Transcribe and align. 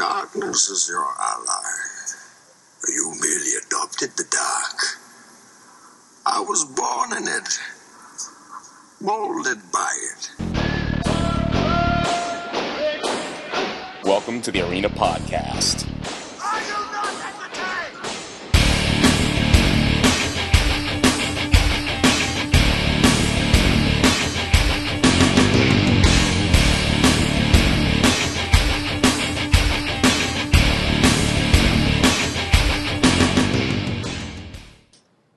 darkness 0.00 0.70
is 0.70 0.88
your 0.88 1.04
ally. 1.04 1.74
You 2.88 3.12
merely 3.20 3.50
adopted 3.66 4.16
the 4.16 4.24
dark. 4.30 4.96
I 6.24 6.40
was 6.40 6.64
born 6.64 7.12
in 7.18 7.28
it, 7.28 7.60
molded 9.02 9.58
by 9.70 9.92
it. 10.10 10.30
Welcome 14.02 14.40
to 14.40 14.50
the 14.50 14.62
Arena 14.66 14.88
Podcast. 14.88 15.89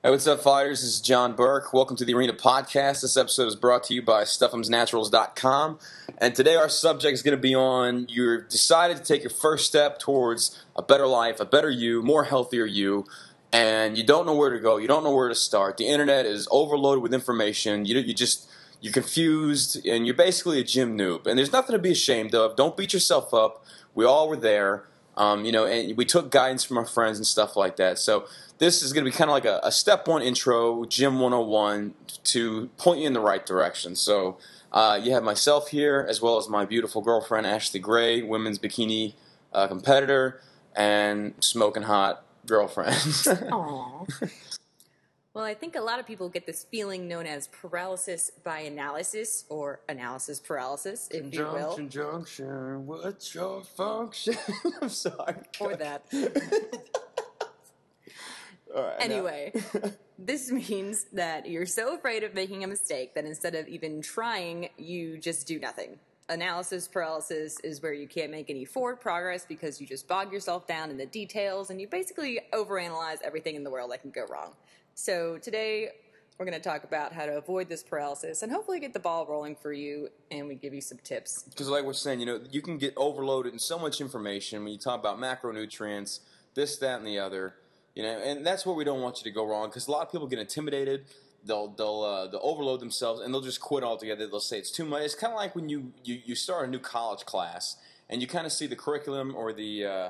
Hey, 0.06 0.10
what's 0.10 0.28
up, 0.28 0.42
fighters? 0.42 0.82
This 0.82 0.96
is 0.96 1.00
John 1.00 1.34
Burke. 1.34 1.72
Welcome 1.72 1.96
to 1.96 2.04
the 2.04 2.14
Arena 2.14 2.34
Podcast. 2.34 3.04
This 3.04 3.16
episode 3.16 3.48
is 3.48 3.56
brought 3.56 3.86
to 3.86 3.94
you 3.94 4.02
by 4.02 4.24
Stuff'emsNaturals.com. 4.24 5.80
And 6.18 6.36
today 6.36 6.58
our 6.58 6.68
subject 6.68 7.14
is 7.14 7.24
going 7.24 7.38
to 7.38 7.42
be 7.42 7.56
on 7.56 8.08
you've 8.10 8.50
decided 8.50 8.98
to 8.98 9.04
take 9.04 9.24
your 9.24 9.30
first 9.30 9.66
step 9.66 10.00
towards 10.00 10.62
a 10.76 10.82
better 10.82 11.08
life, 11.08 11.40
a 11.40 11.46
better 11.46 11.70
you, 11.70 12.02
more 12.04 12.26
healthier 12.26 12.66
you, 12.66 13.06
and 13.54 13.98
you 13.98 14.04
don't 14.04 14.26
know 14.26 14.36
where 14.36 14.50
to 14.50 14.60
go. 14.60 14.76
You 14.76 14.90
don't 14.90 15.06
know 15.06 15.16
where 15.16 15.30
to 15.30 15.36
start. 15.36 15.78
The 15.78 15.88
internet 15.88 16.26
is 16.26 16.50
overloaded 16.52 17.02
with 17.02 17.14
information. 17.14 17.86
You, 17.86 17.98
you 18.00 18.14
just, 18.14 18.52
you're 18.82 18.92
confused, 18.92 19.88
and 19.88 20.06
you're 20.06 20.16
basically 20.16 20.60
a 20.60 20.66
gym 20.66 20.98
noob. 20.98 21.28
And 21.28 21.40
there's 21.40 21.54
nothing 21.54 21.78
to 21.78 21.80
be 21.80 21.94
ashamed 21.94 22.36
of. 22.36 22.58
Don't 22.58 22.76
beat 22.76 22.92
yourself 22.92 23.34
up. 23.34 23.64
We 23.96 24.04
all 24.04 24.28
were 24.28 24.36
there. 24.36 24.84
Um, 25.16 25.46
you 25.46 25.52
know, 25.52 25.66
and 25.66 25.96
we 25.96 26.06
took 26.06 26.32
guidance 26.32 26.64
from 26.64 26.78
our 26.78 26.86
friends 26.86 27.18
and 27.18 27.28
stuff 27.28 27.56
like 27.56 27.76
that. 27.78 28.00
So 28.00 28.26
this 28.58 28.82
is 28.82 28.94
going 28.94 29.06
to 29.06 29.12
be 29.12 29.16
kind 29.16 29.30
of 29.30 29.34
like 29.34 29.46
a, 29.46 29.60
a 29.64 29.72
step 29.72 30.08
one 30.08 30.22
intro, 30.22 30.86
Gym 30.86 31.20
101, 31.20 31.94
to 32.24 32.68
point 32.78 33.02
you 33.02 33.08
in 33.08 33.14
the 33.14 33.20
right 33.20 33.46
direction. 33.46 33.96
So 33.96 34.38
uh, 34.72 35.00
you 35.02 35.12
have 35.14 35.24
myself 35.24 35.70
here, 35.70 36.06
as 36.10 36.22
well 36.22 36.38
as 36.38 36.50
my 36.50 36.66
beautiful 36.66 37.02
girlfriend, 37.02 37.46
Ashley 37.46 37.80
Gray, 37.80 38.24
women's 38.24 38.58
bikini 38.58 39.14
uh, 39.54 39.68
competitor, 39.68 40.42
and 40.76 41.34
smoking 41.40 41.84
hot 41.84 42.24
girlfriend. 42.48 42.96
Aw. 43.52 44.06
Well, 45.34 45.44
I 45.44 45.56
think 45.56 45.76
a 45.76 45.82
lot 45.82 46.00
of 46.00 46.06
people 46.06 46.30
get 46.30 46.46
this 46.46 46.66
feeling 46.70 47.08
known 47.08 47.26
as 47.26 47.48
paralysis 47.48 48.30
by 48.44 48.60
analysis 48.60 49.46
or 49.50 49.82
analysis 49.90 50.40
paralysis, 50.40 51.08
if 51.10 51.34
you 51.34 51.44
will. 51.44 51.76
Junction, 51.76 51.90
junction, 51.90 52.86
what's 52.86 53.34
your 53.34 53.64
function? 53.64 54.36
I'm 54.82 54.90
sorry. 54.90 55.36
Or 55.60 55.76
that. 55.76 56.06
Right, 58.76 58.96
Anyway, 59.02 59.54
this 60.18 60.52
means 60.52 61.06
that 61.14 61.48
you're 61.48 61.68
so 61.68 61.96
afraid 61.96 62.24
of 62.24 62.34
making 62.34 62.64
a 62.64 62.68
mistake 62.68 63.14
that 63.14 63.24
instead 63.24 63.54
of 63.54 63.68
even 63.68 64.02
trying, 64.02 64.70
you 64.78 65.20
just 65.20 65.46
do 65.46 65.60
nothing. 65.60 66.00
Analysis 66.30 66.88
paralysis 66.88 67.60
is 67.60 67.84
where 67.84 67.94
you 67.94 68.08
can't 68.08 68.32
make 68.32 68.50
any 68.50 68.66
forward 68.66 69.00
progress 69.00 69.46
because 69.46 69.80
you 69.80 69.86
just 69.86 70.08
bog 70.08 70.34
yourself 70.34 70.66
down 70.66 70.90
in 70.90 70.98
the 70.98 71.06
details 71.06 71.70
and 71.70 71.80
you 71.80 71.88
basically 71.88 72.40
overanalyze 72.52 73.22
everything 73.24 73.56
in 73.56 73.64
the 73.64 73.70
world 73.70 73.92
that 73.92 74.02
can 74.02 74.10
go 74.10 74.26
wrong. 74.28 74.54
So 74.96 75.40
today 75.40 75.90
we're 76.38 76.46
going 76.46 76.60
to 76.60 76.70
talk 76.70 76.84
about 76.84 77.14
how 77.14 77.26
to 77.26 77.38
avoid 77.38 77.68
this 77.68 77.84
paralysis 77.84 78.44
and 78.44 78.52
hopefully 78.52 78.80
get 78.80 78.94
the 78.94 79.00
ball 79.00 79.26
rolling 79.26 79.56
for 79.56 79.74
you 79.74 80.10
and 80.30 80.48
we 80.48 80.56
give 80.56 80.74
you 80.74 80.82
some 80.82 81.00
tips. 81.04 81.44
Because, 81.44 81.68
like 81.68 81.84
we're 81.84 81.94
saying, 81.94 82.20
you 82.20 82.26
know, 82.26 82.40
you 82.52 82.62
can 82.62 82.78
get 82.78 82.94
overloaded 82.96 83.54
in 83.54 83.60
so 83.60 83.80
much 83.80 84.02
information 84.02 84.64
when 84.64 84.72
you 84.72 84.80
talk 84.80 85.00
about 85.00 85.20
macronutrients, 85.20 86.20
this, 86.54 86.78
that, 86.78 87.00
and 87.00 87.08
the 87.08 87.20
other. 87.20 87.56
You 87.96 88.04
know, 88.04 88.20
and 88.20 88.46
that's 88.46 88.66
where 88.66 88.76
we 88.76 88.84
don't 88.84 89.02
want 89.02 89.20
you 89.20 89.24
to 89.24 89.32
go 89.32 89.46
wrong. 89.46 89.70
Because 89.70 89.88
a 89.88 89.92
lot 89.92 90.06
of 90.06 90.12
people 90.12 90.28
get 90.28 90.40
intimidated. 90.40 91.06
They'll 91.46 91.68
they'll 91.68 92.02
uh, 92.02 92.28
they'll 92.28 92.40
overload 92.42 92.80
themselves 92.80 93.22
and 93.22 93.34
they'll 93.34 93.42
just 93.42 93.62
quit 93.62 93.84
altogether. 93.84 94.26
They'll 94.26 94.40
say 94.40 94.58
it's 94.58 94.72
too 94.72 94.86
much. 94.86 95.04
It's 95.04 95.16
kind 95.16 95.34
of 95.34 95.38
like 95.38 95.56
when 95.56 95.70
you, 95.70 95.92
you 96.04 96.20
you 96.26 96.36
start 96.36 96.68
a 96.68 96.72
new 96.72 96.80
college 96.80 97.26
class 97.26 97.78
and 98.10 98.22
you 98.22 98.28
kind 98.28 98.46
of 98.46 98.52
see 98.52 98.66
the 98.66 98.76
curriculum 98.76 99.36
or 99.36 99.54
the 99.54 99.86
uh, 99.86 100.10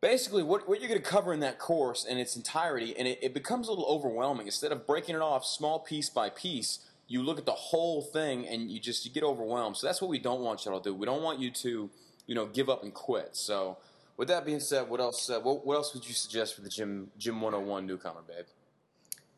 basically 0.00 0.42
what, 0.42 0.68
what 0.68 0.80
you're 0.80 0.88
going 0.88 1.00
to 1.00 1.08
cover 1.08 1.32
in 1.32 1.40
that 1.40 1.58
course 1.58 2.04
in 2.04 2.18
its 2.18 2.36
entirety, 2.36 2.94
and 2.98 3.06
it, 3.06 3.18
it 3.22 3.34
becomes 3.34 3.68
a 3.68 3.70
little 3.70 3.86
overwhelming. 3.86 4.46
Instead 4.46 4.72
of 4.72 4.86
breaking 4.86 5.14
it 5.14 5.22
off 5.22 5.44
small 5.44 5.78
piece 5.78 6.08
by 6.08 6.30
piece, 6.30 6.80
you 7.06 7.22
look 7.22 7.38
at 7.38 7.46
the 7.46 7.52
whole 7.52 8.02
thing 8.02 8.46
and 8.46 8.70
you 8.70 8.78
just 8.78 9.04
you 9.04 9.10
get 9.10 9.24
overwhelmed. 9.24 9.76
So 9.76 9.86
that's 9.86 10.00
what 10.00 10.10
we 10.10 10.18
don't 10.18 10.40
want 10.40 10.64
you 10.64 10.72
to 10.72 10.80
do. 10.80 10.94
We 10.94 11.06
don't 11.06 11.22
want 11.22 11.40
you 11.40 11.50
to 11.50 11.90
you 12.26 12.34
know 12.34 12.46
give 12.46 12.68
up 12.68 12.82
and 12.82 12.94
quit. 12.94 13.30
So 13.36 13.78
with 14.16 14.28
that 14.28 14.46
being 14.46 14.60
said, 14.60 14.88
what 14.88 15.00
else 15.00 15.28
uh, 15.28 15.40
what, 15.40 15.66
what 15.66 15.74
else 15.74 15.92
would 15.92 16.06
you 16.06 16.14
suggest 16.14 16.54
for 16.54 16.62
the 16.62 16.68
gym 16.68 17.10
gym 17.18 17.40
101 17.40 17.86
newcomer, 17.86 18.22
babe? 18.26 18.46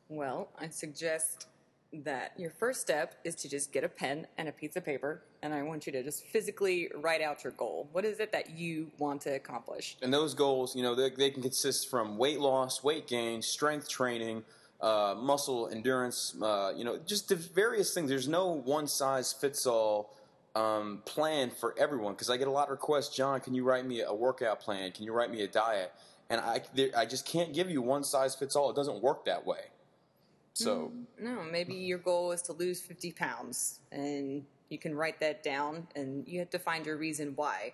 Well, 0.09 0.51
I 0.59 0.69
suggest 0.69 1.47
that 1.93 2.33
your 2.39 2.51
first 2.51 2.81
step 2.81 3.17
is 3.25 3.35
to 3.37 3.49
just 3.49 3.73
get 3.73 3.85
a 3.85 3.89
pen 3.89 4.27
and 4.39 4.49
a 4.49 4.53
piece 4.53 4.77
of 4.77 4.85
paper, 4.85 5.23
and 5.43 5.53
I 5.53 5.63
want 5.63 5.87
you 5.87 5.93
to 5.93 6.03
just 6.03 6.25
physically 6.27 6.91
write 6.97 7.21
out 7.21 7.45
your 7.45 7.53
goal. 7.53 7.89
What 7.93 8.05
is 8.05 8.21
it 8.21 8.33
that 8.33 8.51
you 8.51 8.91
want 8.99 9.21
to 9.23 9.35
accomplish? 9.35 9.97
And 10.03 10.13
those 10.13 10.35
goals, 10.35 10.75
you 10.75 10.83
know, 10.83 10.95
they, 10.95 11.11
they 11.11 11.31
can 11.31 11.43
consist 11.43 11.91
from 11.91 12.17
weight 12.17 12.41
loss, 12.41 12.83
weight 12.83 13.07
gain, 13.07 13.43
strength 13.43 13.89
training, 13.89 14.45
uh, 14.81 15.15
muscle 15.17 15.69
endurance, 15.71 16.35
uh, 16.43 16.73
you 16.77 16.85
know, 16.85 16.99
just 17.07 17.29
the 17.29 17.37
various 17.37 17.95
things. 17.95 18.09
There's 18.09 18.29
no 18.29 18.49
one 18.49 18.87
size 18.87 19.33
fits 19.33 19.67
all 19.67 20.15
um, 20.55 21.03
plan 21.05 21.51
for 21.51 21.75
everyone 21.79 22.15
because 22.15 22.31
I 22.31 22.37
get 22.37 22.49
a 22.49 22.51
lot 22.51 22.65
of 22.65 22.71
requests. 22.71 23.15
John, 23.15 23.41
can 23.41 23.55
you 23.55 23.65
write 23.65 23.87
me 23.87 24.01
a 24.01 24.15
workout 24.15 24.61
plan? 24.61 24.93
Can 24.93 25.05
you 25.05 25.13
write 25.13 25.31
me 25.31 25.43
a 25.43 25.49
diet? 25.49 25.93
And 26.31 26.41
I, 26.41 26.63
I 26.97 27.05
just 27.05 27.27
can't 27.27 27.53
give 27.53 27.71
you 27.71 27.83
one 27.83 28.05
size 28.05 28.35
fits 28.35 28.57
all. 28.57 28.71
It 28.71 28.77
doesn't 28.77 29.03
work 29.03 29.27
that 29.27 29.47
way. 29.47 29.61
So 30.55 30.93
mm, 30.95 31.25
No, 31.25 31.43
maybe 31.51 31.75
your 31.75 31.99
goal 31.99 32.33
is 32.33 32.43
to 32.43 32.53
lose 32.53 32.81
50 32.81 33.13
pounds, 33.13 33.81
and 33.91 34.45
you 34.69 34.79
can 34.79 34.95
write 34.95 35.21
that 35.21 35.43
down, 35.43 35.87
and 35.95 36.27
you 36.27 36.39
have 36.39 36.51
to 36.51 36.59
find 36.59 36.87
your 36.87 36.97
reason 36.97 37.33
why. 37.37 37.73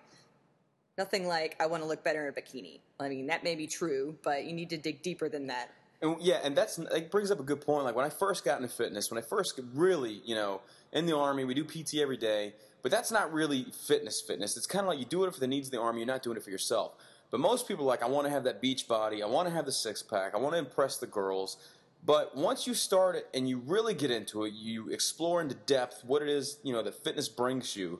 Nothing 0.97 1.27
like, 1.27 1.55
I 1.59 1.65
want 1.65 1.81
to 1.83 1.87
look 1.87 2.03
better 2.03 2.27
in 2.27 2.33
a 2.33 2.41
bikini. 2.41 2.79
I 2.99 3.07
mean, 3.07 3.27
that 3.27 3.43
may 3.43 3.55
be 3.55 3.67
true, 3.67 4.17
but 4.21 4.45
you 4.45 4.53
need 4.53 4.69
to 4.71 4.77
dig 4.77 5.01
deeper 5.01 5.29
than 5.29 5.47
that. 5.47 5.71
And 6.01 6.17
yeah, 6.21 6.39
and 6.43 6.55
that's 6.55 6.77
it 6.77 7.11
brings 7.11 7.31
up 7.31 7.39
a 7.39 7.43
good 7.43 7.61
point. 7.61 7.83
Like 7.85 7.95
when 7.95 8.05
I 8.05 8.09
first 8.09 8.45
got 8.45 8.61
into 8.61 8.73
fitness, 8.73 9.11
when 9.11 9.17
I 9.17 9.21
first 9.21 9.59
really, 9.73 10.21
you 10.25 10.35
know, 10.35 10.61
in 10.93 11.05
the 11.05 11.15
army, 11.15 11.43
we 11.43 11.53
do 11.53 11.63
PT 11.63 11.95
every 11.95 12.17
day, 12.17 12.53
but 12.81 12.91
that's 12.91 13.11
not 13.11 13.33
really 13.33 13.65
fitness. 13.87 14.21
Fitness. 14.25 14.55
It's 14.55 14.65
kind 14.65 14.85
of 14.85 14.87
like 14.87 14.99
you 14.99 15.05
do 15.05 15.25
it 15.25 15.33
for 15.33 15.39
the 15.39 15.47
needs 15.47 15.67
of 15.67 15.71
the 15.71 15.79
army. 15.81 15.99
You're 15.99 16.07
not 16.07 16.23
doing 16.23 16.37
it 16.37 16.43
for 16.43 16.51
yourself. 16.51 16.93
But 17.31 17.39
most 17.39 17.67
people 17.67 17.85
are 17.85 17.87
like, 17.87 18.01
I 18.01 18.07
want 18.07 18.25
to 18.25 18.31
have 18.31 18.45
that 18.45 18.61
beach 18.61 18.87
body. 18.87 19.21
I 19.21 19.27
want 19.27 19.47
to 19.47 19.53
have 19.53 19.65
the 19.65 19.71
six 19.71 20.01
pack. 20.01 20.33
I 20.33 20.37
want 20.37 20.53
to 20.55 20.59
impress 20.59 20.97
the 20.97 21.07
girls. 21.07 21.57
But 22.05 22.35
once 22.35 22.65
you 22.65 22.73
start 22.73 23.15
it 23.15 23.27
and 23.33 23.47
you 23.47 23.59
really 23.59 23.93
get 23.93 24.11
into 24.11 24.45
it, 24.45 24.53
you 24.53 24.89
explore 24.89 25.41
into 25.41 25.55
depth 25.55 26.03
what 26.05 26.21
it 26.21 26.29
is, 26.29 26.57
you 26.63 26.73
know, 26.73 26.81
that 26.81 27.03
fitness 27.03 27.27
brings 27.27 27.75
you. 27.75 27.99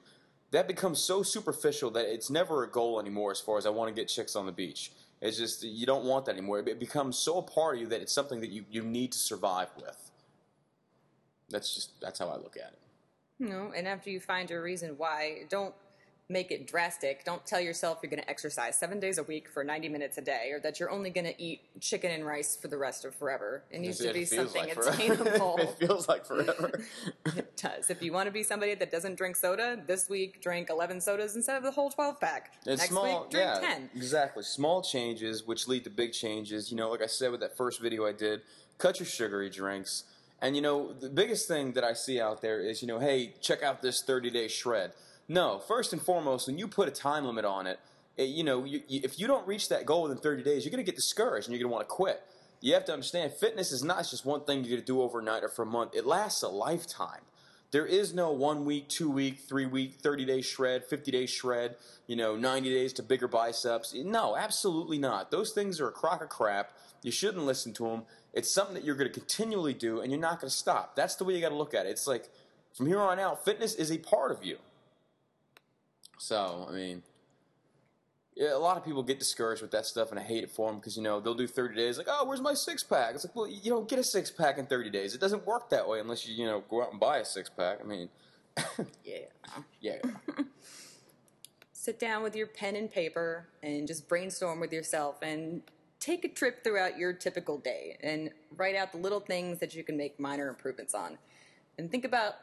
That 0.51 0.67
becomes 0.67 0.99
so 0.99 1.21
superficial 1.21 1.91
that 1.91 2.11
it's 2.11 2.29
never 2.29 2.63
a 2.63 2.69
goal 2.69 2.99
anymore. 2.99 3.31
As 3.31 3.39
far 3.39 3.57
as 3.57 3.65
I 3.65 3.69
want 3.69 3.93
to 3.93 4.01
get 4.01 4.07
chicks 4.07 4.35
on 4.35 4.45
the 4.45 4.51
beach, 4.51 4.91
it's 5.21 5.37
just 5.37 5.63
you 5.63 5.85
don't 5.85 6.05
want 6.05 6.25
that 6.25 6.31
anymore. 6.31 6.59
It 6.59 6.79
becomes 6.79 7.17
so 7.17 7.37
a 7.37 7.41
part 7.43 7.75
of 7.75 7.81
you 7.81 7.87
that 7.87 8.01
it's 8.01 8.13
something 8.13 8.39
that 8.41 8.49
you, 8.49 8.65
you 8.71 8.83
need 8.83 9.11
to 9.11 9.19
survive 9.19 9.67
with. 9.75 10.11
That's 11.49 11.75
just 11.75 11.99
that's 12.01 12.19
how 12.19 12.29
I 12.29 12.37
look 12.37 12.55
at 12.57 12.73
it. 12.73 12.79
Know, 13.39 13.71
and 13.75 13.87
after 13.87 14.09
you 14.09 14.19
find 14.19 14.49
your 14.49 14.61
reason 14.61 14.95
why, 14.97 15.43
don't 15.49 15.73
make 16.29 16.51
it 16.51 16.67
drastic. 16.67 17.25
Don't 17.25 17.44
tell 17.45 17.59
yourself 17.59 18.00
you're 18.03 18.09
going 18.09 18.22
to 18.22 18.29
exercise 18.29 18.78
seven 18.78 19.00
days 19.00 19.17
a 19.17 19.23
week 19.23 19.50
for 19.50 19.63
90 19.63 19.90
minutes 19.90 20.17
a 20.19 20.22
day, 20.22 20.51
or 20.51 20.59
that 20.59 20.79
you're 20.79 20.91
only 20.91 21.09
going 21.09 21.25
to 21.25 21.41
eat 21.41 21.62
chicken 21.81 22.12
and 22.12 22.25
rice 22.25 22.56
for 22.56 22.67
the 22.67 22.78
rest 22.78 23.03
of 23.03 23.16
forever. 23.16 23.63
It 23.72 23.79
needs 23.81 23.97
to 23.97 24.13
be 24.13 24.25
something 24.25 24.67
like 24.67 24.78
attainable. 24.78 25.57
it 25.59 25.75
feels 25.79 26.07
like 26.07 26.25
forever. 26.25 26.79
It 27.35 27.56
does. 27.57 27.90
If 27.90 28.01
you 28.01 28.12
want 28.12 28.28
to 28.28 28.31
be 28.31 28.44
somebody 28.44 28.75
that 28.75 28.91
doesn't 28.91 29.16
drink 29.16 29.35
soda, 29.35 29.81
this 29.85 30.09
week 30.09 30.41
drink 30.41 30.70
11 30.70 31.02
sodas 31.02 31.35
instead 31.35 31.58
of 31.58 31.64
the 31.64 31.72
whole 31.72 31.90
12 31.90 32.20
pack. 32.20 32.53
It's 32.59 32.81
Next 32.81 32.90
small, 32.90 33.22
week, 33.22 33.31
drink 33.31 33.46
yeah, 33.46 33.59
10. 33.59 33.90
exactly. 33.96 34.43
Small 34.43 34.81
changes 34.81 35.46
which 35.46 35.67
lead 35.67 35.84
to 35.85 35.90
big 35.90 36.14
changes. 36.14 36.72
You 36.72 36.78
know, 36.78 36.90
like 36.90 37.02
I 37.02 37.08
said 37.08 37.31
with 37.31 37.40
that 37.41 37.55
first 37.55 37.81
video 37.81 38.05
I 38.05 38.14
did, 38.14 38.41
cut 38.78 38.99
your 38.99 39.05
sugary 39.08 39.49
drinks. 39.49 40.05
And 40.41 40.55
you 40.55 40.61
know, 40.61 40.93
the 40.93 41.09
biggest 41.09 41.47
thing 41.47 41.73
that 41.73 41.84
I 41.84 41.93
see 41.93 42.20
out 42.20 42.41
there 42.41 42.59
is, 42.61 42.81
you 42.81 42.87
know, 42.87 42.99
hey, 42.99 43.34
check 43.41 43.64
out 43.64 43.81
this 43.81 44.02
30 44.02 44.29
day 44.31 44.47
shred. 44.47 44.91
No, 45.31 45.59
first 45.59 45.93
and 45.93 46.02
foremost, 46.02 46.47
when 46.47 46.58
you 46.58 46.67
put 46.67 46.87
a 46.87 46.91
time 46.91 47.23
limit 47.23 47.46
on 47.46 47.67
it, 47.67 47.79
it 48.17 48.29
you 48.29 48.43
know, 48.43 48.66
you, 48.66 48.81
you, 48.87 49.02
if 49.03 49.20
you 49.20 49.28
don't 49.28 49.47
reach 49.47 49.70
that 49.70 49.85
goal 49.85 50.03
within 50.03 50.17
30 50.17 50.41
days, 50.43 50.66
you're 50.66 50.72
going 50.72 50.84
to 50.84 50.91
get 50.91 50.96
discouraged 50.96 51.47
and 51.47 51.53
you're 51.53 51.61
going 51.61 51.72
to 51.72 51.76
want 51.76 51.87
to 51.87 51.93
quit. 51.93 52.23
You 52.61 52.73
have 52.73 52.84
to 52.85 52.93
understand, 52.93 53.34
fitness 53.34 53.72
is 53.72 53.84
not 53.84 53.99
just 54.09 54.26
one 54.26 54.43
thing 54.43 54.59
you're 54.59 54.72
going 54.72 54.81
to 54.81 54.85
do 54.85 55.02
overnight 55.02 55.43
or 55.43 55.49
for 55.49 55.61
a 55.61 55.67
month. 55.67 55.96
It 55.96 56.05
lasts 56.05 56.41
a 56.41 56.49
lifetime. 56.49 57.22
There 57.72 57.85
is 57.85 58.16
no 58.16 58.31
one 58.31 58.66
week, 58.66 58.90
two 58.90 59.11
week, 59.11 59.37
three 59.47 59.67
week, 59.67 59.93
30 60.02 60.26
day 60.26 60.41
shred, 60.41 60.84
50 60.85 61.11
day 61.11 61.28
shred, 61.28 61.76
you 62.08 62.16
know, 62.16 62.35
90 62.35 62.67
days 62.67 62.91
to 62.93 63.03
bigger 63.03 63.28
biceps. 63.28 63.93
No, 63.93 64.35
absolutely 64.35 64.97
not. 64.97 65.29
Those 65.29 65.52
things 65.52 65.79
are 65.79 65.87
a 65.87 65.91
crock 65.91 66.23
of 66.23 66.29
crap. 66.29 66.72
You 67.03 67.11
shouldn't 67.11 67.46
listen 67.46 67.72
to 67.73 67.84
them. 67.84 68.03
It's 68.34 68.52
something 68.52 68.73
that 68.73 68.84
you're 68.84 68.96
going 68.96 69.11
to 69.11 69.17
continually 69.17 69.76
do 69.76 70.02
and 70.02 70.11
you're 70.11 70.20
not 70.20 70.41
going 70.41 70.49
to 70.49 70.55
stop. 70.55 70.96
That's 70.96 71.16
the 71.16 71.23
way 71.23 71.35
you 71.35 71.41
got 71.41 71.49
to 71.49 71.55
look 71.55 71.76
at 71.76 71.85
it. 71.85 71.90
It's 71.90 72.08
like 72.08 72.29
from 72.76 72.87
here 72.87 72.99
on 72.99 73.20
out, 73.20 73.46
fitness 73.46 73.76
is 73.76 73.91
a 73.91 73.99
part 73.99 74.31
of 74.31 74.43
you. 74.43 74.58
So, 76.19 76.67
I 76.69 76.73
mean, 76.73 77.01
Yeah, 78.35 78.53
a 78.55 78.59
lot 78.59 78.77
of 78.77 78.85
people 78.85 79.03
get 79.03 79.19
discouraged 79.19 79.61
with 79.61 79.71
that 79.71 79.85
stuff, 79.85 80.11
and 80.11 80.19
I 80.19 80.23
hate 80.23 80.43
it 80.43 80.51
for 80.51 80.69
them 80.69 80.79
because 80.79 80.95
you 80.95 81.03
know 81.03 81.19
they'll 81.19 81.33
do 81.33 81.47
30 81.47 81.75
days, 81.75 81.97
like, 81.97 82.07
oh, 82.09 82.25
where's 82.25 82.39
my 82.41 82.53
six 82.53 82.83
pack? 82.83 83.16
It's 83.16 83.25
like, 83.25 83.35
well, 83.35 83.47
you 83.47 83.69
don't 83.69 83.87
get 83.89 83.99
a 83.99 84.03
six 84.03 84.31
pack 84.31 84.57
in 84.57 84.66
30 84.66 84.89
days. 84.91 85.13
It 85.16 85.19
doesn't 85.21 85.45
work 85.45 85.69
that 85.71 85.87
way 85.87 85.99
unless 85.99 86.27
you 86.27 86.35
you 86.35 86.45
know 86.45 86.63
go 86.69 86.83
out 86.83 86.91
and 86.91 86.99
buy 86.99 87.17
a 87.19 87.25
six 87.25 87.49
pack. 87.49 87.79
I 87.83 87.87
mean, 87.87 88.09
Yeah. 89.03 89.17
yeah, 89.81 89.97
Sit 91.71 91.99
down 91.99 92.23
with 92.23 92.35
your 92.35 92.47
pen 92.47 92.75
and 92.75 92.91
paper 92.91 93.47
and 93.63 93.87
just 93.87 94.07
brainstorm 94.09 94.59
with 94.59 94.73
yourself 94.73 95.17
and 95.21 95.61
take 95.99 96.23
a 96.25 96.27
trip 96.29 96.63
throughout 96.63 96.97
your 96.97 97.13
typical 97.13 97.57
day 97.57 97.97
and 98.03 98.29
write 98.57 98.75
out 98.75 98.91
the 98.91 98.97
little 98.97 99.21
things 99.21 99.59
that 99.59 99.73
you 99.73 99.83
can 99.83 99.95
make 99.97 100.19
minor 100.19 100.49
improvements 100.49 100.93
on. 100.93 101.17
And 101.77 101.89
think 101.89 102.03
about 102.05 102.35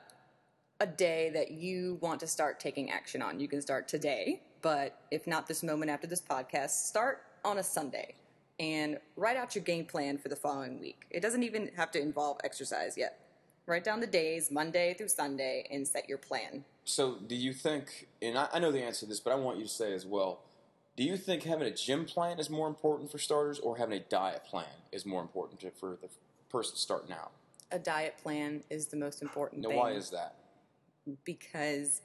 a 0.80 0.86
day 0.86 1.30
that 1.30 1.52
you 1.52 1.98
want 2.00 2.20
to 2.20 2.26
start 2.26 2.60
taking 2.60 2.90
action 2.90 3.22
on. 3.22 3.40
You 3.40 3.48
can 3.48 3.62
start 3.62 3.88
today, 3.88 4.42
but 4.62 5.00
if 5.10 5.26
not 5.26 5.46
this 5.46 5.62
moment 5.62 5.90
after 5.90 6.06
this 6.06 6.20
podcast, 6.20 6.70
start 6.86 7.22
on 7.44 7.58
a 7.58 7.62
Sunday 7.62 8.14
and 8.58 8.98
write 9.16 9.36
out 9.36 9.54
your 9.54 9.64
game 9.64 9.84
plan 9.84 10.18
for 10.18 10.28
the 10.28 10.36
following 10.36 10.80
week. 10.80 11.06
It 11.10 11.20
doesn't 11.20 11.42
even 11.42 11.70
have 11.76 11.90
to 11.92 12.00
involve 12.00 12.38
exercise 12.44 12.96
yet. 12.96 13.20
Write 13.66 13.84
down 13.84 14.00
the 14.00 14.06
days, 14.06 14.50
Monday 14.50 14.94
through 14.94 15.08
Sunday, 15.08 15.66
and 15.70 15.86
set 15.86 16.08
your 16.08 16.18
plan. 16.18 16.64
So, 16.84 17.16
do 17.26 17.34
you 17.34 17.52
think, 17.52 18.06
and 18.22 18.38
I, 18.38 18.48
I 18.52 18.58
know 18.60 18.70
the 18.70 18.82
answer 18.82 19.00
to 19.00 19.06
this, 19.06 19.18
but 19.18 19.32
I 19.32 19.36
want 19.36 19.58
you 19.58 19.64
to 19.64 19.70
say 19.70 19.92
as 19.92 20.06
well. 20.06 20.40
Do 20.96 21.02
you 21.02 21.16
think 21.16 21.42
having 21.42 21.66
a 21.66 21.74
gym 21.74 22.04
plan 22.04 22.38
is 22.38 22.48
more 22.48 22.68
important 22.68 23.10
for 23.10 23.18
starters, 23.18 23.58
or 23.58 23.76
having 23.76 23.98
a 23.98 24.02
diet 24.02 24.44
plan 24.44 24.68
is 24.92 25.04
more 25.04 25.20
important 25.20 25.60
to, 25.60 25.70
for 25.72 25.98
the 26.00 26.08
person 26.48 26.76
starting 26.76 27.12
out? 27.12 27.32
A 27.72 27.78
diet 27.78 28.16
plan 28.22 28.62
is 28.70 28.86
the 28.86 28.96
most 28.96 29.20
important 29.20 29.62
Now, 29.62 29.70
thing. 29.70 29.78
why 29.78 29.90
is 29.90 30.10
that? 30.10 30.36
Because 31.24 32.02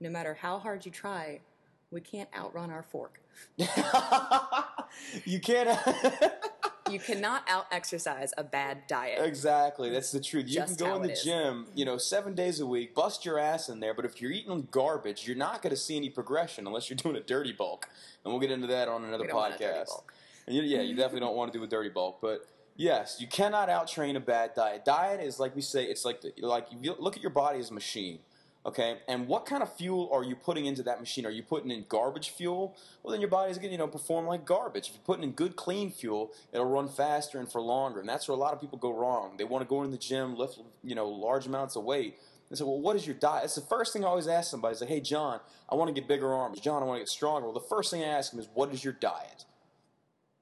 no 0.00 0.10
matter 0.10 0.34
how 0.34 0.58
hard 0.58 0.84
you 0.84 0.92
try, 0.92 1.40
we 1.90 2.00
can't 2.00 2.28
outrun 2.36 2.70
our 2.70 2.82
fork. 2.82 3.20
you 5.24 5.40
can't. 5.40 5.78
You 6.88 7.00
cannot 7.00 7.42
out 7.48 7.66
exercise 7.72 8.32
a 8.38 8.44
bad 8.44 8.86
diet. 8.86 9.18
exactly, 9.24 9.90
that's 9.90 10.12
the 10.12 10.20
truth. 10.20 10.46
You 10.46 10.54
Just 10.54 10.78
can 10.78 10.86
go 10.86 10.94
in 10.94 11.02
the 11.02 11.18
gym, 11.20 11.66
you 11.74 11.84
know, 11.84 11.98
seven 11.98 12.34
days 12.34 12.60
a 12.60 12.66
week, 12.66 12.94
bust 12.94 13.24
your 13.24 13.38
ass 13.38 13.68
in 13.68 13.80
there, 13.80 13.92
but 13.92 14.04
if 14.04 14.20
you're 14.22 14.30
eating 14.30 14.68
garbage, 14.70 15.26
you're 15.26 15.36
not 15.36 15.62
going 15.62 15.72
to 15.72 15.76
see 15.76 15.96
any 15.96 16.10
progression 16.10 16.64
unless 16.66 16.88
you're 16.88 16.96
doing 16.96 17.16
a 17.16 17.20
dirty 17.20 17.52
bulk. 17.52 17.88
And 18.24 18.32
we'll 18.32 18.40
get 18.40 18.52
into 18.52 18.68
that 18.68 18.88
on 18.88 19.04
another 19.04 19.24
We 19.24 19.28
don't 19.28 19.36
want 19.36 19.54
a 19.56 19.58
dirty 19.58 19.72
podcast. 19.80 20.02
And 20.46 20.54
you, 20.54 20.62
yeah, 20.62 20.82
you 20.82 20.94
definitely 20.94 21.20
don't 21.20 21.34
want 21.34 21.52
to 21.52 21.58
do 21.58 21.64
a 21.64 21.66
dirty 21.66 21.88
bulk, 21.88 22.18
but 22.22 22.46
yes, 22.76 23.16
you 23.18 23.26
cannot 23.26 23.68
outtrain 23.68 24.16
a 24.16 24.20
bad 24.20 24.54
diet. 24.54 24.84
Diet 24.84 25.20
is 25.20 25.40
like 25.40 25.56
we 25.56 25.62
say, 25.62 25.84
it's 25.84 26.04
like 26.04 26.20
the, 26.20 26.32
like 26.38 26.68
you 26.70 26.94
look 27.00 27.16
at 27.16 27.22
your 27.22 27.32
body 27.32 27.58
as 27.58 27.70
a 27.70 27.74
machine. 27.74 28.20
Okay, 28.66 28.98
and 29.06 29.28
what 29.28 29.46
kind 29.46 29.62
of 29.62 29.72
fuel 29.76 30.10
are 30.12 30.24
you 30.24 30.34
putting 30.34 30.66
into 30.66 30.82
that 30.82 30.98
machine? 30.98 31.24
Are 31.24 31.30
you 31.30 31.44
putting 31.44 31.70
in 31.70 31.84
garbage 31.88 32.30
fuel? 32.30 32.76
Well, 33.04 33.12
then 33.12 33.20
your 33.20 33.30
body's 33.30 33.58
going 33.58 33.68
to 33.68 33.72
you 33.72 33.78
know 33.78 33.86
perform 33.86 34.26
like 34.26 34.44
garbage. 34.44 34.88
If 34.88 34.94
you're 34.94 35.04
putting 35.04 35.22
in 35.22 35.32
good 35.32 35.54
clean 35.54 35.92
fuel, 35.92 36.32
it'll 36.52 36.66
run 36.66 36.88
faster 36.88 37.38
and 37.38 37.50
for 37.50 37.60
longer. 37.60 38.00
And 38.00 38.08
that's 38.08 38.26
where 38.26 38.36
a 38.36 38.40
lot 38.40 38.54
of 38.54 38.60
people 38.60 38.76
go 38.76 38.92
wrong. 38.92 39.36
They 39.38 39.44
want 39.44 39.62
to 39.62 39.68
go 39.68 39.84
in 39.84 39.92
the 39.92 39.96
gym, 39.96 40.34
lift 40.34 40.58
you 40.82 40.96
know 40.96 41.08
large 41.08 41.46
amounts 41.46 41.76
of 41.76 41.84
weight. 41.84 42.18
They 42.50 42.56
say, 42.56 42.64
well, 42.64 42.80
what 42.80 42.96
is 42.96 43.06
your 43.06 43.14
diet? 43.14 43.44
It's 43.44 43.54
the 43.54 43.60
first 43.60 43.92
thing 43.92 44.04
I 44.04 44.08
always 44.08 44.26
ask 44.26 44.50
somebody. 44.50 44.74
Is 44.74 44.82
hey, 44.82 45.00
John, 45.00 45.38
I 45.70 45.76
want 45.76 45.94
to 45.94 46.00
get 46.00 46.08
bigger 46.08 46.34
arms. 46.34 46.58
John, 46.58 46.82
I 46.82 46.86
want 46.86 46.96
to 46.98 47.02
get 47.02 47.08
stronger. 47.08 47.46
Well, 47.46 47.54
the 47.54 47.68
first 47.68 47.92
thing 47.92 48.02
I 48.02 48.08
ask 48.08 48.32
them 48.32 48.40
is, 48.40 48.48
what 48.52 48.72
is 48.72 48.82
your 48.82 48.94
diet? 48.94 49.44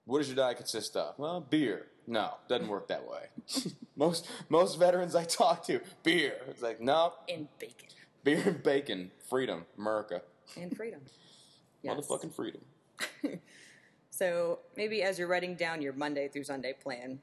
What 0.06 0.18
does 0.18 0.28
your 0.28 0.36
diet 0.36 0.56
consist 0.56 0.96
of? 0.96 1.18
Well, 1.18 1.40
beer. 1.42 1.86
No, 2.06 2.34
doesn't 2.48 2.68
work 2.68 2.88
that 2.88 3.06
way. 3.06 3.26
most 3.96 4.28
most 4.48 4.78
veterans 4.78 5.14
I 5.14 5.24
talk 5.24 5.66
to, 5.66 5.80
beer. 6.02 6.36
It's 6.48 6.62
like, 6.62 6.80
no, 6.80 7.12
And 7.28 7.48
bacon. 7.58 7.88
Beer 8.24 8.42
and 8.46 8.62
bacon, 8.62 9.10
freedom, 9.28 9.64
America, 9.78 10.22
And 10.56 10.76
freedom. 10.76 11.00
Yes. 11.82 11.96
motherfucking 11.96 12.34
freedom. 12.34 12.62
So 14.10 14.60
maybe 14.76 15.02
as 15.02 15.18
you're 15.18 15.26
writing 15.26 15.56
down 15.56 15.82
your 15.82 15.92
Monday 15.92 16.28
through 16.28 16.44
Sunday 16.44 16.72
plan, 16.72 17.18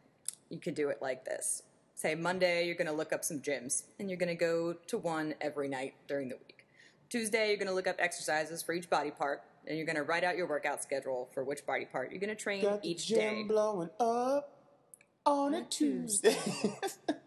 you 0.49 0.59
could 0.59 0.75
do 0.75 0.89
it 0.89 0.97
like 1.01 1.23
this. 1.23 1.63
Say 1.95 2.15
Monday, 2.15 2.65
you're 2.65 2.75
going 2.75 2.87
to 2.87 2.93
look 2.93 3.13
up 3.13 3.23
some 3.23 3.39
gyms, 3.39 3.83
and 3.97 4.09
you're 4.09 4.17
going 4.17 4.27
to 4.27 4.35
go 4.35 4.73
to 4.87 4.97
one 4.97 5.33
every 5.39 5.69
night 5.69 5.93
during 6.09 6.27
the 6.27 6.35
week. 6.35 6.65
Tuesday, 7.09 7.47
you're 7.47 7.55
going 7.57 7.69
to 7.69 7.73
look 7.73 7.87
up 7.87 7.95
exercises 7.97 8.61
for 8.61 8.73
each 8.73 8.89
body 8.89 9.09
part, 9.09 9.41
and 9.67 9.77
you're 9.77 9.85
going 9.85 9.95
to 9.95 10.03
write 10.03 10.25
out 10.25 10.35
your 10.35 10.47
workout 10.47 10.83
schedule 10.83 11.29
for 11.33 11.45
which 11.45 11.65
body 11.65 11.85
part 11.85 12.11
you're 12.11 12.19
going 12.19 12.29
to 12.29 12.35
train 12.35 12.61
Got 12.63 12.81
the 12.81 12.89
each 12.89 13.07
gym 13.07 13.17
day. 13.19 13.43
blowing 13.43 13.89
up 13.97 14.57
on 15.25 15.53
a 15.53 15.63
Tuesday. 15.63 16.35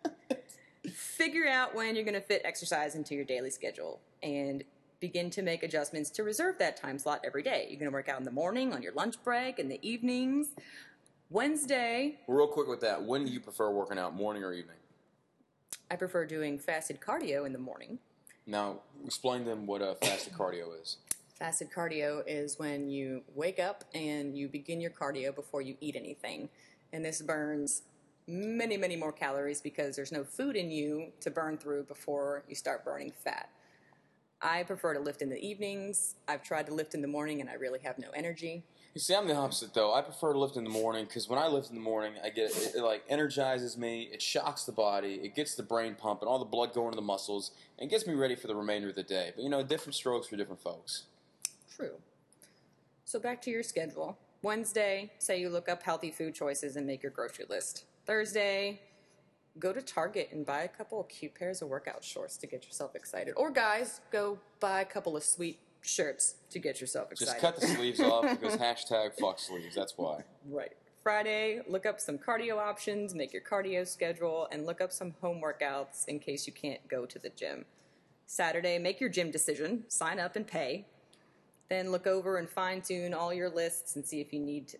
Figure 1.24 1.48
out 1.48 1.74
when 1.74 1.96
you're 1.96 2.04
going 2.04 2.12
to 2.12 2.20
fit 2.20 2.42
exercise 2.44 2.94
into 2.94 3.14
your 3.14 3.24
daily 3.24 3.48
schedule 3.48 3.98
and 4.22 4.62
begin 5.00 5.30
to 5.30 5.40
make 5.40 5.62
adjustments 5.62 6.10
to 6.10 6.22
reserve 6.22 6.58
that 6.58 6.76
time 6.76 6.98
slot 6.98 7.22
every 7.24 7.42
day. 7.42 7.66
You're 7.70 7.78
going 7.78 7.90
to 7.90 7.94
work 7.94 8.10
out 8.10 8.18
in 8.18 8.24
the 8.24 8.30
morning, 8.30 8.74
on 8.74 8.82
your 8.82 8.92
lunch 8.92 9.14
break, 9.24 9.58
in 9.58 9.70
the 9.70 9.78
evenings. 9.80 10.48
Wednesday, 11.30 12.18
Real 12.28 12.46
quick 12.46 12.68
with 12.68 12.82
that, 12.82 13.04
when 13.04 13.24
do 13.24 13.32
you 13.32 13.40
prefer 13.40 13.70
working 13.70 13.96
out, 13.96 14.14
morning 14.14 14.44
or 14.44 14.52
evening? 14.52 14.76
I 15.90 15.96
prefer 15.96 16.26
doing 16.26 16.58
fasted 16.58 17.00
cardio 17.00 17.46
in 17.46 17.54
the 17.54 17.58
morning. 17.58 18.00
Now, 18.46 18.80
explain 19.02 19.46
them 19.46 19.66
what 19.66 19.80
a 19.80 19.94
fasted 19.94 20.34
cardio 20.34 20.78
is. 20.78 20.98
Fasted 21.38 21.70
cardio 21.74 22.22
is 22.26 22.58
when 22.58 22.90
you 22.90 23.22
wake 23.34 23.58
up 23.58 23.84
and 23.94 24.36
you 24.36 24.46
begin 24.46 24.78
your 24.78 24.90
cardio 24.90 25.34
before 25.34 25.62
you 25.62 25.78
eat 25.80 25.96
anything. 25.96 26.50
And 26.92 27.02
this 27.02 27.22
burns 27.22 27.80
many, 28.26 28.76
many 28.76 28.96
more 28.96 29.12
calories 29.12 29.60
because 29.60 29.96
there's 29.96 30.12
no 30.12 30.24
food 30.24 30.56
in 30.56 30.70
you 30.70 31.12
to 31.20 31.30
burn 31.30 31.58
through 31.58 31.84
before 31.84 32.44
you 32.48 32.54
start 32.54 32.84
burning 32.84 33.12
fat. 33.12 33.48
I 34.40 34.62
prefer 34.62 34.94
to 34.94 35.00
lift 35.00 35.22
in 35.22 35.30
the 35.30 35.38
evenings. 35.38 36.16
I've 36.28 36.42
tried 36.42 36.66
to 36.66 36.74
lift 36.74 36.94
in 36.94 37.02
the 37.02 37.08
morning 37.08 37.40
and 37.40 37.48
I 37.48 37.54
really 37.54 37.80
have 37.80 37.98
no 37.98 38.08
energy. 38.14 38.62
You 38.94 39.00
see, 39.00 39.14
I'm 39.14 39.26
the 39.26 39.34
opposite 39.34 39.74
though. 39.74 39.92
I 39.92 40.02
prefer 40.02 40.32
to 40.32 40.38
lift 40.38 40.56
in 40.56 40.64
the 40.64 40.70
morning 40.70 41.06
because 41.06 41.28
when 41.28 41.38
I 41.38 41.48
lift 41.48 41.70
in 41.70 41.74
the 41.74 41.82
morning, 41.82 42.14
I 42.22 42.30
get 42.30 42.50
it, 42.50 42.74
it 42.76 42.82
like 42.82 43.02
energizes 43.08 43.76
me. 43.76 44.08
It 44.12 44.22
shocks 44.22 44.64
the 44.64 44.72
body. 44.72 45.14
It 45.22 45.34
gets 45.34 45.54
the 45.54 45.62
brain 45.62 45.96
pumping, 45.96 46.28
all 46.28 46.38
the 46.38 46.44
blood 46.44 46.74
going 46.74 46.92
to 46.92 46.96
the 46.96 47.02
muscles, 47.02 47.50
and 47.78 47.90
gets 47.90 48.06
me 48.06 48.14
ready 48.14 48.36
for 48.36 48.46
the 48.46 48.54
remainder 48.54 48.90
of 48.90 48.94
the 48.94 49.02
day. 49.02 49.32
But 49.34 49.42
you 49.42 49.50
know, 49.50 49.62
different 49.64 49.96
strokes 49.96 50.28
for 50.28 50.36
different 50.36 50.60
folks. 50.60 51.04
True. 51.74 51.96
So 53.04 53.18
back 53.18 53.42
to 53.42 53.50
your 53.50 53.64
schedule. 53.64 54.16
Wednesday, 54.42 55.10
say 55.18 55.40
you 55.40 55.48
look 55.48 55.68
up 55.68 55.82
healthy 55.82 56.10
food 56.10 56.34
choices 56.34 56.76
and 56.76 56.86
make 56.86 57.02
your 57.02 57.10
grocery 57.10 57.46
list. 57.48 57.84
Thursday, 58.06 58.80
go 59.58 59.72
to 59.72 59.80
Target 59.80 60.28
and 60.32 60.44
buy 60.44 60.62
a 60.62 60.68
couple 60.68 61.00
of 61.00 61.08
cute 61.08 61.34
pairs 61.34 61.62
of 61.62 61.68
workout 61.68 62.04
shorts 62.04 62.36
to 62.38 62.46
get 62.46 62.64
yourself 62.64 62.94
excited. 62.94 63.34
Or 63.36 63.50
guys, 63.50 64.00
go 64.10 64.38
buy 64.60 64.80
a 64.80 64.84
couple 64.84 65.16
of 65.16 65.24
sweet 65.24 65.58
shirts 65.80 66.36
to 66.50 66.58
get 66.58 66.80
yourself 66.80 67.12
excited. 67.12 67.32
Just 67.32 67.40
cut 67.40 67.60
the 67.60 67.66
sleeves 67.66 68.00
off 68.00 68.28
because 68.40 68.56
hashtag 68.56 69.18
fuck 69.18 69.38
sleeves. 69.38 69.74
That's 69.74 69.94
why. 69.96 70.22
Right. 70.48 70.72
Friday, 71.02 71.60
look 71.68 71.84
up 71.84 72.00
some 72.00 72.16
cardio 72.16 72.56
options, 72.56 73.14
make 73.14 73.32
your 73.32 73.42
cardio 73.42 73.86
schedule, 73.86 74.48
and 74.50 74.64
look 74.64 74.80
up 74.80 74.90
some 74.90 75.14
home 75.20 75.42
workouts 75.42 76.08
in 76.08 76.18
case 76.18 76.46
you 76.46 76.52
can't 76.52 76.86
go 76.88 77.04
to 77.04 77.18
the 77.18 77.28
gym. 77.30 77.66
Saturday, 78.26 78.78
make 78.78 79.00
your 79.00 79.10
gym 79.10 79.30
decision, 79.30 79.84
sign 79.88 80.18
up 80.18 80.34
and 80.34 80.46
pay. 80.46 80.86
Then 81.68 81.90
look 81.90 82.06
over 82.06 82.38
and 82.38 82.48
fine 82.48 82.80
tune 82.80 83.12
all 83.12 83.34
your 83.34 83.50
lists 83.50 83.96
and 83.96 84.04
see 84.04 84.20
if 84.22 84.32
you 84.32 84.40
need 84.40 84.68
to 84.68 84.78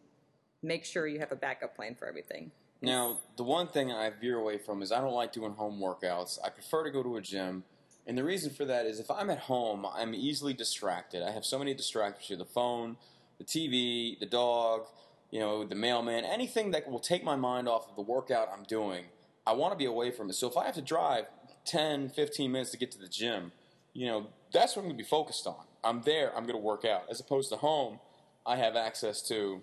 make 0.63 0.87
sure 0.87 1.07
you 1.07 1.19
have 1.19 1.33
a 1.33 1.37
backup 1.37 1.77
plan 1.77 1.95
for 1.95 2.09
everything. 2.09 2.51
Now, 2.85 3.21
the 3.37 3.45
one 3.45 3.69
thing 3.69 3.93
I 3.93 4.11
veer 4.11 4.39
away 4.39 4.59
from 4.59 4.83
is 4.83 4.93
I 4.93 5.01
don't 5.01 5.13
like 5.13 5.33
doing 5.33 5.53
home 5.53 5.81
workouts. 5.81 6.39
I 6.45 6.51
prefer 6.51 6.85
to 6.85 6.91
go 6.91 7.03
to 7.03 7.17
a 7.17 7.21
gym. 7.21 7.65
And 8.07 8.19
the 8.19 8.25
reason 8.25 8.53
for 8.53 8.65
that 8.67 8.87
is 8.87 9.01
if 9.01 9.11
I'm 9.11 9.31
at 9.31 9.39
home, 9.39 9.87
I'm 9.87 10.15
easily 10.15 10.53
distracted. 10.53 11.23
I 11.23 11.31
have 11.31 11.45
so 11.45 11.59
many 11.59 11.73
distractions 11.73 12.39
the 12.39 12.45
phone, 12.45 12.97
the 13.39 13.45
TV, 13.45 14.19
the 14.19 14.27
dog, 14.27 14.87
you 15.31 15.41
know, 15.41 15.65
the 15.65 15.75
mailman, 15.75 16.25
anything 16.25 16.71
that 16.73 16.89
will 16.89 17.01
take 17.01 17.25
my 17.25 17.37
mind 17.37 17.69
off 17.69 17.89
of 17.89 17.97
the 17.97 18.03
workout 18.03 18.49
I'm 18.53 18.65
doing. 18.65 19.07
I 19.47 19.53
want 19.53 19.73
to 19.73 19.79
be 19.79 19.87
away 19.87 20.11
from 20.11 20.29
it. 20.31 20.35
So 20.35 20.49
if 20.49 20.57
I 20.57 20.67
have 20.67 20.75
to 20.75 20.83
drive 20.83 21.25
10, 21.65 22.11
15 22.11 22.53
minutes 22.53 22.71
to 22.73 22.79
get 22.79 22.91
to 22.93 22.99
the 22.99 23.09
gym, 23.09 23.53
you 23.95 24.07
know, 24.07 24.27
that's 24.53 24.77
what 24.77 24.83
I'm 24.83 24.89
going 24.89 24.99
to 24.99 25.03
be 25.03 25.09
focused 25.09 25.47
on. 25.47 25.65
I'm 25.83 26.03
there, 26.03 26.35
I'm 26.37 26.45
going 26.45 26.59
to 26.59 26.65
work 26.65 26.85
out. 26.85 27.05
As 27.11 27.21
opposed 27.21 27.51
to 27.51 27.57
home, 27.57 28.01
I 28.47 28.57
have 28.57 28.77
access 28.77 29.23
to 29.29 29.63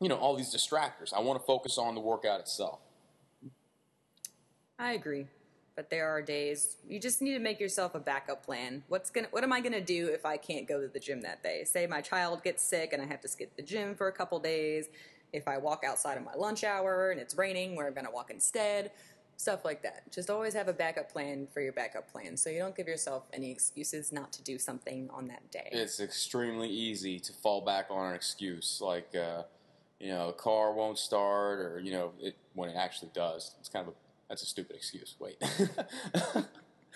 you 0.00 0.08
know, 0.08 0.16
all 0.16 0.36
these 0.36 0.54
distractors. 0.54 1.12
I 1.14 1.20
want 1.20 1.40
to 1.40 1.46
focus 1.46 1.78
on 1.78 1.94
the 1.94 2.00
workout 2.00 2.40
itself. 2.40 2.80
I 4.78 4.92
agree. 4.92 5.26
But 5.74 5.90
there 5.90 6.08
are 6.08 6.22
days 6.22 6.76
you 6.88 6.98
just 6.98 7.20
need 7.20 7.34
to 7.34 7.38
make 7.38 7.60
yourself 7.60 7.94
a 7.94 8.00
backup 8.00 8.44
plan. 8.44 8.82
What's 8.88 9.10
gonna 9.10 9.28
what 9.30 9.44
am 9.44 9.52
I 9.52 9.60
gonna 9.60 9.80
do 9.80 10.08
if 10.08 10.24
I 10.24 10.38
can't 10.38 10.66
go 10.66 10.80
to 10.80 10.88
the 10.88 10.98
gym 10.98 11.20
that 11.22 11.42
day? 11.42 11.64
Say 11.64 11.86
my 11.86 12.00
child 12.00 12.42
gets 12.42 12.62
sick 12.62 12.94
and 12.94 13.02
I 13.02 13.06
have 13.06 13.20
to 13.22 13.28
skip 13.28 13.54
the 13.56 13.62
gym 13.62 13.94
for 13.94 14.08
a 14.08 14.12
couple 14.12 14.38
days. 14.38 14.88
If 15.32 15.46
I 15.46 15.58
walk 15.58 15.82
outside 15.86 16.16
of 16.16 16.24
my 16.24 16.34
lunch 16.34 16.64
hour 16.64 17.10
and 17.10 17.20
it's 17.20 17.36
raining, 17.36 17.76
where 17.76 17.86
I'm 17.86 17.94
gonna 17.94 18.10
walk 18.10 18.30
instead. 18.30 18.90
Stuff 19.38 19.66
like 19.66 19.82
that. 19.82 20.10
Just 20.10 20.30
always 20.30 20.54
have 20.54 20.68
a 20.68 20.72
backup 20.72 21.12
plan 21.12 21.46
for 21.52 21.60
your 21.60 21.74
backup 21.74 22.10
plan 22.10 22.38
so 22.38 22.48
you 22.48 22.58
don't 22.58 22.74
give 22.74 22.88
yourself 22.88 23.24
any 23.34 23.50
excuses 23.50 24.10
not 24.10 24.32
to 24.32 24.42
do 24.42 24.58
something 24.58 25.10
on 25.12 25.28
that 25.28 25.50
day. 25.50 25.68
It's 25.72 26.00
extremely 26.00 26.70
easy 26.70 27.20
to 27.20 27.34
fall 27.34 27.60
back 27.60 27.88
on 27.90 28.08
an 28.08 28.14
excuse, 28.14 28.80
like 28.80 29.14
uh, 29.14 29.42
you 30.00 30.08
know, 30.08 30.28
a 30.28 30.32
car 30.32 30.72
won't 30.72 30.98
start, 30.98 31.60
or 31.60 31.80
you 31.80 31.92
know, 31.92 32.12
it 32.20 32.36
when 32.54 32.68
it 32.68 32.76
actually 32.76 33.10
does. 33.14 33.54
It's 33.60 33.68
kind 33.68 33.86
of 33.86 33.94
a 33.94 33.96
that's 34.28 34.42
a 34.42 34.46
stupid 34.46 34.76
excuse. 34.76 35.14
Wait, 35.18 35.42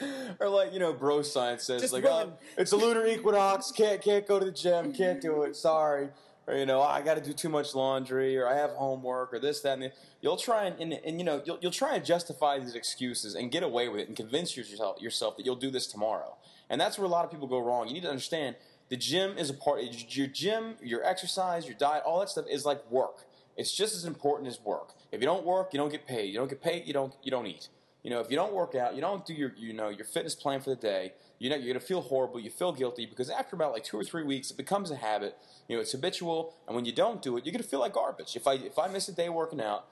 or 0.40 0.48
like 0.48 0.72
you 0.72 0.78
know, 0.78 0.92
bro 0.92 1.22
science 1.22 1.64
says 1.64 1.80
Just 1.80 1.92
like, 1.92 2.04
oh, 2.04 2.32
it's 2.58 2.72
a 2.72 2.76
lunar 2.76 3.06
equinox. 3.06 3.70
Can't 3.70 4.02
can't 4.02 4.26
go 4.26 4.38
to 4.38 4.44
the 4.44 4.52
gym. 4.52 4.92
Can't 4.92 5.20
do 5.20 5.42
it. 5.42 5.56
Sorry. 5.56 6.08
Or 6.46 6.56
you 6.56 6.66
know, 6.66 6.82
I 6.82 7.00
got 7.00 7.14
to 7.14 7.20
do 7.20 7.32
too 7.32 7.48
much 7.48 7.74
laundry, 7.74 8.36
or 8.36 8.48
I 8.48 8.56
have 8.56 8.70
homework, 8.70 9.32
or 9.32 9.38
this, 9.38 9.60
that, 9.60 9.74
and 9.74 9.82
the. 9.82 9.92
You'll 10.20 10.36
try 10.36 10.64
and, 10.64 10.80
and, 10.80 10.92
and 11.04 11.18
you 11.18 11.24
know, 11.24 11.42
you'll 11.44 11.58
you'll 11.60 11.70
try 11.70 11.94
and 11.94 12.04
justify 12.04 12.58
these 12.58 12.74
excuses 12.74 13.34
and 13.34 13.50
get 13.50 13.62
away 13.62 13.88
with 13.88 14.00
it 14.00 14.08
and 14.08 14.16
convince 14.16 14.56
yourself 14.56 15.00
yourself 15.00 15.36
that 15.36 15.46
you'll 15.46 15.56
do 15.56 15.70
this 15.70 15.86
tomorrow. 15.86 16.36
And 16.68 16.80
that's 16.80 16.98
where 16.98 17.06
a 17.06 17.10
lot 17.10 17.24
of 17.24 17.30
people 17.30 17.46
go 17.46 17.58
wrong. 17.58 17.88
You 17.88 17.94
need 17.94 18.02
to 18.02 18.10
understand 18.10 18.56
the 18.90 18.96
gym 18.96 19.38
is 19.38 19.48
a 19.48 19.54
part. 19.54 19.80
Your 20.16 20.26
gym, 20.26 20.74
your 20.82 21.04
exercise, 21.04 21.64
your 21.66 21.76
diet, 21.76 22.02
all 22.04 22.20
that 22.20 22.28
stuff 22.28 22.44
is 22.50 22.66
like 22.66 22.88
work. 22.90 23.24
It's 23.56 23.74
just 23.74 23.94
as 23.94 24.04
important 24.04 24.48
as 24.48 24.60
work. 24.60 24.94
If 25.12 25.20
you 25.20 25.26
don't 25.26 25.46
work, 25.46 25.72
you 25.72 25.78
don't 25.78 25.90
get 25.90 26.06
paid. 26.06 26.26
You 26.26 26.38
don't 26.38 26.48
get 26.48 26.60
paid, 26.60 26.86
you 26.86 26.92
don't 26.92 27.14
you 27.22 27.30
don't 27.30 27.46
eat. 27.46 27.68
You 28.02 28.10
know, 28.10 28.20
if 28.20 28.30
you 28.30 28.36
don't 28.36 28.52
work 28.52 28.74
out, 28.74 28.94
you 28.94 29.00
don't 29.00 29.24
do 29.24 29.32
your 29.32 29.52
you 29.56 29.72
know 29.72 29.88
your 29.90 30.04
fitness 30.06 30.34
plan 30.34 30.60
for 30.60 30.70
the 30.70 30.76
day. 30.76 31.12
You 31.38 31.50
know, 31.50 31.56
you're 31.56 31.72
gonna 31.72 31.84
feel 31.84 32.00
horrible. 32.00 32.40
You 32.40 32.50
feel 32.50 32.72
guilty 32.72 33.06
because 33.06 33.30
after 33.30 33.54
about 33.54 33.72
like 33.72 33.84
two 33.84 33.98
or 33.98 34.04
three 34.04 34.24
weeks, 34.24 34.50
it 34.50 34.56
becomes 34.56 34.90
a 34.90 34.96
habit. 34.96 35.36
You 35.68 35.76
know, 35.76 35.82
it's 35.82 35.92
habitual, 35.92 36.54
and 36.66 36.74
when 36.74 36.84
you 36.84 36.92
don't 36.92 37.22
do 37.22 37.36
it, 37.36 37.46
you're 37.46 37.52
gonna 37.52 37.62
feel 37.62 37.80
like 37.80 37.92
garbage. 37.92 38.34
If 38.34 38.46
I 38.46 38.54
if 38.54 38.78
I 38.78 38.88
miss 38.88 39.08
a 39.08 39.12
day 39.12 39.28
working 39.28 39.60
out, 39.60 39.86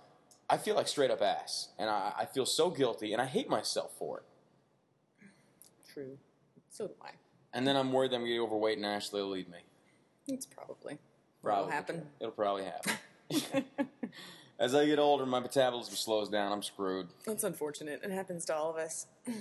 I 0.50 0.56
feel 0.56 0.74
like 0.74 0.88
straight 0.88 1.10
up 1.10 1.22
ass, 1.22 1.68
and 1.78 1.88
I, 1.88 2.12
I 2.18 2.24
feel 2.24 2.46
so 2.46 2.70
guilty, 2.70 3.12
and 3.12 3.22
I 3.22 3.26
hate 3.26 3.48
myself 3.48 3.92
for 3.98 4.18
it. 4.18 4.24
True. 5.92 6.18
So 6.70 6.88
do 6.88 6.94
I. 7.02 7.10
And 7.58 7.66
then 7.66 7.74
I'm 7.74 7.92
worried 7.92 8.12
that 8.12 8.14
I'm 8.14 8.22
gonna 8.22 8.34
get 8.34 8.40
overweight, 8.40 8.76
and 8.76 8.86
Ashley 8.86 9.20
will 9.20 9.30
leave 9.30 9.48
me. 9.48 9.58
It's 10.28 10.46
probably. 10.46 10.96
Probably 11.42 11.64
What'll 11.64 11.72
happen. 11.72 12.06
It'll 12.20 12.30
probably 12.30 12.62
happen. 12.62 12.92
As 14.60 14.76
I 14.76 14.86
get 14.86 15.00
older, 15.00 15.26
my 15.26 15.40
metabolism 15.40 15.96
slows 15.96 16.28
down. 16.28 16.52
I'm 16.52 16.62
screwed. 16.62 17.08
That's 17.26 17.42
unfortunate. 17.42 18.02
It 18.04 18.12
happens 18.12 18.44
to 18.44 18.54
all 18.54 18.70
of 18.70 18.76
us. 18.76 19.06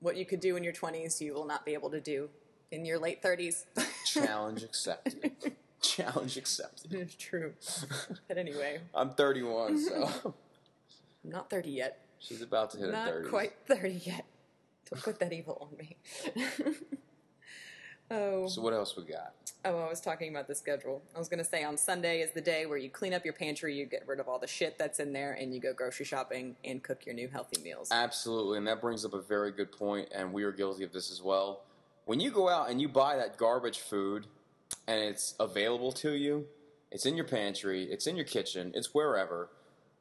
What 0.00 0.18
you 0.18 0.26
could 0.26 0.40
do 0.40 0.56
in 0.56 0.62
your 0.62 0.74
20s, 0.74 1.22
you 1.22 1.32
will 1.32 1.46
not 1.46 1.64
be 1.64 1.72
able 1.72 1.88
to 1.88 2.00
do 2.00 2.28
in 2.70 2.84
your 2.84 2.98
late 2.98 3.22
30s. 3.22 3.64
Challenge 4.04 4.62
accepted. 4.62 5.32
Challenge 5.80 6.36
accepted. 6.36 6.92
it's 6.92 7.14
true. 7.14 7.54
But 8.28 8.36
anyway, 8.36 8.80
I'm 8.94 9.10
31, 9.10 9.78
so 9.78 10.34
I'm 11.24 11.30
not 11.30 11.48
30 11.48 11.70
yet. 11.70 11.98
she's 12.18 12.42
about 12.42 12.72
to 12.72 12.78
hit 12.78 12.92
30. 12.92 13.22
Not 13.22 13.30
quite 13.30 13.54
30 13.66 13.88
yet. 14.04 14.26
Don't 14.90 15.02
put 15.02 15.18
that 15.18 15.32
evil 15.32 15.58
on 15.60 15.76
me. 15.76 15.96
oh. 18.10 18.46
So 18.46 18.62
what 18.62 18.72
else 18.72 18.96
we 18.96 19.04
got? 19.04 19.34
Oh, 19.64 19.80
I 19.80 19.88
was 19.88 20.00
talking 20.00 20.30
about 20.30 20.46
the 20.46 20.54
schedule. 20.54 21.02
I 21.14 21.18
was 21.18 21.28
going 21.28 21.38
to 21.42 21.44
say 21.44 21.64
on 21.64 21.76
Sunday 21.76 22.20
is 22.20 22.30
the 22.30 22.40
day 22.40 22.66
where 22.66 22.78
you 22.78 22.88
clean 22.88 23.12
up 23.12 23.24
your 23.24 23.34
pantry, 23.34 23.74
you 23.74 23.84
get 23.84 24.06
rid 24.06 24.20
of 24.20 24.28
all 24.28 24.38
the 24.38 24.46
shit 24.46 24.78
that's 24.78 25.00
in 25.00 25.12
there, 25.12 25.32
and 25.32 25.52
you 25.52 25.60
go 25.60 25.72
grocery 25.72 26.06
shopping 26.06 26.54
and 26.64 26.82
cook 26.84 27.04
your 27.04 27.16
new 27.16 27.26
healthy 27.26 27.60
meals. 27.62 27.88
Absolutely, 27.90 28.58
and 28.58 28.66
that 28.68 28.80
brings 28.80 29.04
up 29.04 29.12
a 29.12 29.20
very 29.20 29.50
good 29.50 29.72
point, 29.72 30.08
and 30.14 30.32
we 30.32 30.44
are 30.44 30.52
guilty 30.52 30.84
of 30.84 30.92
this 30.92 31.10
as 31.10 31.20
well. 31.20 31.64
When 32.04 32.20
you 32.20 32.30
go 32.30 32.48
out 32.48 32.70
and 32.70 32.80
you 32.80 32.88
buy 32.88 33.16
that 33.16 33.36
garbage 33.36 33.80
food, 33.80 34.28
and 34.86 35.00
it's 35.00 35.34
available 35.40 35.90
to 35.92 36.12
you, 36.12 36.46
it's 36.92 37.06
in 37.06 37.16
your 37.16 37.26
pantry, 37.26 37.84
it's 37.84 38.06
in 38.06 38.14
your 38.14 38.24
kitchen, 38.24 38.70
it's 38.74 38.94
wherever, 38.94 39.50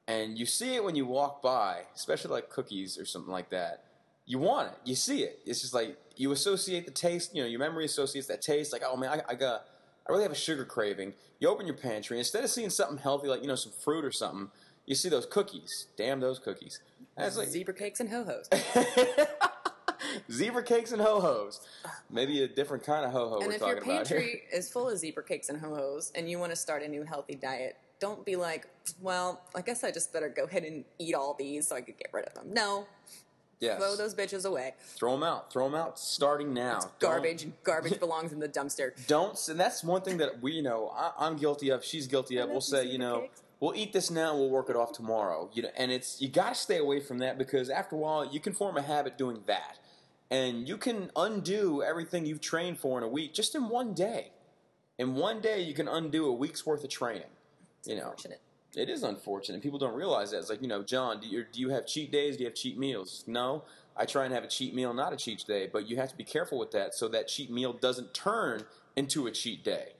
and 0.07 0.37
you 0.37 0.45
see 0.45 0.75
it 0.75 0.83
when 0.83 0.95
you 0.95 1.07
walk 1.07 1.41
by, 1.41 1.81
especially 1.95 2.31
like 2.31 2.49
cookies 2.49 2.99
or 2.99 3.05
something 3.05 3.31
like 3.31 3.49
that. 3.49 3.84
You 4.25 4.39
want 4.39 4.71
it. 4.71 4.77
You 4.83 4.95
see 4.95 5.23
it. 5.23 5.39
It's 5.45 5.61
just 5.61 5.73
like 5.73 5.97
you 6.15 6.31
associate 6.31 6.85
the 6.85 6.91
taste. 6.91 7.35
You 7.35 7.43
know, 7.43 7.47
your 7.47 7.59
memory 7.59 7.85
associates 7.85 8.27
that 8.27 8.41
taste. 8.41 8.73
Like, 8.73 8.83
oh 8.85 8.95
man, 8.95 9.09
I, 9.09 9.33
I 9.33 9.35
got, 9.35 9.65
I 10.07 10.11
really 10.11 10.23
have 10.23 10.31
a 10.31 10.35
sugar 10.35 10.65
craving. 10.65 11.13
You 11.39 11.49
open 11.49 11.65
your 11.67 11.75
pantry 11.75 12.17
instead 12.17 12.43
of 12.43 12.49
seeing 12.49 12.69
something 12.69 12.97
healthy 12.97 13.27
like 13.27 13.41
you 13.41 13.47
know 13.47 13.55
some 13.55 13.71
fruit 13.71 14.03
or 14.03 14.11
something, 14.11 14.49
you 14.85 14.95
see 14.95 15.09
those 15.09 15.25
cookies. 15.25 15.87
Damn 15.97 16.19
those 16.19 16.39
cookies. 16.39 16.79
And 17.17 17.27
it's 17.27 17.37
like 17.37 17.47
Zebra 17.47 17.73
cakes 17.73 17.99
and 17.99 18.09
ho-hos. 18.09 18.49
zebra 20.31 20.63
cakes 20.63 20.91
and 20.91 21.01
ho 21.01 21.19
hos. 21.19 21.61
Maybe 22.09 22.43
a 22.43 22.47
different 22.47 22.83
kind 22.83 23.05
of 23.05 23.11
ho 23.11 23.29
ho 23.29 23.37
and 23.39 23.47
we're 23.47 23.53
if 23.53 23.61
your 23.61 23.75
talking 23.75 23.91
about 23.91 24.07
here. 24.07 24.19
pantry 24.19 24.41
is 24.53 24.69
full 24.69 24.89
of 24.89 24.97
zebra 24.97 25.23
cakes 25.23 25.49
and 25.49 25.59
ho-hos 25.59 26.11
and 26.15 26.29
you 26.29 26.39
want 26.39 26.51
to 26.51 26.55
start 26.55 26.83
a 26.83 26.87
new 26.87 27.03
healthy 27.03 27.35
diet, 27.35 27.77
don't 27.99 28.25
be 28.25 28.35
like, 28.35 28.67
well, 29.01 29.41
I 29.55 29.61
guess 29.61 29.83
I 29.83 29.91
just 29.91 30.11
better 30.13 30.29
go 30.29 30.43
ahead 30.43 30.63
and 30.63 30.83
eat 30.99 31.15
all 31.15 31.35
these 31.37 31.67
so 31.67 31.75
I 31.75 31.81
could 31.81 31.97
get 31.97 32.09
rid 32.13 32.25
of 32.25 32.33
them. 32.33 32.53
No, 32.53 32.87
Yes. 33.59 33.77
throw 33.79 33.95
those 33.95 34.13
bitches 34.13 34.45
away. 34.45 34.73
Throw 34.97 35.13
them 35.13 35.23
out. 35.23 35.51
Throw 35.51 35.65
them 35.65 35.75
out 35.75 35.97
starting 35.97 36.53
now. 36.53 36.79
Don't- 36.79 36.99
Garbage. 36.99 37.47
Garbage 37.63 37.99
belongs 37.99 38.31
in 38.33 38.39
the 38.39 38.49
dumpster. 38.49 38.91
don't 39.07 39.37
and 39.47 39.59
that's 39.59 39.83
one 39.83 40.01
thing 40.01 40.17
that 40.17 40.41
we 40.41 40.51
you 40.53 40.61
know 40.61 40.91
I, 40.95 41.11
i'm 41.19 41.37
guilty 41.37 41.69
of 41.69 41.83
she's 41.83 42.05
guilty 42.07 42.37
of 42.37 42.49
we'll 42.49 42.61
say 42.61 42.85
you 42.85 42.97
know 42.97 43.21
cakes. 43.21 43.41
we'll 43.59 43.75
eat 43.75 43.93
this 43.93 44.11
now 44.11 44.35
we'll 44.35 44.49
work 44.49 44.69
it 44.69 44.75
off 44.75 44.91
tomorrow 44.91 45.49
you 45.53 45.61
know 45.63 45.69
and 45.77 45.91
it's 45.91 46.21
you 46.21 46.27
got 46.27 46.49
to 46.49 46.55
stay 46.55 46.77
away 46.77 46.99
from 46.99 47.19
that 47.19 47.37
because 47.37 47.69
after 47.69 47.95
a 47.95 47.99
while 47.99 48.25
you 48.25 48.39
can 48.39 48.53
form 48.53 48.75
a 48.77 48.81
habit 48.81 49.17
doing 49.17 49.39
that 49.47 49.79
and 50.29 50.67
you 50.67 50.77
can 50.77 51.09
undo 51.15 51.81
everything 51.83 52.25
you've 52.25 52.41
trained 52.41 52.77
for 52.79 52.97
in 52.97 53.03
a 53.03 53.07
week 53.07 53.33
just 53.33 53.55
in 53.55 53.69
one 53.69 53.93
day 53.93 54.31
in 54.97 55.15
one 55.15 55.39
day 55.41 55.61
you 55.61 55.73
can 55.73 55.87
undo 55.87 56.25
a 56.27 56.31
week's 56.33 56.65
worth 56.65 56.83
of 56.83 56.89
training 56.89 57.23
you 57.85 57.95
know 57.95 58.01
Unfortunate. 58.03 58.41
It 58.75 58.89
is 58.89 59.03
unfortunate. 59.03 59.61
People 59.61 59.79
don't 59.79 59.95
realize 59.95 60.31
that. 60.31 60.39
It's 60.39 60.49
like, 60.49 60.61
you 60.61 60.67
know, 60.67 60.83
John, 60.83 61.19
do 61.19 61.27
you, 61.27 61.45
do 61.51 61.59
you 61.59 61.69
have 61.69 61.85
cheat 61.85 62.11
days? 62.11 62.37
Do 62.37 62.43
you 62.43 62.49
have 62.49 62.55
cheat 62.55 62.77
meals? 62.77 63.23
No. 63.27 63.63
I 63.97 64.05
try 64.05 64.25
and 64.25 64.33
have 64.33 64.43
a 64.43 64.47
cheat 64.47 64.75
meal, 64.75 64.93
not 64.93 65.13
a 65.13 65.15
cheat 65.15 65.45
day, 65.47 65.69
but 65.71 65.87
you 65.87 65.95
have 65.95 66.09
to 66.09 66.17
be 66.17 66.25
careful 66.25 66.59
with 66.59 66.71
that 66.71 66.93
so 66.93 67.07
that 67.09 67.27
cheat 67.29 67.49
meal 67.49 67.71
doesn't 67.71 68.13
turn 68.13 68.65
into 68.95 69.27
a 69.27 69.31
cheat 69.31 69.63
day. 69.63 69.93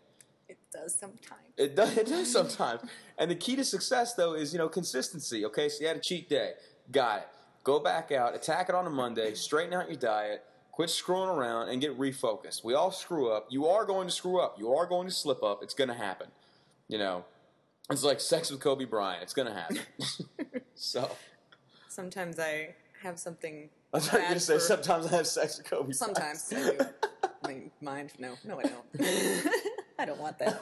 It 0.49 0.57
does 0.71 0.95
sometimes. 0.95 1.41
It 1.57 1.75
does, 1.75 1.97
it 1.97 2.07
does 2.07 2.31
sometimes. 2.31 2.81
And 3.17 3.31
the 3.31 3.35
key 3.35 3.55
to 3.55 3.63
success, 3.63 4.13
though, 4.13 4.33
is, 4.33 4.51
you 4.51 4.59
know, 4.59 4.67
consistency. 4.67 5.45
Okay, 5.45 5.69
so 5.69 5.81
you 5.81 5.87
had 5.87 5.95
a 5.95 6.01
cheat 6.01 6.27
day. 6.29 6.53
Got 6.91 7.19
it. 7.19 7.27
Go 7.63 7.79
back 7.79 8.11
out, 8.11 8.35
attack 8.35 8.69
it 8.69 8.75
on 8.75 8.85
a 8.85 8.89
Monday, 8.89 9.33
straighten 9.33 9.73
out 9.73 9.89
your 9.89 9.97
diet, 9.97 10.43
quit 10.71 10.89
screwing 10.89 11.29
around, 11.29 11.69
and 11.69 11.81
get 11.81 11.97
refocused. 11.97 12.63
We 12.63 12.73
all 12.73 12.91
screw 12.91 13.31
up. 13.31 13.47
You 13.49 13.65
are 13.67 13.85
going 13.85 14.07
to 14.07 14.13
screw 14.13 14.39
up. 14.39 14.59
You 14.59 14.73
are 14.73 14.85
going 14.85 15.07
to 15.07 15.13
slip 15.13 15.41
up. 15.41 15.63
It's 15.63 15.73
going 15.73 15.87
to 15.87 15.95
happen. 15.95 16.27
You 16.89 16.99
know, 16.99 17.25
it's 17.89 18.03
like 18.03 18.19
sex 18.19 18.51
with 18.51 18.59
Kobe 18.59 18.85
Bryant. 18.85 19.23
It's 19.23 19.33
going 19.33 19.47
to 19.47 19.53
happen. 19.53 19.79
so, 20.75 21.09
Sometimes 21.87 22.39
I 22.39 22.75
have 23.03 23.19
something. 23.19 23.69
I 23.93 23.99
thought 23.99 24.13
you 24.13 24.19
were 24.19 24.23
going 24.25 24.33
to 24.35 24.39
say 24.39 24.59
sometimes 24.59 25.05
I 25.07 25.17
have 25.17 25.27
sex 25.27 25.57
with 25.57 25.69
Kobe 25.69 25.93
Sometimes 25.93 26.51
I 26.51 26.71
do. 26.71 26.77
My 27.43 27.61
mind, 27.79 28.11
no, 28.19 28.35
no, 28.43 28.59
I 28.59 28.63
don't. 28.63 28.85
I 29.99 30.05
don't 30.05 30.19
want 30.19 30.39
that. 30.39 30.61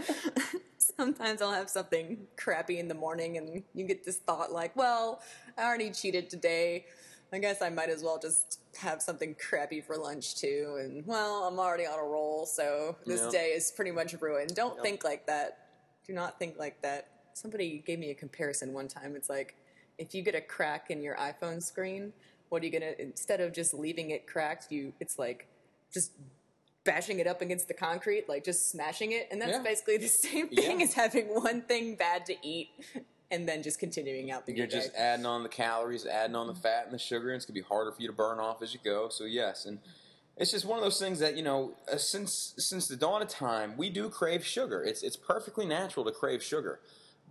Sometimes 0.77 1.41
I'll 1.41 1.53
have 1.53 1.69
something 1.69 2.27
crappy 2.37 2.77
in 2.77 2.87
the 2.87 2.93
morning, 2.93 3.37
and 3.37 3.63
you 3.73 3.85
get 3.85 4.03
this 4.03 4.17
thought 4.17 4.51
like, 4.51 4.75
"Well, 4.75 5.21
I 5.57 5.63
already 5.63 5.89
cheated 5.91 6.29
today. 6.29 6.85
I 7.31 7.39
guess 7.39 7.61
I 7.63 7.69
might 7.69 7.89
as 7.89 8.03
well 8.03 8.19
just 8.19 8.59
have 8.77 9.01
something 9.01 9.35
crappy 9.35 9.81
for 9.81 9.97
lunch 9.97 10.35
too." 10.35 10.77
And 10.79 11.05
well, 11.07 11.45
I'm 11.45 11.57
already 11.57 11.87
on 11.87 11.97
a 11.97 12.03
roll, 12.03 12.45
so 12.45 12.97
this 13.07 13.21
Yep. 13.21 13.31
day 13.31 13.45
is 13.55 13.71
pretty 13.71 13.91
much 13.91 14.13
ruined. 14.21 14.53
Don't 14.53 14.75
Yep. 14.75 14.83
think 14.83 15.03
like 15.03 15.25
that. 15.27 15.57
Do 16.05 16.13
not 16.13 16.37
think 16.37 16.59
like 16.59 16.81
that. 16.83 17.07
Somebody 17.37 17.83
gave 17.85 17.99
me 17.99 18.11
a 18.11 18.15
comparison 18.15 18.73
one 18.73 18.87
time. 18.87 19.15
It's 19.15 19.29
like 19.29 19.55
if 19.97 20.13
you 20.15 20.21
get 20.21 20.35
a 20.35 20.41
crack 20.41 20.89
in 20.89 21.01
your 21.01 21.15
iPhone 21.15 21.61
screen, 21.61 22.13
what 22.49 22.61
are 22.61 22.65
you 22.65 22.71
gonna 22.71 22.93
instead 22.99 23.41
of 23.41 23.53
just 23.53 23.73
leaving 23.73 24.11
it 24.11 24.27
cracked, 24.27 24.71
you 24.71 24.93
it's 24.99 25.17
like 25.19 25.47
just 25.93 26.11
bashing 26.83 27.19
it 27.19 27.27
up 27.27 27.41
against 27.41 27.67
the 27.67 27.73
concrete, 27.73 28.27
like 28.27 28.43
just 28.43 28.69
smashing 28.69 29.13
it. 29.13 29.27
And 29.31 29.41
that's 29.41 29.53
Yeah. 29.57 29.63
basically 29.63 29.97
the 29.97 30.07
same 30.27 30.49
thing 30.49 30.79
Yeah. 30.79 30.85
as 30.85 30.93
having 30.93 31.27
one 31.27 31.61
thing 31.61 31.95
bad 31.95 32.25
to 32.27 32.35
eat 32.41 32.69
and 33.31 33.47
then 33.47 33.63
just 33.63 33.79
continuing 33.79 34.31
out 34.31 34.45
the 34.45 34.53
You're 34.53 34.67
just 34.67 34.93
day. 34.93 34.99
adding 34.99 35.25
on 35.25 35.43
the 35.43 35.49
calories, 35.49 36.05
adding 36.05 36.35
on 36.35 36.47
the 36.47 36.53
fat 36.55 36.85
and 36.85 36.93
the 36.93 36.99
sugar, 36.99 37.29
and 37.29 37.37
it's 37.37 37.45
gonna 37.45 37.55
be 37.55 37.61
harder 37.61 37.91
for 37.91 38.01
you 38.01 38.07
to 38.07 38.13
burn 38.13 38.39
off 38.39 38.61
as 38.61 38.73
you 38.73 38.79
go. 38.83 39.09
So 39.09 39.23
yes, 39.23 39.65
and 39.65 39.79
it's 40.37 40.51
just 40.51 40.65
one 40.65 40.77
of 40.77 40.83
those 40.83 40.99
things 40.99 41.19
that 41.19 41.35
you 41.37 41.43
know, 41.43 41.73
uh, 41.91 41.97
since 41.97 42.53
since 42.57 42.87
the 42.87 42.95
dawn 42.95 43.21
of 43.21 43.29
time, 43.29 43.77
we 43.77 43.89
do 43.89 44.09
crave 44.09 44.45
sugar. 44.45 44.83
It's 44.83 45.01
it's 45.03 45.15
perfectly 45.15 45.65
natural 45.65 46.03
to 46.05 46.11
crave 46.11 46.43
sugar, 46.43 46.79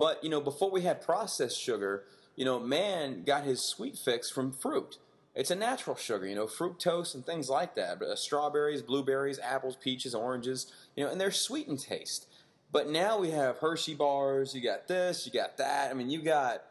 but 0.02 0.24
you 0.24 0.28
know, 0.28 0.40
before 0.40 0.68
we 0.68 0.80
had 0.82 1.00
processed 1.00 1.60
sugar, 1.60 2.02
you 2.34 2.44
know, 2.44 2.58
man 2.58 3.22
got 3.22 3.44
his 3.44 3.62
sweet 3.62 3.96
fix 3.96 4.28
from 4.28 4.50
fruit. 4.50 4.98
It's 5.32 5.52
a 5.52 5.54
natural 5.54 5.94
sugar, 5.94 6.26
you 6.26 6.34
know, 6.34 6.46
fructose 6.46 7.14
and 7.14 7.24
things 7.24 7.48
like 7.48 7.76
that. 7.76 8.02
Uh, 8.02 8.16
strawberries, 8.16 8.82
blueberries, 8.82 9.38
apples, 9.38 9.76
peaches, 9.76 10.12
oranges, 10.12 10.72
you 10.96 11.04
know, 11.04 11.10
and 11.12 11.20
they're 11.20 11.30
sweet 11.30 11.68
in 11.68 11.76
taste. 11.76 12.26
But 12.72 12.88
now 12.88 13.20
we 13.20 13.30
have 13.30 13.58
Hershey 13.58 13.94
bars. 13.94 14.56
You 14.56 14.60
got 14.60 14.88
this, 14.88 15.24
you 15.24 15.30
got 15.30 15.56
that. 15.58 15.92
I 15.92 15.94
mean, 15.94 16.10
you 16.10 16.20
got 16.20 16.64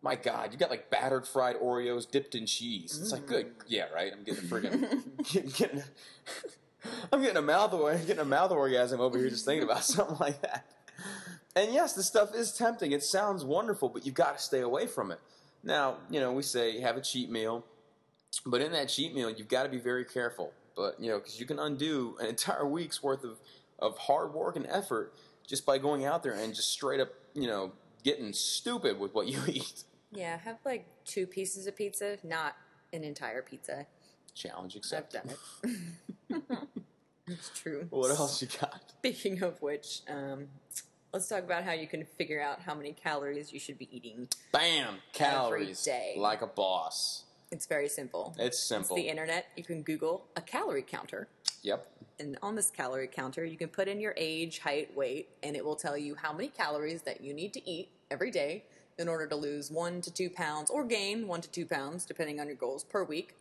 my 0.00 0.14
God, 0.14 0.52
you 0.52 0.58
got 0.58 0.70
like 0.70 0.88
battered 0.88 1.26
fried 1.26 1.56
Oreos 1.56 2.08
dipped 2.08 2.36
in 2.36 2.46
cheese. 2.46 2.96
It's 3.02 3.10
like 3.10 3.26
good, 3.26 3.50
yeah, 3.66 3.86
right. 3.92 4.12
I'm 4.16 4.22
getting 4.22 4.44
a 4.44 4.46
friggin' 4.46 5.02
getting, 5.32 5.50
getting 5.50 5.82
I'm 7.12 7.22
getting 7.22 7.38
a 7.38 7.42
mouth 7.42 7.72
or 7.72 7.92
getting 7.96 8.20
a 8.20 8.24
mouth 8.24 8.52
orgasm 8.52 9.00
over 9.00 9.18
here 9.18 9.30
just 9.30 9.44
thinking 9.44 9.64
about 9.64 9.82
something 9.96 10.18
like 10.20 10.40
that. 10.42 10.64
And 11.56 11.72
yes, 11.72 11.94
this 11.94 12.06
stuff 12.06 12.34
is 12.34 12.52
tempting. 12.52 12.92
It 12.92 13.02
sounds 13.02 13.44
wonderful, 13.44 13.88
but 13.88 14.06
you've 14.06 14.14
got 14.14 14.36
to 14.36 14.42
stay 14.42 14.60
away 14.60 14.86
from 14.86 15.10
it. 15.10 15.18
Now, 15.62 15.96
you 16.10 16.20
know, 16.20 16.32
we 16.32 16.42
say 16.42 16.80
have 16.80 16.96
a 16.96 17.00
cheat 17.00 17.30
meal, 17.30 17.64
but 18.46 18.60
in 18.60 18.72
that 18.72 18.88
cheat 18.88 19.14
meal, 19.14 19.30
you've 19.30 19.48
got 19.48 19.64
to 19.64 19.68
be 19.68 19.78
very 19.78 20.04
careful. 20.04 20.52
But 20.76 21.00
you 21.00 21.10
know, 21.10 21.18
because 21.18 21.40
you 21.40 21.46
can 21.46 21.58
undo 21.58 22.16
an 22.20 22.26
entire 22.26 22.66
week's 22.66 23.02
worth 23.02 23.24
of 23.24 23.38
of 23.80 23.98
hard 23.98 24.32
work 24.32 24.56
and 24.56 24.66
effort 24.66 25.14
just 25.46 25.64
by 25.64 25.78
going 25.78 26.04
out 26.04 26.22
there 26.22 26.32
and 26.32 26.54
just 26.54 26.70
straight 26.70 27.00
up, 27.00 27.08
you 27.34 27.46
know, 27.46 27.72
getting 28.04 28.32
stupid 28.32 28.98
with 28.98 29.14
what 29.14 29.26
you 29.26 29.40
eat. 29.48 29.84
Yeah, 30.12 30.38
have 30.38 30.58
like 30.64 30.86
two 31.04 31.26
pieces 31.26 31.66
of 31.66 31.76
pizza, 31.76 32.18
not 32.22 32.56
an 32.92 33.02
entire 33.04 33.42
pizza. 33.42 33.86
Challenge 34.34 34.74
I've 34.74 34.78
accepted. 34.78 35.22
done 35.22 35.36
it. 36.30 36.42
it's 37.26 37.50
true. 37.60 37.86
What 37.90 38.10
else 38.10 38.40
you 38.40 38.48
got? 38.60 38.82
Speaking 38.98 39.42
of 39.42 39.60
which, 39.60 40.02
um, 40.08 40.48
let's 41.12 41.28
talk 41.28 41.44
about 41.44 41.64
how 41.64 41.72
you 41.72 41.86
can 41.86 42.04
figure 42.04 42.40
out 42.40 42.60
how 42.60 42.74
many 42.74 42.92
calories 42.92 43.52
you 43.52 43.58
should 43.58 43.78
be 43.78 43.88
eating. 43.90 44.28
Bam! 44.52 44.96
Calories. 45.12 45.82
day. 45.82 46.14
Like 46.16 46.42
a 46.42 46.46
boss. 46.46 47.24
It's 47.50 47.66
very 47.66 47.88
simple. 47.88 48.34
It's 48.38 48.58
simple. 48.58 48.96
It's 48.96 49.04
the 49.04 49.08
internet. 49.08 49.46
You 49.56 49.64
can 49.64 49.82
Google 49.82 50.26
a 50.36 50.40
calorie 50.40 50.82
counter. 50.82 51.28
Yep. 51.62 51.86
And 52.20 52.36
on 52.42 52.56
this 52.56 52.70
calorie 52.70 53.08
counter, 53.08 53.44
you 53.44 53.56
can 53.56 53.68
put 53.68 53.88
in 53.88 54.00
your 54.00 54.14
age, 54.16 54.58
height, 54.58 54.94
weight, 54.94 55.30
and 55.42 55.56
it 55.56 55.64
will 55.64 55.76
tell 55.76 55.96
you 55.96 56.14
how 56.14 56.32
many 56.32 56.48
calories 56.48 57.02
that 57.02 57.22
you 57.22 57.32
need 57.32 57.52
to 57.54 57.68
eat 57.68 57.88
every 58.10 58.30
day 58.30 58.64
in 58.98 59.08
order 59.08 59.26
to 59.26 59.36
lose 59.36 59.70
one 59.70 60.00
to 60.02 60.12
two 60.12 60.28
pounds 60.28 60.70
or 60.70 60.84
gain 60.84 61.26
one 61.26 61.40
to 61.40 61.48
two 61.48 61.64
pounds, 61.64 62.04
depending 62.04 62.40
on 62.40 62.48
your 62.48 62.56
goals 62.56 62.84
per 62.84 63.04
week. 63.04 63.34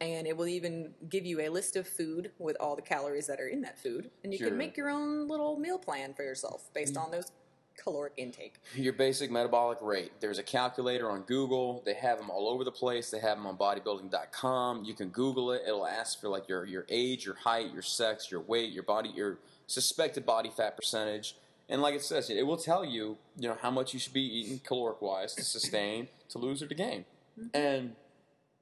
And 0.00 0.26
it 0.26 0.36
will 0.36 0.46
even 0.46 0.92
give 1.08 1.26
you 1.26 1.40
a 1.40 1.48
list 1.48 1.74
of 1.74 1.86
food 1.86 2.30
with 2.38 2.56
all 2.60 2.76
the 2.76 2.82
calories 2.82 3.26
that 3.26 3.40
are 3.40 3.48
in 3.48 3.62
that 3.62 3.78
food. 3.78 4.10
And 4.22 4.32
you 4.32 4.38
Sure. 4.38 4.48
can 4.48 4.56
make 4.56 4.76
your 4.76 4.90
own 4.90 5.26
little 5.26 5.58
meal 5.58 5.78
plan 5.78 6.14
for 6.14 6.22
yourself 6.22 6.72
based 6.72 6.94
mm. 6.94 7.02
on 7.02 7.10
those 7.10 7.32
caloric 7.78 8.12
intake. 8.16 8.56
Your 8.74 8.92
basic 8.92 9.30
metabolic 9.30 9.78
rate. 9.80 10.12
There's 10.20 10.38
a 10.38 10.42
calculator 10.42 11.10
on 11.10 11.22
Google. 11.22 11.82
They 11.84 11.94
have 11.94 12.18
them 12.18 12.30
all 12.30 12.48
over 12.48 12.64
the 12.64 12.72
place. 12.72 13.10
They 13.10 13.20
have 13.20 13.38
them 13.38 13.46
on 13.46 13.56
bodybuilding.com. 13.56 14.84
You 14.84 14.94
can 14.94 15.08
Google 15.08 15.52
it. 15.52 15.62
It'll 15.66 15.86
ask 15.86 16.20
for 16.20 16.28
like 16.28 16.48
your, 16.48 16.64
your 16.64 16.84
age, 16.88 17.24
your 17.24 17.36
height, 17.36 17.72
your 17.72 17.82
sex, 17.82 18.30
your 18.30 18.40
weight, 18.40 18.72
your 18.72 18.82
body, 18.82 19.10
your 19.14 19.38
suspected 19.66 20.26
body 20.26 20.50
fat 20.54 20.76
percentage. 20.76 21.36
And 21.68 21.82
like 21.82 21.94
it 21.94 22.02
says, 22.02 22.30
it 22.30 22.46
will 22.46 22.56
tell 22.56 22.84
you, 22.84 23.18
you 23.36 23.48
know, 23.48 23.56
how 23.60 23.70
much 23.70 23.92
you 23.92 24.00
should 24.00 24.14
be 24.14 24.22
eating 24.22 24.60
caloric 24.64 25.02
wise 25.02 25.34
to 25.34 25.44
sustain, 25.44 26.08
to 26.30 26.38
lose, 26.38 26.62
or 26.62 26.66
to 26.66 26.74
gain. 26.74 27.04
Mm-hmm. 27.38 27.56
And 27.56 27.96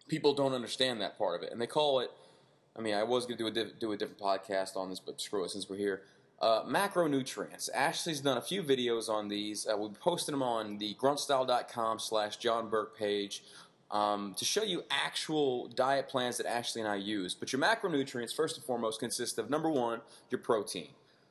people 0.09 0.35
don't 0.35 0.53
understand 0.53 1.01
that 1.01 1.19
part 1.19 1.41
of 1.41 1.47
it, 1.47 1.53
and 1.53 1.61
they 1.61 1.67
call 1.67 2.01
it. 2.01 2.11
I 2.77 2.83
mean, 2.83 2.95
I 2.95 3.05
was 3.05 3.25
going 3.25 3.39
to 3.39 3.51
do 3.51 3.61
a 3.61 3.65
do 3.65 3.93
a 3.93 3.97
different 3.97 4.21
podcast 4.21 4.77
on 4.77 4.91
this, 4.91 5.01
but 5.01 5.21
screw 5.21 5.45
it 5.45 5.51
since 5.51 5.69
we're 5.69 5.77
here. 5.77 6.03
Uh, 6.41 6.63
macronutrients. 6.65 7.71
Ashley's 7.75 8.21
done 8.21 8.37
a 8.37 8.43
few 8.43 8.63
videos 8.63 9.09
on 9.09 9.29
these. 9.29 9.67
Uh, 9.67 9.77
we 9.79 9.89
posted 9.89 10.35
them 10.35 10.43
on 10.43 10.77
the 10.77 10.95
gruntstyle.com 11.01 11.99
slash 11.99 12.37
John 12.37 12.69
Burke 12.69 12.95
page 12.99 13.43
um, 13.91 14.35
to 14.37 14.45
show 14.45 14.63
you 14.63 14.85
actual 14.91 15.69
diet 15.69 16.09
plans 16.09 16.37
that 16.37 16.47
Ashley 16.47 16.83
and 16.83 16.91
I 16.91 16.97
use. 16.97 17.35
But 17.35 17.53
your 17.53 17.63
macronutrients, 17.63 18.35
first 18.35 18.57
and 18.57 18.67
foremost, 18.67 19.01
consist 19.01 19.39
of 19.39 19.49
number 19.49 19.71
one, 19.71 20.03
your 20.31 20.41
protein. 20.41 20.89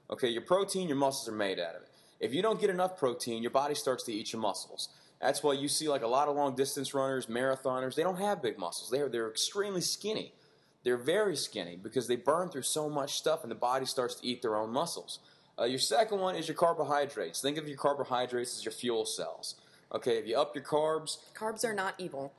Okay, 0.10 0.29
your 0.29 0.41
protein, 0.41 0.88
your 0.88 0.98
muscles 0.98 1.27
are 1.27 1.38
made 1.38 1.60
out 1.60 1.75
of 1.75 1.84
it. 1.84 1.89
If 2.20 2.34
you 2.34 2.41
don't 2.41 2.60
get 2.60 2.70
enough 2.70 2.98
protein, 2.98 3.41
your 3.41 3.51
body 3.51 3.75
starts 3.75 4.03
to 4.05 4.13
eat 4.13 4.32
your 4.32 4.41
muscles. 4.41 4.89
That's 5.25 5.41
why 5.41 5.53
you 5.53 5.67
see 5.67 5.89
like 5.89 6.03
a 6.03 6.08
lot 6.08 6.27
of 6.27 6.36
long 6.36 6.55
distance 6.55 6.94
runners, 6.94 7.25
marathoners, 7.25 7.96
they 7.96 8.03
don't 8.03 8.20
have 8.20 8.44
big 8.44 8.60
muscles. 8.60 8.91
They're 8.91 9.10
they're 9.10 9.27
extremely 9.29 9.82
skinny. 9.82 10.34
They're 10.84 10.98
very 10.98 11.36
skinny 11.36 11.79
because 11.82 12.08
they 12.08 12.15
burn 12.15 12.50
through 12.50 12.62
so 12.62 12.89
much 12.91 13.15
stuff 13.15 13.41
and 13.41 13.50
the 13.50 13.55
body 13.55 13.88
starts 13.88 14.15
to 14.15 14.27
eat 14.27 14.44
their 14.44 14.55
own 14.55 14.70
muscles. 14.72 15.17
Uh, 15.60 15.63
your 15.63 15.79
second 15.79 16.20
one 16.20 16.36
is 16.36 16.48
your 16.48 16.55
carbohydrates. 16.55 17.41
Think 17.41 17.58
of 17.58 17.67
your 17.67 17.77
carbohydrates 17.77 18.55
as 18.55 18.63
your 18.63 18.72
fuel 18.72 19.03
cells. 19.03 19.55
Okay, 19.91 20.20
if 20.20 20.27
you 20.27 20.38
up 20.38 20.53
your 20.53 20.63
carbs, 20.63 21.17
Carbs 21.36 21.63
are 21.65 21.74
not 21.74 21.96
evil. 21.98 22.32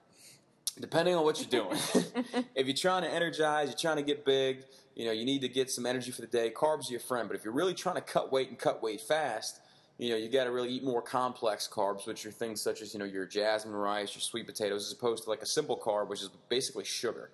depending 0.79 1.17
on 1.17 1.25
what 1.25 1.41
you're 1.41 1.65
doing. 1.65 1.77
if 2.55 2.67
you're 2.69 2.77
trying 2.77 3.03
to 3.03 3.11
energize, 3.13 3.69
you're 3.69 3.79
trying 3.79 3.97
to 3.97 4.03
get 4.03 4.25
big, 4.25 4.63
you 4.95 5.07
know, 5.07 5.13
you 5.13 5.25
need 5.25 5.41
to 5.41 5.49
get 5.49 5.71
some 5.73 5.87
energy 5.87 6.13
for 6.13 6.21
the 6.21 6.29
day, 6.29 6.51
carbs 6.51 6.89
are 6.89 6.93
your 6.93 7.01
friend. 7.01 7.29
But 7.29 7.37
if 7.37 7.45
you're 7.45 7.53
really 7.53 7.75
trying 7.75 7.97
to 7.97 8.01
cut 8.01 8.31
weight 8.31 8.49
and 8.49 8.59
cut 8.59 8.81
weight 8.81 9.01
fast, 9.01 9.61
you 9.99 10.11
know, 10.11 10.17
you 10.17 10.29
got 10.29 10.45
to 10.45 10.51
really 10.51 10.71
eat 10.71 10.85
more 10.85 11.01
complex 11.01 11.69
carbs, 11.73 12.07
which 12.07 12.27
are 12.27 12.31
things 12.31 12.61
such 12.61 12.83
as, 12.83 12.93
you 12.93 12.99
know, 12.99 13.07
your 13.07 13.25
jasmine 13.25 13.75
rice, 13.75 14.15
your 14.15 14.21
sweet 14.21 14.47
potatoes, 14.47 14.87
as 14.87 14.93
opposed 14.93 15.25
to 15.25 15.31
like 15.31 15.43
a 15.43 15.47
simple 15.47 15.79
carb, 15.79 16.09
which 16.09 16.23
is 16.23 16.31
basically 16.49 16.85
sugar. 16.85 17.31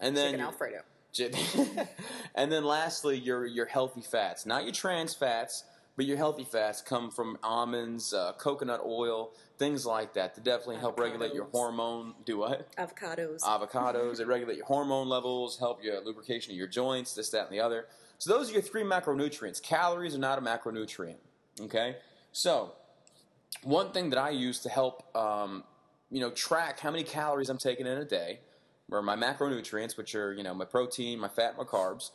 And 0.00 0.16
then 0.16 0.32
Chicken 0.32 0.46
Alfredo. 0.46 0.82
and 2.34 2.50
then 2.50 2.64
lastly, 2.64 3.16
your 3.16 3.46
your 3.46 3.66
healthy 3.66 4.00
fats, 4.00 4.44
not 4.44 4.64
your 4.64 4.72
trans 4.72 5.14
fats, 5.14 5.62
but 5.96 6.06
your 6.06 6.16
healthy 6.16 6.44
fats 6.44 6.82
come 6.82 7.10
from 7.10 7.38
almonds, 7.44 8.12
uh, 8.12 8.32
coconut 8.32 8.80
oil, 8.84 9.30
things 9.58 9.86
like 9.86 10.14
that 10.14 10.34
to 10.34 10.40
definitely 10.40 10.78
help 10.78 10.98
regulate 10.98 11.32
your 11.32 11.44
hormone. 11.44 12.14
Do 12.24 12.38
what? 12.38 12.74
Avocados. 12.76 13.42
Avocados. 13.42 14.18
they 14.18 14.24
regulate 14.24 14.56
your 14.56 14.66
hormone 14.66 15.08
levels, 15.08 15.58
help 15.58 15.84
your 15.84 16.00
lubrication 16.04 16.50
of 16.50 16.58
your 16.58 16.66
joints, 16.66 17.14
this, 17.14 17.30
that, 17.30 17.44
and 17.44 17.52
the 17.52 17.60
other. 17.60 17.86
So 18.18 18.32
those 18.32 18.50
are 18.50 18.54
your 18.54 18.62
three 18.62 18.82
macronutrients. 18.82 19.62
Calories 19.62 20.16
are 20.16 20.18
not 20.18 20.38
a 20.38 20.42
macronutrient. 20.42 21.18
Okay, 21.60 21.96
so 22.32 22.72
one 23.62 23.92
thing 23.92 24.10
that 24.10 24.18
I 24.18 24.30
use 24.30 24.60
to 24.60 24.68
help, 24.68 25.16
um, 25.16 25.62
you 26.10 26.20
know, 26.20 26.30
track 26.30 26.80
how 26.80 26.90
many 26.90 27.04
calories 27.04 27.48
I'm 27.48 27.58
taking 27.58 27.86
in 27.86 27.98
a 27.98 28.04
day, 28.04 28.40
or 28.90 29.02
my 29.02 29.16
macronutrients, 29.16 29.96
which 29.96 30.14
are 30.14 30.32
you 30.32 30.42
know 30.42 30.54
my 30.54 30.64
protein, 30.64 31.18
my 31.18 31.28
fat, 31.28 31.56
my 31.56 31.64
carbs, 31.64 32.10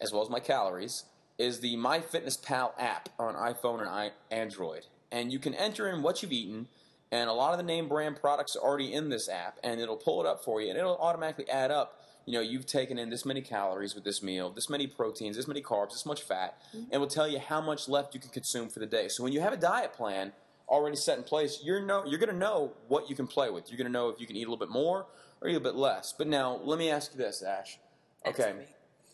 as 0.00 0.12
well 0.12 0.22
as 0.22 0.28
my 0.28 0.40
calories, 0.40 1.04
is 1.38 1.60
the 1.60 1.76
MyFitnessPal 1.76 2.72
app 2.78 3.08
on 3.18 3.34
iPhone 3.34 3.86
and 3.86 4.12
Android, 4.30 4.86
and 5.10 5.32
you 5.32 5.38
can 5.38 5.54
enter 5.54 5.88
in 5.88 6.02
what 6.02 6.22
you've 6.22 6.32
eaten. 6.32 6.68
And 7.10 7.28
a 7.28 7.34
lot 7.34 7.52
of 7.52 7.58
the 7.58 7.64
name 7.64 7.88
brand 7.88 8.18
products 8.18 8.56
are 8.56 8.62
already 8.62 8.90
in 8.90 9.10
this 9.10 9.28
app, 9.28 9.58
and 9.62 9.78
it'll 9.82 9.98
pull 9.98 10.22
it 10.22 10.26
up 10.26 10.42
for 10.42 10.62
you, 10.62 10.70
and 10.70 10.78
it'll 10.78 10.96
automatically 10.96 11.46
add 11.50 11.70
up. 11.70 12.00
You 12.24 12.34
know, 12.34 12.40
you've 12.40 12.66
taken 12.66 12.98
in 12.98 13.10
this 13.10 13.24
many 13.24 13.40
calories 13.40 13.94
with 13.94 14.04
this 14.04 14.22
meal, 14.22 14.50
this 14.50 14.70
many 14.70 14.86
proteins, 14.86 15.36
this 15.36 15.48
many 15.48 15.60
carbs, 15.62 15.90
this 15.90 16.06
much 16.06 16.22
fat, 16.22 16.60
and 16.90 17.00
will 17.00 17.08
tell 17.08 17.26
you 17.26 17.38
how 17.38 17.60
much 17.60 17.88
left 17.88 18.14
you 18.14 18.20
can 18.20 18.30
consume 18.30 18.68
for 18.68 18.78
the 18.78 18.86
day. 18.86 19.08
So 19.08 19.22
when 19.24 19.32
you 19.32 19.40
have 19.40 19.52
a 19.52 19.56
diet 19.56 19.92
plan 19.92 20.32
already 20.68 20.96
set 20.96 21.18
in 21.18 21.24
place, 21.24 21.60
you're 21.64 21.80
know 21.80 22.04
you're 22.06 22.18
going 22.20 22.30
to 22.30 22.36
know 22.36 22.72
what 22.88 23.10
you 23.10 23.16
can 23.16 23.26
play 23.26 23.50
with. 23.50 23.68
You're 23.70 23.76
going 23.78 23.86
to 23.88 23.92
know 23.92 24.08
if 24.08 24.20
you 24.20 24.26
can 24.26 24.36
eat 24.36 24.42
a 24.46 24.50
little 24.50 24.64
bit 24.64 24.70
more 24.72 25.06
or 25.40 25.48
eat 25.48 25.52
a 25.52 25.58
little 25.58 25.72
bit 25.72 25.76
less. 25.78 26.14
But 26.16 26.28
now, 26.28 26.60
let 26.62 26.78
me 26.78 26.90
ask 26.90 27.12
you 27.12 27.18
this, 27.18 27.42
Ash. 27.42 27.78
Ask 28.24 28.38
Okay, 28.38 28.52
me. 28.56 28.64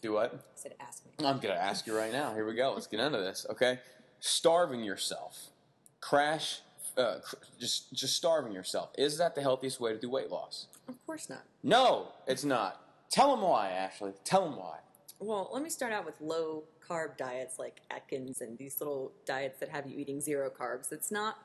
do 0.02 0.12
what? 0.12 0.34
I 0.34 0.38
said, 0.54 0.74
ask 0.78 1.02
me. 1.06 1.26
I'm 1.26 1.38
going 1.38 1.54
to 1.54 1.60
ask 1.60 1.86
you 1.86 1.96
right 1.96 2.12
now. 2.12 2.34
Here 2.34 2.46
we 2.46 2.54
go. 2.54 2.72
Let's 2.74 2.86
get 2.86 3.00
into 3.00 3.18
this. 3.18 3.46
Okay, 3.50 3.78
starving 4.20 4.84
yourself, 4.84 5.46
crash, 6.00 6.60
uh, 6.98 7.16
just 7.58 7.92
just 7.94 8.14
starving 8.16 8.52
yourself. 8.52 8.90
Is 8.98 9.16
that 9.18 9.34
the 9.34 9.40
healthiest 9.40 9.80
way 9.80 9.92
to 9.94 9.98
do 9.98 10.10
weight 10.10 10.30
loss? 10.30 10.66
Of 10.88 10.94
course 11.06 11.30
not. 11.30 11.42
No, 11.62 12.08
it's 12.26 12.44
not. 12.44 12.82
Tell 13.10 13.30
them 13.30 13.42
why, 13.42 13.70
Ashley. 13.70 14.12
Tell 14.24 14.44
them 14.44 14.56
why. 14.56 14.78
Well, 15.18 15.50
let 15.52 15.62
me 15.62 15.70
start 15.70 15.92
out 15.92 16.04
with 16.04 16.20
low 16.20 16.64
carb 16.86 17.16
diets 17.16 17.58
like 17.58 17.80
Atkins 17.90 18.40
and 18.40 18.56
these 18.58 18.80
little 18.80 19.12
diets 19.26 19.58
that 19.60 19.68
have 19.68 19.86
you 19.86 19.98
eating 19.98 20.20
zero 20.20 20.50
carbs. 20.50 20.92
It's 20.92 21.10
not 21.10 21.38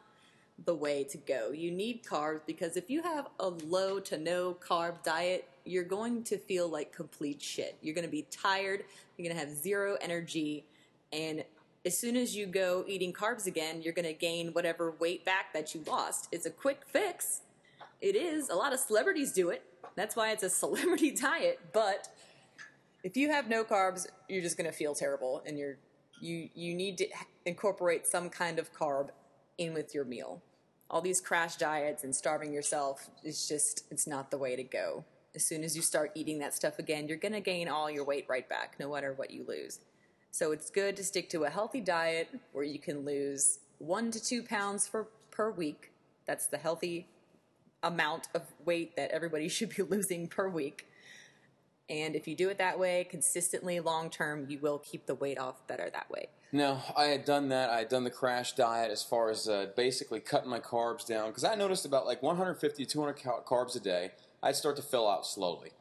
the 0.65 0.75
way 0.75 1.03
to 1.05 1.17
go. 1.17 1.51
You 1.51 1.71
need 1.71 2.03
carbs 2.03 2.41
because 2.45 2.77
if 2.77 2.89
you 2.89 3.01
have 3.01 3.27
a 3.39 3.49
low 3.49 3.99
to 4.01 4.17
no 4.17 4.53
carb 4.53 5.01
diet, 5.03 5.47
you're 5.65 5.83
going 5.83 6.23
to 6.25 6.37
feel 6.37 6.67
like 6.67 6.93
complete 6.93 7.41
shit. 7.41 7.75
You're 7.81 7.95
going 7.95 8.05
to 8.05 8.11
be 8.11 8.27
tired, 8.29 8.83
you're 9.17 9.27
going 9.27 9.35
to 9.35 9.45
have 9.45 9.55
zero 9.55 9.97
energy, 10.01 10.65
and 11.11 11.43
as 11.85 11.97
soon 11.97 12.15
as 12.15 12.35
you 12.35 12.45
go 12.45 12.85
eating 12.87 13.11
carbs 13.11 13.45
again, 13.45 13.81
you're 13.81 13.93
going 13.93 14.05
to 14.05 14.13
gain 14.13 14.53
whatever 14.53 14.91
weight 14.99 15.25
back 15.25 15.53
that 15.53 15.75
you 15.75 15.83
lost. 15.85 16.29
It's 16.31 16.45
a 16.45 16.49
quick 16.49 16.81
fix. 16.85 17.41
It 17.99 18.15
is. 18.15 18.49
A 18.49 18.55
lot 18.55 18.73
of 18.73 18.79
celebrities 18.79 19.31
do 19.31 19.49
it. 19.49 19.63
That's 19.95 20.15
why 20.15 20.31
it's 20.31 20.43
a 20.43 20.49
celebrity 20.63 21.11
diet, 21.11 21.59
but 21.73 22.07
if 23.03 23.17
you 23.17 23.29
have 23.29 23.49
no 23.49 23.63
carbs, 23.63 24.07
you're 24.29 24.41
just 24.41 24.57
going 24.57 24.69
to 24.69 24.75
feel 24.75 24.95
terrible, 24.95 25.43
and 25.45 25.57
you're 25.57 25.77
you 26.21 26.49
you 26.55 26.73
need 26.73 26.97
to 26.99 27.07
incorporate 27.45 28.07
some 28.07 28.29
kind 28.29 28.59
of 28.59 28.73
carb 28.73 29.09
in 29.57 29.73
with 29.73 29.93
your 29.93 30.05
meal. 30.05 30.41
All 30.89 31.01
these 31.01 31.19
crash 31.19 31.57
diets 31.57 32.03
and 32.03 32.15
starving 32.15 32.53
yourself 32.53 33.09
is 33.23 33.47
just 33.47 33.85
it's 33.91 34.07
not 34.07 34.31
the 34.31 34.37
way 34.37 34.55
to 34.55 34.63
go. 34.63 35.03
As 35.35 35.43
soon 35.43 35.63
as 35.63 35.75
you 35.75 35.81
start 35.81 36.11
eating 36.15 36.39
that 36.39 36.53
stuff 36.53 36.79
again, 36.79 37.07
you're 37.07 37.17
going 37.17 37.33
to 37.33 37.41
gain 37.41 37.67
all 37.67 37.89
your 37.89 38.05
weight 38.05 38.25
right 38.29 38.47
back, 38.47 38.75
no 38.79 38.93
matter 38.93 39.13
what 39.13 39.31
you 39.31 39.43
lose. 39.47 39.79
So 40.31 40.51
it's 40.51 40.69
good 40.69 40.95
to 40.97 41.03
stick 41.03 41.29
to 41.31 41.43
a 41.43 41.49
healthy 41.49 41.81
diet 41.81 42.29
where 42.53 42.63
you 42.63 42.79
can 42.79 43.03
lose 43.03 43.59
one 43.79 44.11
to 44.11 44.23
two 44.23 44.43
pounds 44.43 44.87
for, 44.87 45.07
per 45.31 45.49
week. 45.51 45.91
That's 46.25 46.47
the 46.47 46.57
healthy 46.57 47.07
amount 47.83 48.27
of 48.33 48.41
weight 48.65 48.95
that 48.95 49.11
everybody 49.11 49.47
should 49.49 49.75
be 49.75 49.83
losing 49.83 50.27
per 50.27 50.47
week. 50.49 50.87
And 51.89 52.15
if 52.15 52.27
you 52.27 52.35
do 52.35 52.49
it 52.49 52.57
that 52.59 52.79
way 52.79 53.05
consistently, 53.09 53.79
long 53.79 54.09
term, 54.09 54.45
you 54.49 54.57
will 54.59 54.79
keep 54.79 55.05
the 55.05 55.15
weight 55.15 55.37
off 55.37 55.67
better 55.67 55.89
that 55.91 56.09
way. 56.09 56.27
No, 56.53 56.79
I 56.95 57.05
had 57.05 57.25
done 57.25 57.49
that. 57.49 57.69
I 57.69 57.79
had 57.79 57.89
done 57.89 58.03
the 58.03 58.11
crash 58.11 58.53
diet 58.53 58.91
as 58.91 59.03
far 59.03 59.29
as 59.29 59.49
uh, 59.49 59.67
basically 59.75 60.19
cutting 60.19 60.49
my 60.49 60.59
carbs 60.59 61.05
down 61.05 61.29
because 61.29 61.43
I 61.43 61.55
noticed 61.55 61.85
about 61.85 62.05
like 62.05 62.21
150 62.21 62.85
200 62.85 63.13
cal- 63.13 63.43
carbs 63.45 63.75
a 63.75 63.79
day, 63.79 64.11
I'd 64.41 64.55
start 64.55 64.75
to 64.77 64.81
fill 64.81 65.09
out 65.09 65.25
slowly. 65.25 65.71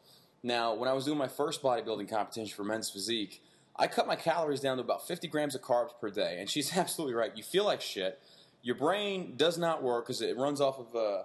Now, 0.43 0.75
when 0.75 0.89
I 0.89 0.93
was 0.93 1.05
doing 1.05 1.19
my 1.19 1.29
first 1.29 1.63
bodybuilding 1.63 2.09
competition 2.09 2.55
for 2.57 2.65
men's 2.65 2.91
physique, 2.91 3.43
I 3.77 3.87
cut 3.87 4.07
my 4.07 4.17
calories 4.17 4.61
down 4.61 4.79
to 4.79 4.83
about 4.83 5.07
50 5.07 5.29
grams 5.29 5.55
of 5.55 5.63
carbs 5.63 5.91
per 6.01 6.11
day. 6.11 6.39
And 6.41 6.51
she's 6.51 6.77
absolutely 6.77 7.15
right. 7.15 7.37
You 7.37 7.43
feel 7.43 7.65
like 7.65 7.81
shit. 7.81 8.19
Your 8.63 8.75
brain 8.75 9.35
does 9.37 9.59
not 9.59 9.83
work 9.83 10.07
because 10.07 10.23
it 10.23 10.37
runs 10.37 10.61
off 10.61 10.79
of 10.79 10.97
uh, 10.97 11.23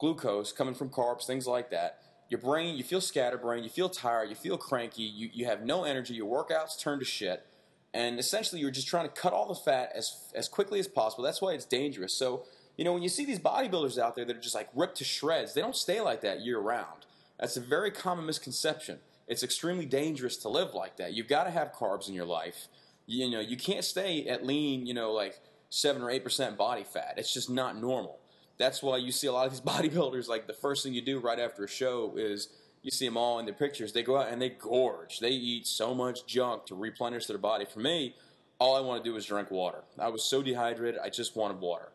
glucose 0.00 0.52
coming 0.52 0.74
from 0.74 0.88
carbs, 0.88 1.26
things 1.26 1.46
like 1.46 1.70
that. 1.70 1.98
Your 2.28 2.40
brain, 2.40 2.76
you 2.76 2.84
feel 2.84 3.00
scatterbrained, 3.00 3.64
you 3.64 3.70
feel 3.70 3.88
tired, 3.88 4.28
you 4.28 4.36
feel 4.36 4.56
cranky, 4.56 5.02
you, 5.02 5.30
you 5.32 5.46
have 5.46 5.62
no 5.64 5.84
energy, 5.84 6.14
your 6.14 6.26
workouts 6.26 6.78
turn 6.78 6.98
to 6.98 7.04
shit 7.04 7.46
and 7.92 8.18
essentially 8.18 8.60
you're 8.60 8.70
just 8.70 8.88
trying 8.88 9.08
to 9.08 9.12
cut 9.12 9.32
all 9.32 9.48
the 9.48 9.54
fat 9.54 9.92
as 9.94 10.30
as 10.34 10.48
quickly 10.48 10.78
as 10.78 10.88
possible. 10.88 11.24
That's 11.24 11.42
why 11.42 11.52
it's 11.52 11.64
dangerous. 11.64 12.14
So 12.14 12.44
you 12.76 12.84
know 12.84 12.92
when 12.92 13.02
you 13.02 13.08
see 13.08 13.24
these 13.24 13.38
bodybuilders 13.38 13.98
out 13.98 14.14
there 14.16 14.24
that 14.24 14.36
are 14.36 14.40
just 14.40 14.54
like 14.54 14.68
ripped 14.74 14.98
to 14.98 15.04
shreds, 15.04 15.54
they 15.54 15.60
don't 15.60 15.76
stay 15.76 16.00
like 16.00 16.20
that 16.22 16.40
year 16.40 16.58
round. 16.58 17.06
That's 17.38 17.56
a 17.56 17.60
very 17.60 17.90
common 17.90 18.26
misconception. 18.26 18.98
It's 19.26 19.42
extremely 19.42 19.86
dangerous 19.86 20.36
to 20.38 20.48
live 20.48 20.74
like 20.74 20.96
that. 20.96 21.14
You've 21.14 21.28
got 21.28 21.44
to 21.44 21.50
have 21.50 21.72
carbs 21.72 22.08
in 22.08 22.14
your 22.14 22.26
life. 22.26 22.68
You, 23.06 23.30
know, 23.30 23.40
you 23.40 23.56
can't 23.56 23.84
stay 23.84 24.26
at 24.26 24.44
lean, 24.44 24.86
you 24.86 24.94
know, 24.94 25.12
like 25.12 25.40
seven 25.68 26.02
or 26.02 26.10
eight 26.10 26.24
percent 26.24 26.58
body 26.58 26.84
fat. 26.84 27.14
It's 27.16 27.32
just 27.32 27.48
not 27.48 27.80
normal. 27.80 28.18
That's 28.60 28.82
why 28.82 28.98
you 28.98 29.10
see 29.10 29.26
a 29.26 29.32
lot 29.32 29.46
of 29.46 29.52
these 29.52 29.60
bodybuilders. 29.92 30.28
Like 30.28 30.46
the 30.46 30.52
first 30.52 30.84
thing 30.84 30.92
you 30.92 31.00
do 31.00 31.18
right 31.18 31.40
after 31.40 31.64
a 31.64 31.68
show 31.68 32.12
is 32.16 32.48
you 32.82 32.90
see 32.90 33.06
them 33.06 33.16
all 33.16 33.38
in 33.38 33.46
their 33.46 33.54
pictures. 33.54 33.92
They 33.92 34.02
go 34.02 34.18
out 34.18 34.28
and 34.28 34.40
they 34.40 34.50
gorge. 34.50 35.18
They 35.18 35.30
eat 35.30 35.66
so 35.66 35.94
much 35.94 36.26
junk 36.26 36.66
to 36.66 36.74
replenish 36.74 37.26
their 37.26 37.38
body. 37.38 37.64
For 37.64 37.80
me, 37.80 38.14
all 38.58 38.76
I 38.76 38.80
want 38.80 39.02
to 39.02 39.10
do 39.10 39.16
is 39.16 39.24
drink 39.24 39.50
water. 39.50 39.82
I 39.98 40.08
was 40.08 40.22
so 40.22 40.42
dehydrated, 40.42 41.00
I 41.02 41.08
just 41.08 41.34
wanted 41.34 41.58
water. 41.60 41.88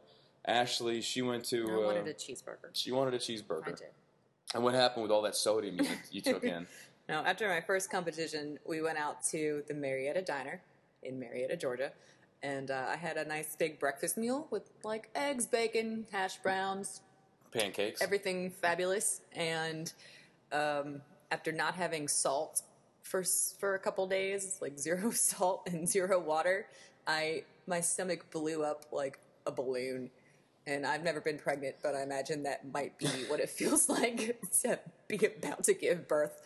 Ashley, 0.47 1.01
she 1.01 1.21
went 1.21 1.45
to. 1.45 1.65
I 1.71 1.86
wanted 1.86 2.08
uh, 2.08 2.12
a 2.12 2.13
cheeseburger. 2.13 2.69
she 2.73 2.91
wanted 2.91 3.13
a 3.13 3.19
cheeseburger. 3.19 3.67
I 3.67 3.71
did. 3.71 3.88
And 4.54 4.63
what 4.63 4.73
happened 4.73 5.04
with 5.04 5.12
all 5.12 5.21
that 5.23 5.36
sodium 5.36 5.80
you, 5.80 5.88
you 6.12 6.21
took 6.21 6.43
in? 6.43 6.67
Now, 7.08 7.23
after 7.23 7.47
my 7.47 7.62
first 7.62 7.91
competition, 7.91 8.58
we 8.65 8.82
went 8.82 8.97
out 8.97 9.23
to 9.25 9.62
the 9.67 9.75
Marietta 9.75 10.23
Diner 10.23 10.60
in 11.04 11.19
Marietta, 11.19 11.56
Georgia, 11.56 11.91
and 12.46 12.70
uh, 12.70 12.86
I 12.90 12.96
had 12.96 13.18
a 13.18 13.26
nice 13.26 13.56
big 13.56 13.80
breakfast 13.80 14.18
meal 14.18 14.48
with 14.52 14.70
like 14.84 15.10
eggs, 15.16 15.48
bacon, 15.48 16.06
hash 16.12 16.38
browns, 16.38 17.02
Pancakes. 17.52 18.02
everything 18.02 18.52
fabulous. 18.52 19.22
And 19.34 19.92
um, 20.52 21.02
after 21.32 21.52
not 21.52 21.74
having 21.74 22.08
salt 22.08 22.62
for 23.02 23.24
for 23.24 23.74
a 23.74 23.80
couple 23.80 24.06
days, 24.06 24.60
like 24.62 24.78
zero 24.78 25.10
salt 25.30 25.68
and 25.72 25.90
zero 25.90 26.20
water, 26.20 26.68
I 27.08 27.44
my 27.66 27.82
stomach 27.82 28.30
blew 28.32 28.64
up 28.64 28.86
like 28.92 29.20
a 29.48 29.52
balloon. 29.52 30.12
And 30.68 30.84
I've 30.84 31.04
never 31.04 31.22
been 31.22 31.38
pregnant, 31.38 31.76
but 31.84 31.94
I 31.94 32.02
imagine 32.02 32.42
that 32.44 32.72
might 32.74 32.98
be 32.98 33.06
what 33.28 33.40
it 33.40 33.50
feels 33.60 33.88
like 33.88 34.40
to 34.64 34.80
be 35.08 35.24
about 35.24 35.64
to 35.66 35.76
give 35.76 36.08
birth. 36.08 36.42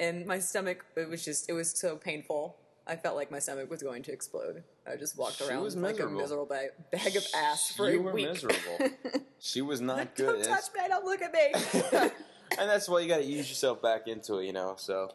And 0.00 0.26
my 0.26 0.40
stomach, 0.40 0.84
it 0.96 1.08
was 1.08 1.24
just, 1.24 1.48
it 1.48 1.52
was 1.52 1.70
so 1.70 1.94
painful. 1.94 2.56
I 2.86 2.96
felt 2.96 3.16
like 3.16 3.30
my 3.30 3.38
stomach 3.38 3.70
was 3.70 3.82
going 3.82 4.02
to 4.04 4.12
explode. 4.12 4.62
I 4.90 4.96
just 4.96 5.16
walked 5.16 5.36
She 5.36 5.44
around 5.44 5.62
like 5.82 6.00
a 6.00 6.06
miserable. 6.08 6.46
bag, 6.46 6.70
bag 6.90 7.14
of 7.16 7.26
ass 7.36 7.72
for 7.76 7.88
you 7.90 8.00
a 8.00 8.02
were 8.02 8.12
week. 8.12 8.26
miserable. 8.28 8.90
she 9.38 9.62
was 9.62 9.80
not 9.80 10.14
good. 10.16 10.42
Don't 10.42 10.44
touch 10.44 10.64
me! 10.74 10.80
Don't 10.88 11.04
look 11.04 11.22
at 11.22 11.32
me! 11.32 11.52
and 12.58 12.68
that's 12.70 12.88
why 12.88 13.00
you 13.00 13.08
got 13.08 13.18
to 13.18 13.24
ease 13.24 13.48
yourself 13.48 13.80
back 13.80 14.08
into 14.08 14.38
it, 14.38 14.46
you 14.46 14.52
know. 14.52 14.74
So, 14.76 15.12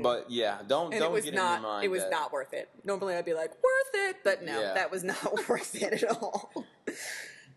but 0.00 0.30
yeah, 0.30 0.58
don't 0.68 0.92
and 0.92 1.00
don't 1.00 1.14
get 1.24 1.34
not 1.34 1.56
in 1.56 1.62
your 1.62 1.70
mind. 1.72 1.84
it 1.84 1.88
was 1.90 2.02
that- 2.02 2.10
not 2.10 2.32
worth 2.32 2.52
it 2.52 2.68
normally 2.84 3.14
i'd 3.14 3.24
be 3.24 3.32
like 3.34 3.50
worth 3.50 3.90
it 4.08 4.16
but 4.24 4.42
no 4.42 4.60
Yeah. 4.60 4.74
that 4.74 4.90
was 4.90 5.04
not 5.04 5.48
worth 5.48 5.80
it 5.80 6.02
at 6.02 6.10
all 6.10 6.50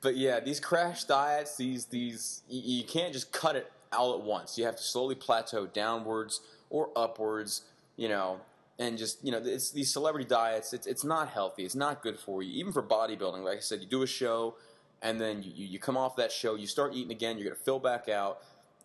But 0.01 0.15
yeah, 0.15 0.39
these 0.39 0.59
crash 0.59 1.05
diets, 1.05 1.57
these 1.57 1.85
these 1.85 2.43
you, 2.47 2.77
you 2.79 2.83
can't 2.83 3.11
just 3.11 3.31
cut 3.31 3.55
it 3.55 3.71
all 3.91 4.13
at 4.13 4.21
once. 4.21 4.55
You 4.57 4.65
have 4.65 4.75
to 4.75 4.83
slowly 4.83 5.15
plateau 5.15 5.65
downwards 5.65 6.41
or 6.69 6.89
upwards, 6.95 7.63
you 7.95 8.07
know, 8.07 8.39
and 8.79 8.97
just 8.97 9.23
you 9.23 9.31
know, 9.31 9.41
it's 9.43 9.71
these 9.71 9.91
celebrity 9.91 10.27
diets. 10.27 10.73
It's 10.73 10.87
it's 10.87 11.03
not 11.03 11.29
healthy. 11.29 11.65
It's 11.65 11.75
not 11.75 12.01
good 12.01 12.19
for 12.19 12.43
you, 12.43 12.53
even 12.59 12.71
for 12.71 12.83
bodybuilding. 12.83 13.43
Like 13.43 13.57
I 13.57 13.61
said, 13.61 13.81
you 13.81 13.87
do 13.87 14.03
a 14.03 14.07
show, 14.07 14.55
and 15.01 15.19
then 15.19 15.43
you, 15.43 15.51
you 15.65 15.79
come 15.79 15.97
off 15.97 16.15
that 16.17 16.31
show, 16.31 16.55
you 16.55 16.67
start 16.67 16.93
eating 16.93 17.11
again, 17.11 17.37
you're 17.37 17.49
gonna 17.49 17.63
fill 17.63 17.79
back 17.79 18.09
out, 18.09 18.39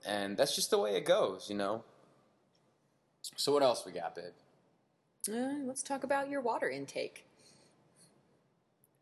and 0.07 0.37
that's 0.37 0.55
just 0.55 0.71
the 0.71 0.79
way 0.79 0.97
it 0.97 1.05
goes, 1.05 1.49
you 1.49 1.57
know. 1.57 1.85
So 3.37 3.53
what 3.53 3.63
else 3.63 3.85
we 3.87 3.93
got, 3.93 4.17
babe? 4.17 4.25
Uh, 5.33 5.65
let's 5.65 5.83
talk 5.83 6.03
about 6.03 6.29
your 6.29 6.41
water 6.41 6.69
intake 6.69 7.25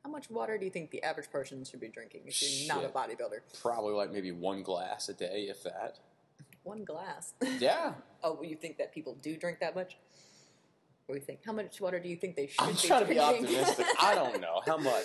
how 0.04 0.10
much 0.10 0.30
water 0.30 0.56
do 0.56 0.64
you 0.64 0.70
think 0.70 0.90
the 0.90 1.02
average 1.02 1.30
person 1.30 1.64
should 1.64 1.80
be 1.80 1.88
drinking 1.88 2.22
if 2.26 2.42
you're 2.42 2.74
not 2.74 2.84
a 2.84 2.88
bodybuilder 2.88 3.40
Probably 3.60 3.92
like 3.92 4.10
maybe 4.10 4.32
one 4.32 4.62
glass 4.62 5.08
a 5.08 5.14
day, 5.14 5.46
if 5.48 5.62
that. 5.64 5.98
one 6.62 6.84
glass 6.84 7.34
Yeah, 7.58 7.92
oh 8.24 8.42
you 8.42 8.56
think 8.56 8.78
that 8.78 8.92
people 8.92 9.16
do 9.20 9.36
drink 9.36 9.60
that 9.60 9.74
much 9.74 9.96
what 11.10 11.16
do 11.16 11.20
you 11.20 11.26
think 11.26 11.40
how 11.44 11.52
much 11.52 11.80
water 11.80 11.98
do 11.98 12.08
you 12.08 12.16
think 12.16 12.36
they 12.36 12.46
should 12.46 12.60
I'm 12.60 12.72
be 12.72 12.78
trying 12.78 13.02
to 13.02 13.08
be 13.08 13.18
optimistic. 13.18 13.84
I 14.00 14.14
don't 14.14 14.40
know 14.40 14.62
how 14.64 14.76
much. 14.78 15.04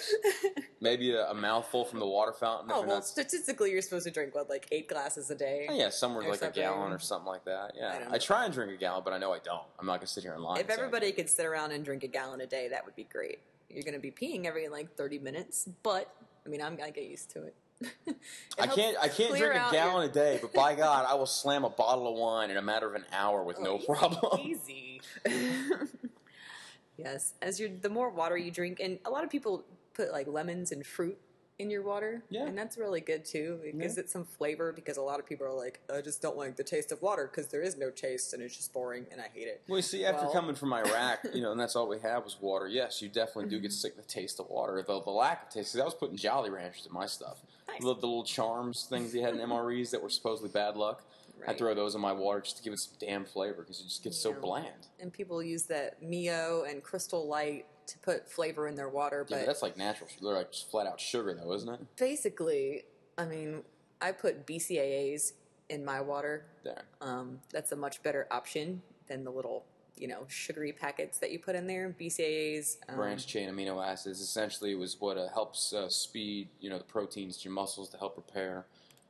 Maybe 0.82 1.14
a, 1.16 1.30
a 1.32 1.34
mouthful 1.34 1.84
from 1.86 2.00
the 2.00 2.06
water 2.08 2.32
fountain. 2.32 2.70
oh 2.72 2.82
well 2.82 2.98
not- 2.98 3.06
statistically 3.08 3.72
you're 3.72 3.82
supposed 3.82 4.06
to 4.06 4.12
drink 4.12 4.36
what 4.36 4.50
like 4.50 4.68
eight 4.72 4.88
glasses 4.88 5.30
a 5.32 5.36
day 5.36 5.68
Oh, 5.70 5.76
yeah, 5.76 5.90
somewhere 5.90 6.24
or 6.26 6.30
like 6.32 6.40
something. 6.40 6.64
a 6.64 6.66
gallon 6.66 6.92
or 6.94 7.00
something 7.00 7.28
like 7.28 7.44
that. 7.46 7.72
Yeah, 7.76 8.00
don't 8.00 8.14
I, 8.14 8.18
try 8.20 8.46
and 8.46 8.54
drink 8.54 8.72
a 8.72 8.78
gallon, 8.78 9.02
but 9.04 9.14
I 9.14 9.18
know 9.18 9.34
I 9.34 9.40
don't. 9.40 9.64
I'm 9.80 9.86
not 9.86 9.98
gonna 9.98 10.08
sit 10.08 10.24
here 10.24 10.34
and 10.34 10.44
lie. 10.44 10.56
if 10.60 10.62
and 10.62 10.72
everybody 10.72 11.12
could 11.12 11.30
sit 11.30 11.46
around 11.46 11.72
and 11.72 11.84
drink 11.84 12.04
a 12.04 12.08
gallon 12.08 12.42
a 12.42 12.46
day, 12.46 12.68
that 12.70 12.86
would 12.86 12.96
be 12.96 13.06
great. 13.12 13.40
You're 13.70 13.84
going 13.84 13.96
to 13.96 14.00
be 14.00 14.12
peeing 14.12 14.46
every 14.46 14.68
like 14.70 14.96
30 14.96 15.20
minutes, 15.20 15.68
but 15.84 16.14
I 16.46 16.50
mean, 16.50 16.62
I'm 16.62 16.76
gonna 16.76 16.92
get 16.92 17.06
used 17.06 17.32
to 17.32 17.44
it. 17.46 17.56
It 18.08 18.16
I 18.58 18.68
can't. 18.68 18.96
I 19.02 19.10
can't 19.10 19.36
drink 19.36 19.54
a 19.54 19.70
gallon 19.72 20.04
your- 20.04 20.04
a 20.04 20.08
day, 20.08 20.40
but 20.42 20.54
by 20.54 20.76
God, 20.76 21.06
I 21.10 21.16
will 21.16 21.26
slam 21.26 21.66
a 21.66 21.70
bottle 21.70 22.08
of 22.08 22.16
wine 22.18 22.50
in 22.52 22.56
a 22.58 22.62
matter 22.62 22.88
of 22.88 22.96
an 22.96 23.04
hour 23.12 23.44
with 23.44 23.58
oh, 23.60 23.64
no 23.64 23.72
Oh, 23.72 23.76
easy, 23.78 23.86
problem. 23.88 24.40
Easy. 24.40 24.85
yes, 26.98 27.34
as 27.42 27.60
you're 27.60 27.70
the 27.82 27.90
more 27.90 28.10
water 28.10 28.38
you 28.38 28.52
drink, 28.52 28.80
and 28.82 29.00
a 29.06 29.10
lot 29.10 29.24
of 29.24 29.30
people 29.30 29.64
put 29.94 30.12
like 30.12 30.28
lemons 30.28 30.72
and 30.72 30.86
fruit 30.86 31.18
in 31.58 31.70
your 31.70 31.82
water, 31.84 32.22
Yeah. 32.30 32.48
and 32.48 32.58
that's 32.58 32.78
really 32.78 33.00
good 33.00 33.24
too. 33.24 33.60
It 33.64 33.80
gives 33.80 33.98
it 33.98 34.10
some 34.10 34.26
flavor 34.26 34.74
because 34.74 34.98
a 34.98 35.02
lot 35.02 35.22
of 35.22 35.26
people 35.26 35.48
are 35.48 35.54
like, 35.54 35.80
I 35.94 36.02
just 36.02 36.22
don't 36.22 36.36
like 36.36 36.58
the 36.58 36.66
taste 36.66 36.92
of 36.92 37.02
water 37.02 37.30
because 37.32 37.48
there 37.50 37.62
is 37.62 37.78
no 37.78 37.90
taste 37.90 38.34
and 38.34 38.44
it's 38.44 38.58
just 38.58 38.74
boring, 38.74 39.06
and 39.10 39.22
I 39.22 39.30
hate 39.34 39.48
it. 39.48 39.62
Well, 39.70 39.78
you 39.78 39.82
see, 39.82 40.04
after 40.06 40.24
Well- 40.26 40.34
coming 40.34 40.56
from 40.56 40.74
Iraq, 40.74 41.20
you 41.34 41.42
know, 41.42 41.52
and 41.52 41.60
that's 41.60 41.78
all 41.78 41.88
we 41.88 42.00
had 42.00 42.18
was 42.26 42.36
water. 42.42 42.68
Yes, 42.68 43.02
you 43.02 43.08
definitely 43.08 43.50
do 43.50 43.60
get 43.62 43.70
Mm-hmm. 43.72 43.76
sick 43.76 43.98
of 43.98 44.06
the 44.06 44.12
taste 44.12 44.42
of 44.42 44.50
water, 44.50 44.84
though 44.86 45.00
the 45.00 45.12
lack 45.12 45.44
of 45.44 45.50
taste. 45.50 45.72
'cause 45.74 45.80
I 45.82 45.86
was 45.86 45.94
putting 45.96 46.18
Jolly 46.18 46.50
Ranchers 46.50 46.86
in 46.88 46.92
my 46.94 47.06
stuff. 47.06 47.38
Nice. 47.70 47.80
The, 47.82 47.86
the 47.96 48.06
little 48.06 48.26
charms 48.26 48.86
things 48.90 49.14
they 49.14 49.20
had 49.22 49.34
in 49.34 49.40
MREs 49.50 49.92
that 49.92 50.02
were 50.04 50.10
supposedly 50.10 50.50
bad 50.50 50.76
luck. 50.76 51.04
I 51.48 51.54
throw 51.54 51.74
those 51.74 51.96
in 51.96 52.02
my 52.02 52.12
water 52.14 52.42
just 52.42 52.58
to 52.58 52.64
give 52.64 52.74
it 52.74 52.80
some 52.80 52.94
damn 53.00 53.26
flavor 53.26 53.62
because 53.62 53.80
it 53.80 53.84
just 53.86 54.04
gets 54.04 54.18
so 54.18 54.32
Yeah. 54.32 54.40
bland. 54.40 54.88
And 55.00 55.12
people 55.14 55.42
use 55.44 55.64
that 55.64 56.02
Mio 56.02 56.64
and 56.64 56.82
Crystal 56.84 57.28
Light 57.28 57.66
to 57.88 58.00
put 58.00 58.28
flavor 58.30 58.68
in 58.68 58.76
their 58.76 58.90
water, 58.90 59.26
Yeah, 59.30 59.36
but 59.38 59.40
but 59.42 59.46
that's 59.46 59.62
like 59.62 59.78
natural. 59.78 60.10
They're 60.22 60.34
like 60.34 60.54
flat 60.54 60.88
out 60.88 61.00
sugar, 61.00 61.34
though, 61.34 61.54
isn't 61.54 61.70
it? 61.70 61.80
basically, 61.98 62.84
I 63.18 63.26
mean, 63.26 63.64
I 64.02 64.12
put 64.12 64.46
BCAAs 64.48 65.34
in 65.70 65.86
my 65.86 66.02
water. 66.02 66.46
There. 66.64 66.84
Um, 67.02 67.40
that's 67.52 67.72
a 67.72 67.76
much 67.76 68.02
better 68.04 68.28
option 68.32 68.82
than 69.08 69.24
the 69.24 69.32
little, 69.32 69.66
you 69.98 70.08
know, 70.08 70.26
sugary 70.28 70.72
packets 70.72 71.20
that 71.20 71.32
you 71.32 71.38
put 71.40 71.56
in 71.56 71.68
there. 71.68 71.96
BCAAs. 72.00 72.78
Um, 72.90 72.96
Branch 72.96 73.26
chain 73.26 73.50
amino 73.50 73.86
acids 73.86 74.20
essentially 74.20 74.74
was 74.76 75.00
what 75.00 75.18
uh, 75.18 75.28
helps 75.30 75.72
uh, 75.72 75.88
speed, 75.90 76.50
you 76.60 76.70
know, 76.72 76.78
the 76.80 76.84
proteins 76.84 77.38
to 77.38 77.44
your 77.46 77.54
muscles 77.54 77.90
to 77.90 77.98
help 77.98 78.18
repair. 78.18 78.66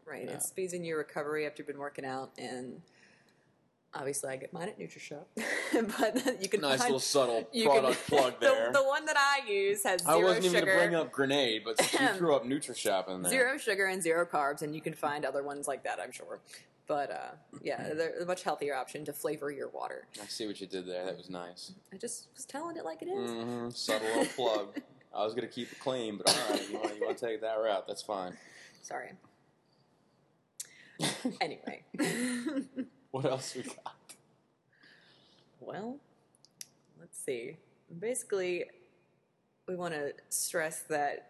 Right. 0.06 0.30
It 0.30 0.44
speeds 0.44 0.74
in 0.74 0.84
your 0.84 0.98
recovery 1.00 1.46
after 1.46 1.62
you've 1.62 1.68
been 1.68 1.80
working 1.80 2.06
out, 2.06 2.32
and 2.38 2.82
obviously, 3.94 4.30
I 4.30 4.36
get 4.36 4.54
mine 4.54 4.70
at 4.70 4.78
NutriShop. 4.80 5.26
but 6.00 6.42
you 6.42 6.48
can 6.48 6.62
Nice 6.62 6.80
find, 6.80 6.82
little 6.92 7.00
subtle 7.00 7.44
product 7.64 8.08
can- 8.08 8.18
plug 8.18 8.40
there. 8.40 8.68
The, 8.72 8.80
the 8.80 8.86
one 8.86 9.06
that 9.06 9.18
I 9.18 9.50
use 9.50 9.84
has 9.84 10.02
zero 10.02 10.20
I 10.20 10.24
wasn't 10.24 10.46
even 10.46 10.60
sugar. 10.60 10.66
going 10.66 10.78
to 10.78 10.90
bring 10.90 10.96
up 11.02 11.12
grenade, 11.12 11.64
but 11.66 11.80
you 11.94 12.08
threw 12.10 12.36
up 12.36 12.44
NutriShop 12.46 13.10
in 13.10 13.24
there. 13.24 13.32
zero 13.32 13.58
sugar 13.58 13.86
and 13.88 14.02
zero 14.04 14.26
carbs, 14.26 14.62
and 14.62 14.76
you 14.76 14.82
can 14.82 14.94
find 14.94 15.26
other 15.26 15.42
ones 15.44 15.68
like 15.68 15.84
that, 15.86 16.00
I'm 16.00 16.12
sure. 16.12 16.40
But 16.88 17.10
uh, 17.10 17.32
yeah, 17.64 17.94
they're 17.96 18.22
a 18.22 18.26
much 18.28 18.44
healthier 18.44 18.76
option 18.76 19.06
to 19.06 19.14
flavor 19.14 19.50
your 19.52 19.70
water. 19.70 20.06
I 20.22 20.28
see 20.28 20.46
what 20.46 20.62
you 20.62 20.68
did 20.68 20.86
there. 20.86 21.04
That 21.06 21.18
was 21.18 21.32
nice. 21.32 21.72
I 21.92 21.98
just 21.98 22.28
was 22.36 22.46
telling 22.46 22.78
it 22.78 22.86
like 22.86 23.02
it 23.02 23.08
is. 23.08 23.32
hmm 23.32 23.70
Subtle 23.72 24.08
little 24.08 24.26
plug. 24.36 24.68
I 25.16 25.24
was 25.24 25.34
going 25.34 25.48
to 25.48 25.52
keep 25.54 25.72
it 25.72 25.80
clean, 25.80 26.18
but 26.18 26.30
all 26.30 26.52
right, 26.54 26.70
you 26.70 26.78
want, 26.78 26.96
you 26.96 27.06
want 27.06 27.18
to 27.18 27.26
take 27.26 27.42
that 27.42 27.56
route? 27.56 27.88
That's 27.88 28.04
fine. 28.04 28.34
Sorry. 28.84 29.14
anyway, 31.42 31.84
What 33.12 33.26
else 33.26 33.56
we 33.56 33.64
got? 33.64 33.96
well, 35.60 35.98
let's 37.00 37.18
see. 37.18 37.58
Basically, 38.00 38.66
we 39.68 39.76
want 39.76 39.94
to 39.94 40.14
stress 40.30 40.82
that 40.90 41.30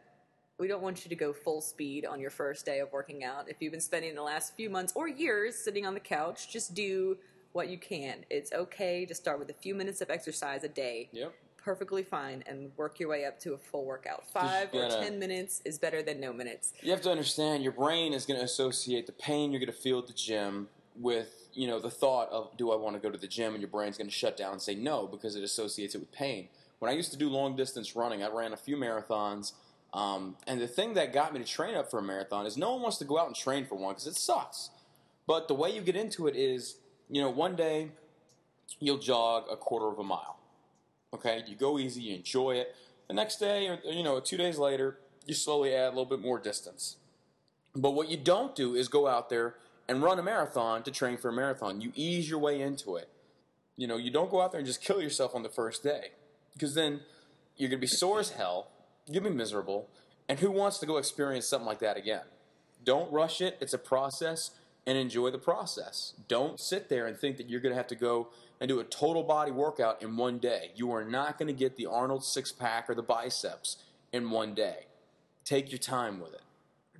we 0.58 0.67
don't 0.67 0.82
want 0.82 1.04
you 1.06 1.10
to 1.10 1.15
go 1.15 1.34
full 1.34 1.62
speed 1.62 2.06
on 2.06 2.19
your 2.19 2.30
first 2.30 2.65
day 2.65 2.80
of 2.80 2.91
working 2.91 3.23
out. 3.23 3.49
If 3.49 3.58
you've 3.60 3.71
been 3.71 3.82
spending 3.82 4.15
the 4.15 4.23
last 4.23 4.56
few 4.56 4.69
months 4.69 4.93
or 4.95 5.08
years 5.08 5.56
sitting 5.56 5.86
on 5.86 5.93
the 5.93 5.99
couch, 5.99 6.51
just 6.51 6.73
do 6.73 7.17
what 7.51 7.69
you 7.69 7.78
can. 7.78 8.25
It's 8.30 8.51
okay 8.51 9.06
to 9.06 9.13
start 9.13 9.39
with 9.39 9.49
a 9.49 9.54
few 9.54 9.75
minutes 9.75 10.01
of 10.01 10.10
exercise 10.10 10.63
a 10.63 10.69
day. 10.69 11.10
Yep. 11.12 11.34
Perfectly 11.65 12.04
fine, 12.04 12.43
and 12.45 12.69
work 12.78 12.99
your 12.99 13.10
way 13.10 13.25
up 13.25 13.39
to 13.39 13.56
a 13.56 13.58
full 13.58 13.86
workout. 13.86 14.30
Five 14.30 14.69
or 14.71 14.82
gotta- 14.88 15.01
ten 15.01 15.17
minutes 15.17 15.63
is 15.65 15.80
better 15.80 16.04
than 16.04 16.19
no 16.19 16.32
minutes. 16.32 16.73
You 16.84 16.91
have 16.91 17.01
to 17.01 17.10
understand 17.10 17.63
your 17.63 17.71
brain 17.71 18.13
is 18.13 18.28
going 18.28 18.39
to 18.39 18.45
associate 18.45 19.08
the 19.08 19.13
pain 19.13 19.51
you're 19.51 19.60
going 19.60 19.71
to 19.71 19.73
feel 19.73 19.97
at 19.97 20.06
the 20.06 20.13
gym 20.13 20.69
with, 20.95 21.49
you 21.54 21.65
know, 21.67 21.80
the 21.80 21.89
thought 21.89 22.30
of, 22.30 22.56
do 22.56 22.71
I 22.71 22.75
want 22.75 22.95
to 22.95 23.01
go 23.01 23.10
to 23.10 23.17
the 23.17 23.28
gym? 23.28 23.54
And 23.54 23.62
your 23.62 23.69
brain's 23.71 23.97
going 23.97 24.08
to 24.08 24.13
shut 24.13 24.38
down 24.38 24.51
and 24.51 24.62
say 24.62 24.75
no 24.75 25.08
because 25.08 25.36
it 25.36 25.43
associates 25.43 25.95
it 25.95 25.97
with 25.97 26.12
pain. 26.12 26.49
When 26.78 26.91
I 26.91 26.95
used 26.95 27.12
to 27.13 27.17
do 27.17 27.30
long 27.30 27.56
distance 27.56 27.95
running, 27.95 28.21
I 28.21 28.30
ran 28.30 28.54
a 28.54 28.58
few 28.58 28.78
marathons. 28.78 29.54
Um, 29.91 30.38
and 30.45 30.62
the 30.62 30.67
thing 30.67 30.93
that 30.93 31.13
got 31.13 31.34
me 31.34 31.39
to 31.39 31.45
train 31.45 31.73
up 31.73 31.89
for 31.89 31.97
a 31.97 32.04
marathon 32.04 32.45
is 32.45 32.58
no 32.58 32.73
one 32.73 32.84
wants 32.84 32.99
to 32.99 33.06
go 33.06 33.17
out 33.17 33.25
and 33.25 33.36
train 33.36 33.65
for 33.65 33.73
one 33.73 33.95
because 33.95 34.06
it 34.06 34.17
sucks. 34.17 34.69
But 35.25 35.47
the 35.47 35.56
way 35.56 35.73
you 35.73 35.82
get 35.82 35.95
into 35.95 36.28
it 36.28 36.36
is, 36.36 36.78
you 37.10 37.23
know, 37.23 37.32
one 37.32 37.56
day 37.56 37.89
you'll 38.80 38.99
jog 38.99 39.45
a 39.49 39.56
quarter 39.58 39.88
of 39.88 39.97
a 39.97 40.04
mile. 40.04 40.38
Okay, 41.15 41.43
you 41.47 41.56
go 41.56 41.80
easy, 41.80 42.01
you 42.01 42.15
enjoy 42.15 42.56
it. 42.56 42.75
The 43.08 43.13
next 43.13 43.38
day, 43.38 43.67
or 43.67 43.80
you 43.86 44.04
know, 44.04 44.19
two 44.19 44.36
days 44.36 44.58
later, 44.58 44.99
you 45.25 45.34
slowly 45.34 45.73
add 45.73 45.88
a 45.88 45.89
little 45.89 46.06
bit 46.06 46.19
more 46.19 46.38
distance. 46.38 46.97
But 47.73 47.91
what 47.91 48.10
you 48.10 48.17
don't 48.17 48.54
do 48.54 48.75
is 48.75 48.89
go 48.89 49.08
out 49.08 49.30
there 49.30 49.56
and 49.88 50.04
run 50.04 50.19
a 50.19 50.23
marathon 50.23 50.84
to 50.84 50.91
train 50.91 51.17
for 51.17 51.30
a 51.30 51.34
marathon. 51.34 51.80
You 51.80 51.93
ease 51.95 52.30
your 52.30 52.39
way 52.39 52.60
into 52.62 52.97
it. 52.97 53.08
You 53.78 53.88
know, 53.88 53.95
you 53.95 54.12
don't 54.12 54.30
go 54.30 54.41
out 54.41 54.51
there 54.51 54.60
and 54.60 54.67
just 54.67 54.82
kill 54.82 55.01
yourself 55.01 55.34
on 55.36 55.43
the 55.43 55.49
first 55.49 55.84
day 55.84 56.12
because 56.54 56.75
then 56.75 56.99
you're 57.56 57.69
going 57.69 57.80
to 57.80 57.82
be 57.82 57.88
sore 57.88 58.19
as 58.19 58.32
hell, 58.32 58.67
you'll 59.08 59.23
be 59.23 59.30
miserable, 59.30 59.89
and 60.28 60.39
who 60.39 60.51
wants 60.51 60.80
to 60.80 60.86
go 60.86 60.97
experience 60.97 61.47
something 61.47 61.67
like 61.67 61.80
that 61.80 61.95
again? 61.95 62.23
Don't 62.84 63.10
rush 63.12 63.39
it. 63.39 63.58
It's 63.62 63.73
a 63.73 63.78
process 63.78 64.51
and 64.87 64.97
enjoy 64.97 65.31
the 65.31 65.37
process. 65.37 66.13
Don't 66.27 66.59
sit 66.59 66.89
there 66.89 67.07
and 67.07 67.17
think 67.17 67.37
that 67.37 67.49
you're 67.49 67.59
going 67.59 67.71
to 67.71 67.77
have 67.77 67.87
to 67.87 67.95
go 67.95 68.29
and 68.59 68.69
do 68.69 68.79
a 68.79 68.83
total 68.83 69.23
body 69.23 69.51
workout 69.51 70.01
in 70.01 70.15
one 70.15 70.37
day. 70.37 70.71
You 70.75 70.91
are 70.93 71.03
not 71.03 71.37
going 71.37 71.47
to 71.47 71.53
get 71.53 71.75
the 71.75 71.87
Arnold 71.87 72.23
six 72.23 72.51
pack 72.51 72.89
or 72.89 72.95
the 72.95 73.01
biceps 73.01 73.77
in 74.13 74.29
one 74.29 74.53
day. 74.53 74.85
Take 75.43 75.71
your 75.71 75.79
time 75.79 76.19
with 76.19 76.33
it. 76.33 76.41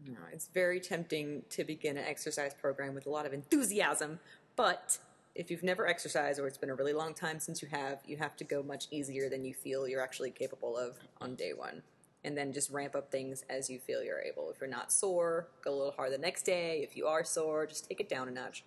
No, 0.08 0.20
it's 0.32 0.48
very 0.54 0.80
tempting 0.80 1.44
to 1.50 1.64
begin 1.64 1.98
an 1.98 2.06
exercise 2.06 2.54
program 2.54 2.94
with 2.94 3.08
a 3.08 3.10
lot 3.10 3.26
of 3.26 3.34
enthusiasm, 3.34 4.20
but 4.56 5.00
if 5.34 5.50
you've 5.50 5.64
never 5.64 5.88
exercised 5.88 6.40
or 6.40 6.48
it's 6.48 6.58
been 6.58 6.70
a 6.70 6.76
really 6.76 6.94
long 6.94 7.14
time 7.14 7.40
since 7.40 7.62
you 7.62 7.68
have, 7.70 8.00
you 8.06 8.18
have 8.18 8.36
to 8.38 8.44
go 8.44 8.62
much 8.62 8.88
easier 8.92 9.30
than 9.30 9.44
you 9.44 9.54
feel 9.54 9.88
you're 9.88 10.02
actually 10.02 10.32
capable 10.32 10.78
of 10.78 10.96
on 11.20 11.36
day 11.36 11.54
one. 11.54 11.82
And 12.26 12.36
then 12.36 12.52
just 12.52 12.72
ramp 12.72 12.96
up 12.96 13.10
things 13.12 13.46
as 13.50 13.70
you 13.70 13.80
feel 13.80 14.04
you're 14.04 14.20
able. 14.20 14.50
If 14.50 14.60
you're 14.60 14.70
not 14.70 14.92
sore, 14.92 15.48
go 15.64 15.72
a 15.72 15.78
little 15.78 15.94
hard 15.94 16.12
the 16.12 16.18
next 16.18 16.44
day. 16.44 16.82
If 16.82 16.98
you 16.98 17.06
are 17.06 17.24
sore, 17.24 17.66
just 17.68 17.88
take 17.88 18.02
it 18.02 18.10
down 18.10 18.28
a 18.28 18.32
notch. 18.32 18.64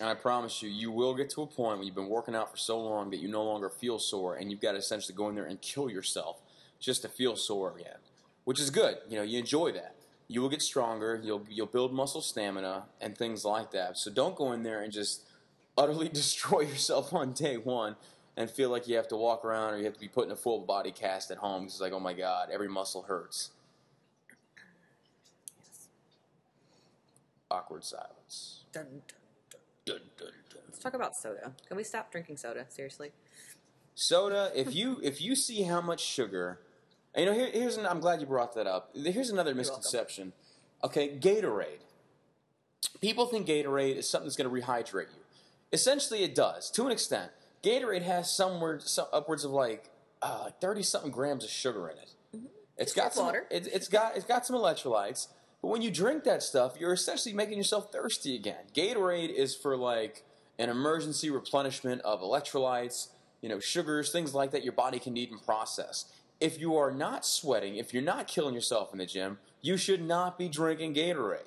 And 0.00 0.08
I 0.08 0.14
promise 0.14 0.62
you, 0.62 0.68
you 0.68 0.92
will 0.92 1.14
get 1.14 1.28
to 1.30 1.42
a 1.42 1.46
point 1.46 1.78
when 1.78 1.86
you've 1.86 1.96
been 1.96 2.08
working 2.08 2.36
out 2.36 2.50
for 2.50 2.56
so 2.56 2.78
long 2.80 3.10
that 3.10 3.16
you 3.16 3.26
no 3.26 3.42
longer 3.42 3.68
feel 3.68 3.98
sore, 3.98 4.36
and 4.36 4.50
you've 4.50 4.60
got 4.60 4.72
to 4.72 4.78
essentially 4.78 5.16
go 5.16 5.28
in 5.28 5.34
there 5.34 5.46
and 5.46 5.60
kill 5.60 5.90
yourself 5.90 6.40
just 6.78 7.02
to 7.02 7.08
feel 7.08 7.34
sore 7.34 7.74
again, 7.76 7.96
which 8.44 8.60
is 8.60 8.70
good. 8.70 8.98
You 9.08 9.16
know, 9.16 9.24
you 9.24 9.38
enjoy 9.38 9.72
that. 9.72 9.96
You 10.28 10.42
will 10.42 10.50
get 10.50 10.62
stronger. 10.62 11.20
You'll 11.24 11.44
you'll 11.48 11.66
build 11.66 11.92
muscle 11.92 12.20
stamina 12.20 12.84
and 13.00 13.16
things 13.16 13.44
like 13.44 13.72
that. 13.72 13.98
So 13.98 14.10
don't 14.10 14.36
go 14.36 14.52
in 14.52 14.62
there 14.62 14.82
and 14.82 14.92
just 14.92 15.24
utterly 15.76 16.08
destroy 16.12 16.60
yourself 16.60 17.12
on 17.12 17.32
day 17.32 17.56
one 17.56 17.96
and 18.38 18.48
feel 18.48 18.70
like 18.70 18.86
you 18.86 18.94
have 18.94 19.08
to 19.08 19.16
walk 19.16 19.44
around 19.44 19.74
or 19.74 19.78
you 19.78 19.84
have 19.84 19.94
to 19.94 20.00
be 20.00 20.06
put 20.06 20.24
in 20.24 20.30
a 20.30 20.36
full 20.36 20.60
body 20.60 20.92
cast 20.92 21.32
at 21.32 21.38
home 21.38 21.62
because 21.62 21.74
it's 21.74 21.80
like, 21.80 21.92
oh 21.92 21.98
my 21.98 22.12
god, 22.12 22.50
every 22.52 22.68
muscle 22.68 23.02
hurts. 23.02 23.50
Awkward 27.50 27.82
silence. 27.82 28.62
Dun, 28.72 28.84
dun. 28.84 29.58
Dun, 29.84 30.00
dun, 30.16 30.28
dun. 30.50 30.60
Let's 30.68 30.78
talk 30.78 30.94
about 30.94 31.16
soda. 31.16 31.52
Can 31.66 31.76
we 31.76 31.82
stop 31.82 32.12
drinking 32.12 32.36
soda? 32.36 32.66
Seriously. 32.68 33.10
Soda, 33.96 34.52
if 34.54 34.72
you 34.72 35.00
if 35.02 35.20
you 35.20 35.34
see 35.34 35.62
how 35.62 35.80
much 35.80 36.00
sugar, 36.00 36.60
you 37.16 37.24
know, 37.24 37.32
here, 37.32 37.50
here's 37.52 37.76
an, 37.76 37.86
I'm 37.86 37.98
glad 37.98 38.20
you 38.20 38.26
brought 38.26 38.54
that 38.54 38.68
up. 38.68 38.90
Here's 38.94 39.30
another 39.30 39.54
misconception. 39.54 40.32
Okay, 40.84 41.18
Gatorade. 41.18 41.80
People 43.00 43.26
think 43.26 43.48
Gatorade 43.48 43.96
is 43.96 44.08
something 44.08 44.28
that's 44.28 44.36
going 44.36 44.48
to 44.48 44.66
rehydrate 44.66 45.08
you. 45.08 45.22
Essentially, 45.72 46.22
it 46.22 46.36
does 46.36 46.70
to 46.70 46.86
an 46.86 46.92
extent. 46.92 47.32
Gatorade 47.62 48.02
has 48.02 48.30
somewhere 48.30 48.80
some, 48.80 49.06
upwards 49.12 49.44
of 49.44 49.50
like 49.50 49.90
uh, 50.22 50.50
thirty 50.60 50.82
something 50.82 51.10
grams 51.10 51.44
of 51.44 51.50
sugar 51.50 51.88
in 51.88 51.98
it. 51.98 52.14
It's 52.76 52.92
got 52.92 53.04
like 53.04 53.12
some. 53.12 53.26
water. 53.26 53.46
It, 53.50 53.68
it's 53.72 53.88
got 53.88 54.16
it's 54.16 54.24
got 54.26 54.46
some 54.46 54.56
electrolytes. 54.56 55.28
But 55.60 55.68
when 55.68 55.82
you 55.82 55.90
drink 55.90 56.22
that 56.24 56.42
stuff, 56.42 56.76
you're 56.78 56.92
essentially 56.92 57.34
making 57.34 57.58
yourself 57.58 57.90
thirsty 57.90 58.36
again. 58.36 58.66
Gatorade 58.74 59.34
is 59.34 59.56
for 59.56 59.76
like 59.76 60.24
an 60.58 60.68
emergency 60.68 61.30
replenishment 61.30 62.00
of 62.02 62.20
electrolytes, 62.20 63.08
you 63.40 63.48
know, 63.48 63.58
sugars, 63.58 64.12
things 64.12 64.34
like 64.34 64.52
that 64.52 64.62
your 64.62 64.72
body 64.72 65.00
can 65.00 65.14
need 65.14 65.30
and 65.30 65.44
process. 65.44 66.06
If 66.40 66.60
you 66.60 66.76
are 66.76 66.92
not 66.92 67.26
sweating, 67.26 67.76
if 67.76 67.92
you're 67.92 68.02
not 68.04 68.28
killing 68.28 68.54
yourself 68.54 68.92
in 68.92 68.98
the 68.98 69.06
gym, 69.06 69.38
you 69.60 69.76
should 69.76 70.00
not 70.00 70.38
be 70.38 70.48
drinking 70.48 70.94
Gatorade. 70.94 71.40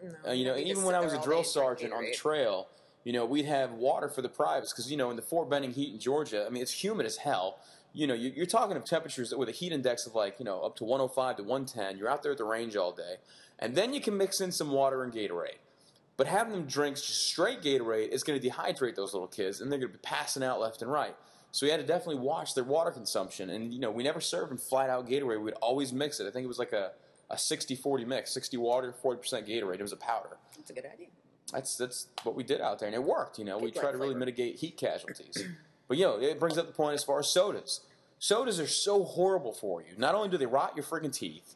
No, 0.00 0.14
Uh, 0.28 0.32
you 0.32 0.44
know, 0.44 0.56
even 0.56 0.84
when 0.84 0.94
I 0.94 1.00
was 1.00 1.12
a 1.12 1.20
drill 1.20 1.42
day 1.42 1.48
and 1.48 1.54
drink 1.54 1.90
sergeant 1.90 1.92
on 1.92 2.04
the 2.04 2.14
trail, 2.14 2.68
you 3.08 3.14
know, 3.14 3.24
we'd 3.24 3.46
have 3.46 3.72
water 3.72 4.06
for 4.10 4.20
the 4.20 4.28
privates 4.28 4.70
because 4.70 4.90
you 4.90 4.98
know 4.98 5.08
in 5.08 5.16
the 5.16 5.22
Fort 5.22 5.48
Benning 5.48 5.72
heat 5.72 5.94
in 5.94 5.98
Georgia, 5.98 6.44
I 6.46 6.50
mean 6.50 6.60
it's 6.60 6.84
humid 6.84 7.06
as 7.06 7.16
hell. 7.16 7.58
You 7.94 8.06
know, 8.06 8.12
you- 8.12 8.34
you're 8.36 8.44
talking 8.44 8.76
of 8.76 8.84
temperatures 8.84 9.34
with 9.34 9.48
a 9.48 9.52
heat 9.60 9.72
index 9.72 10.06
of 10.06 10.14
like 10.14 10.38
you 10.38 10.44
know 10.44 10.60
up 10.60 10.76
to 10.76 10.84
105 10.84 11.36
to 11.38 11.42
110. 11.42 11.96
You're 11.96 12.10
out 12.10 12.22
there 12.22 12.32
at 12.32 12.36
the 12.36 12.44
range 12.44 12.76
all 12.76 12.92
day, 12.92 13.14
and 13.58 13.74
then 13.74 13.94
you 13.94 14.02
can 14.02 14.14
mix 14.18 14.42
in 14.42 14.52
some 14.52 14.72
water 14.72 15.02
and 15.04 15.10
Gatorade. 15.10 15.56
But 16.18 16.26
having 16.26 16.52
them 16.52 16.66
drink 16.66 16.96
just 16.96 17.28
straight 17.28 17.62
Gatorade 17.62 18.08
is 18.10 18.22
going 18.22 18.38
to 18.38 18.46
dehydrate 18.46 18.94
those 18.94 19.14
little 19.14 19.26
kids, 19.28 19.62
and 19.62 19.72
they're 19.72 19.78
going 19.78 19.92
to 19.92 19.96
be 19.96 20.02
passing 20.02 20.42
out 20.42 20.60
left 20.60 20.82
and 20.82 20.92
right. 20.92 21.16
So 21.50 21.64
we 21.64 21.70
had 21.70 21.80
to 21.80 21.86
definitely 21.86 22.20
watch 22.20 22.54
their 22.54 22.64
water 22.64 22.90
consumption, 22.90 23.48
and 23.48 23.72
you 23.72 23.80
know 23.80 23.90
we 23.90 24.02
never 24.02 24.20
served 24.20 24.50
them 24.50 24.58
flat 24.58 24.90
out 24.90 25.08
Gatorade. 25.08 25.40
We'd 25.42 25.54
always 25.62 25.94
mix 25.94 26.20
it. 26.20 26.26
I 26.26 26.30
think 26.30 26.44
it 26.44 26.48
was 26.48 26.58
like 26.58 26.74
a 26.74 26.92
a 27.30 27.36
60-40 27.36 28.06
mix, 28.06 28.32
60 28.34 28.58
water, 28.58 28.94
40% 29.02 29.46
Gatorade. 29.48 29.74
It 29.80 29.82
was 29.82 29.92
a 29.92 29.96
powder. 29.98 30.36
That's 30.56 30.70
a 30.70 30.74
good 30.74 30.86
idea. 30.86 31.08
That's 31.52 31.76
that's 31.76 32.08
what 32.24 32.34
we 32.34 32.42
did 32.44 32.60
out 32.60 32.78
there, 32.78 32.86
and 32.88 32.94
it 32.94 33.02
worked. 33.02 33.38
You 33.38 33.44
know, 33.44 33.58
we 33.58 33.70
try 33.70 33.90
to 33.92 33.98
really 33.98 34.14
mitigate 34.14 34.56
heat 34.56 34.76
casualties. 34.76 35.42
but 35.88 35.96
you 35.96 36.04
know, 36.04 36.20
it 36.20 36.38
brings 36.38 36.58
up 36.58 36.66
the 36.66 36.72
point 36.72 36.94
as 36.94 37.04
far 37.04 37.18
as 37.20 37.30
sodas. 37.30 37.80
Sodas 38.18 38.58
are 38.60 38.66
so 38.66 39.04
horrible 39.04 39.52
for 39.52 39.80
you. 39.80 39.88
Not 39.96 40.14
only 40.14 40.28
do 40.28 40.36
they 40.36 40.46
rot 40.46 40.72
your 40.76 40.84
freaking 40.84 41.12
teeth, 41.12 41.54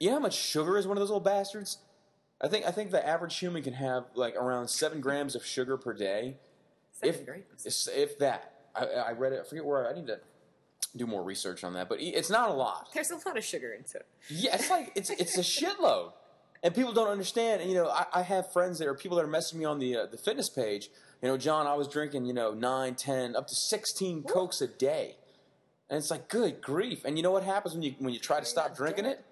you 0.00 0.08
know 0.08 0.16
how 0.16 0.20
much 0.20 0.34
sugar 0.34 0.76
is 0.76 0.86
one 0.86 0.96
of 0.96 1.00
those 1.00 1.10
little 1.10 1.20
bastards. 1.20 1.78
I 2.40 2.48
think 2.48 2.66
I 2.66 2.72
think 2.72 2.90
the 2.90 3.06
average 3.06 3.38
human 3.38 3.62
can 3.62 3.74
have 3.74 4.04
like 4.14 4.34
around 4.36 4.68
seven 4.68 5.00
grams 5.00 5.34
of 5.36 5.44
sugar 5.46 5.76
per 5.76 5.92
day, 5.94 6.36
Seven 6.92 7.14
if 7.20 7.24
grams. 7.26 7.88
if- 7.94 8.18
that. 8.18 8.48
I, 8.74 8.84
I 8.86 9.12
read 9.12 9.32
it. 9.34 9.40
I 9.44 9.48
forget 9.48 9.64
where. 9.64 9.88
I 9.88 9.92
need 9.94 10.06
to 10.08 10.18
do 10.96 11.06
more 11.06 11.22
research 11.22 11.62
on 11.62 11.74
that, 11.74 11.88
but 11.88 12.00
it's 12.00 12.30
not 12.30 12.50
a 12.50 12.52
lot. 12.54 12.88
There's 12.94 13.10
a 13.10 13.16
lot 13.16 13.36
of 13.38 13.44
sugar 13.44 13.72
in 13.72 13.86
soda. 13.86 14.04
Yeah, 14.28 14.54
it's 14.56 14.70
like 14.70 14.92
it's 14.94 15.10
it's 15.10 15.36
a 15.38 15.40
shitload, 15.42 16.12
and 16.62 16.74
people 16.74 16.92
don't 16.92 17.08
understand. 17.08 17.60
And 17.62 17.70
you 17.70 17.76
know, 17.76 17.88
I, 17.88 18.06
I 18.12 18.22
have 18.22 18.52
friends 18.52 18.78
that 18.78 18.88
are 18.88 18.94
people 18.94 19.16
that 19.18 19.24
are 19.24 19.28
messaging 19.28 19.54
me 19.56 19.64
on 19.64 19.78
the 19.78 19.96
uh, 19.96 20.06
the 20.06 20.16
fitness 20.18 20.48
page. 20.48 20.88
You 21.22 21.28
know, 21.28 21.36
John, 21.36 21.66
I 21.66 21.74
was 21.74 21.88
drinking 21.88 22.26
you 22.26 22.32
know 22.34 22.52
nine, 22.52 22.94
ten, 22.94 23.36
up 23.36 23.46
to 23.48 23.54
sixteen 23.54 24.22
cokes 24.22 24.60
a 24.60 24.66
day, 24.68 25.16
and 25.90 25.98
it's 25.98 26.10
like 26.10 26.28
good 26.28 26.60
grief. 26.60 27.04
And 27.04 27.16
you 27.16 27.22
know 27.22 27.30
what 27.30 27.44
happens 27.44 27.74
when 27.74 27.82
you 27.82 27.94
when 27.98 28.12
you 28.12 28.20
try 28.20 28.40
to 28.40 28.46
stop 28.46 28.76
drinking 28.76 29.04
it? 29.06 29.24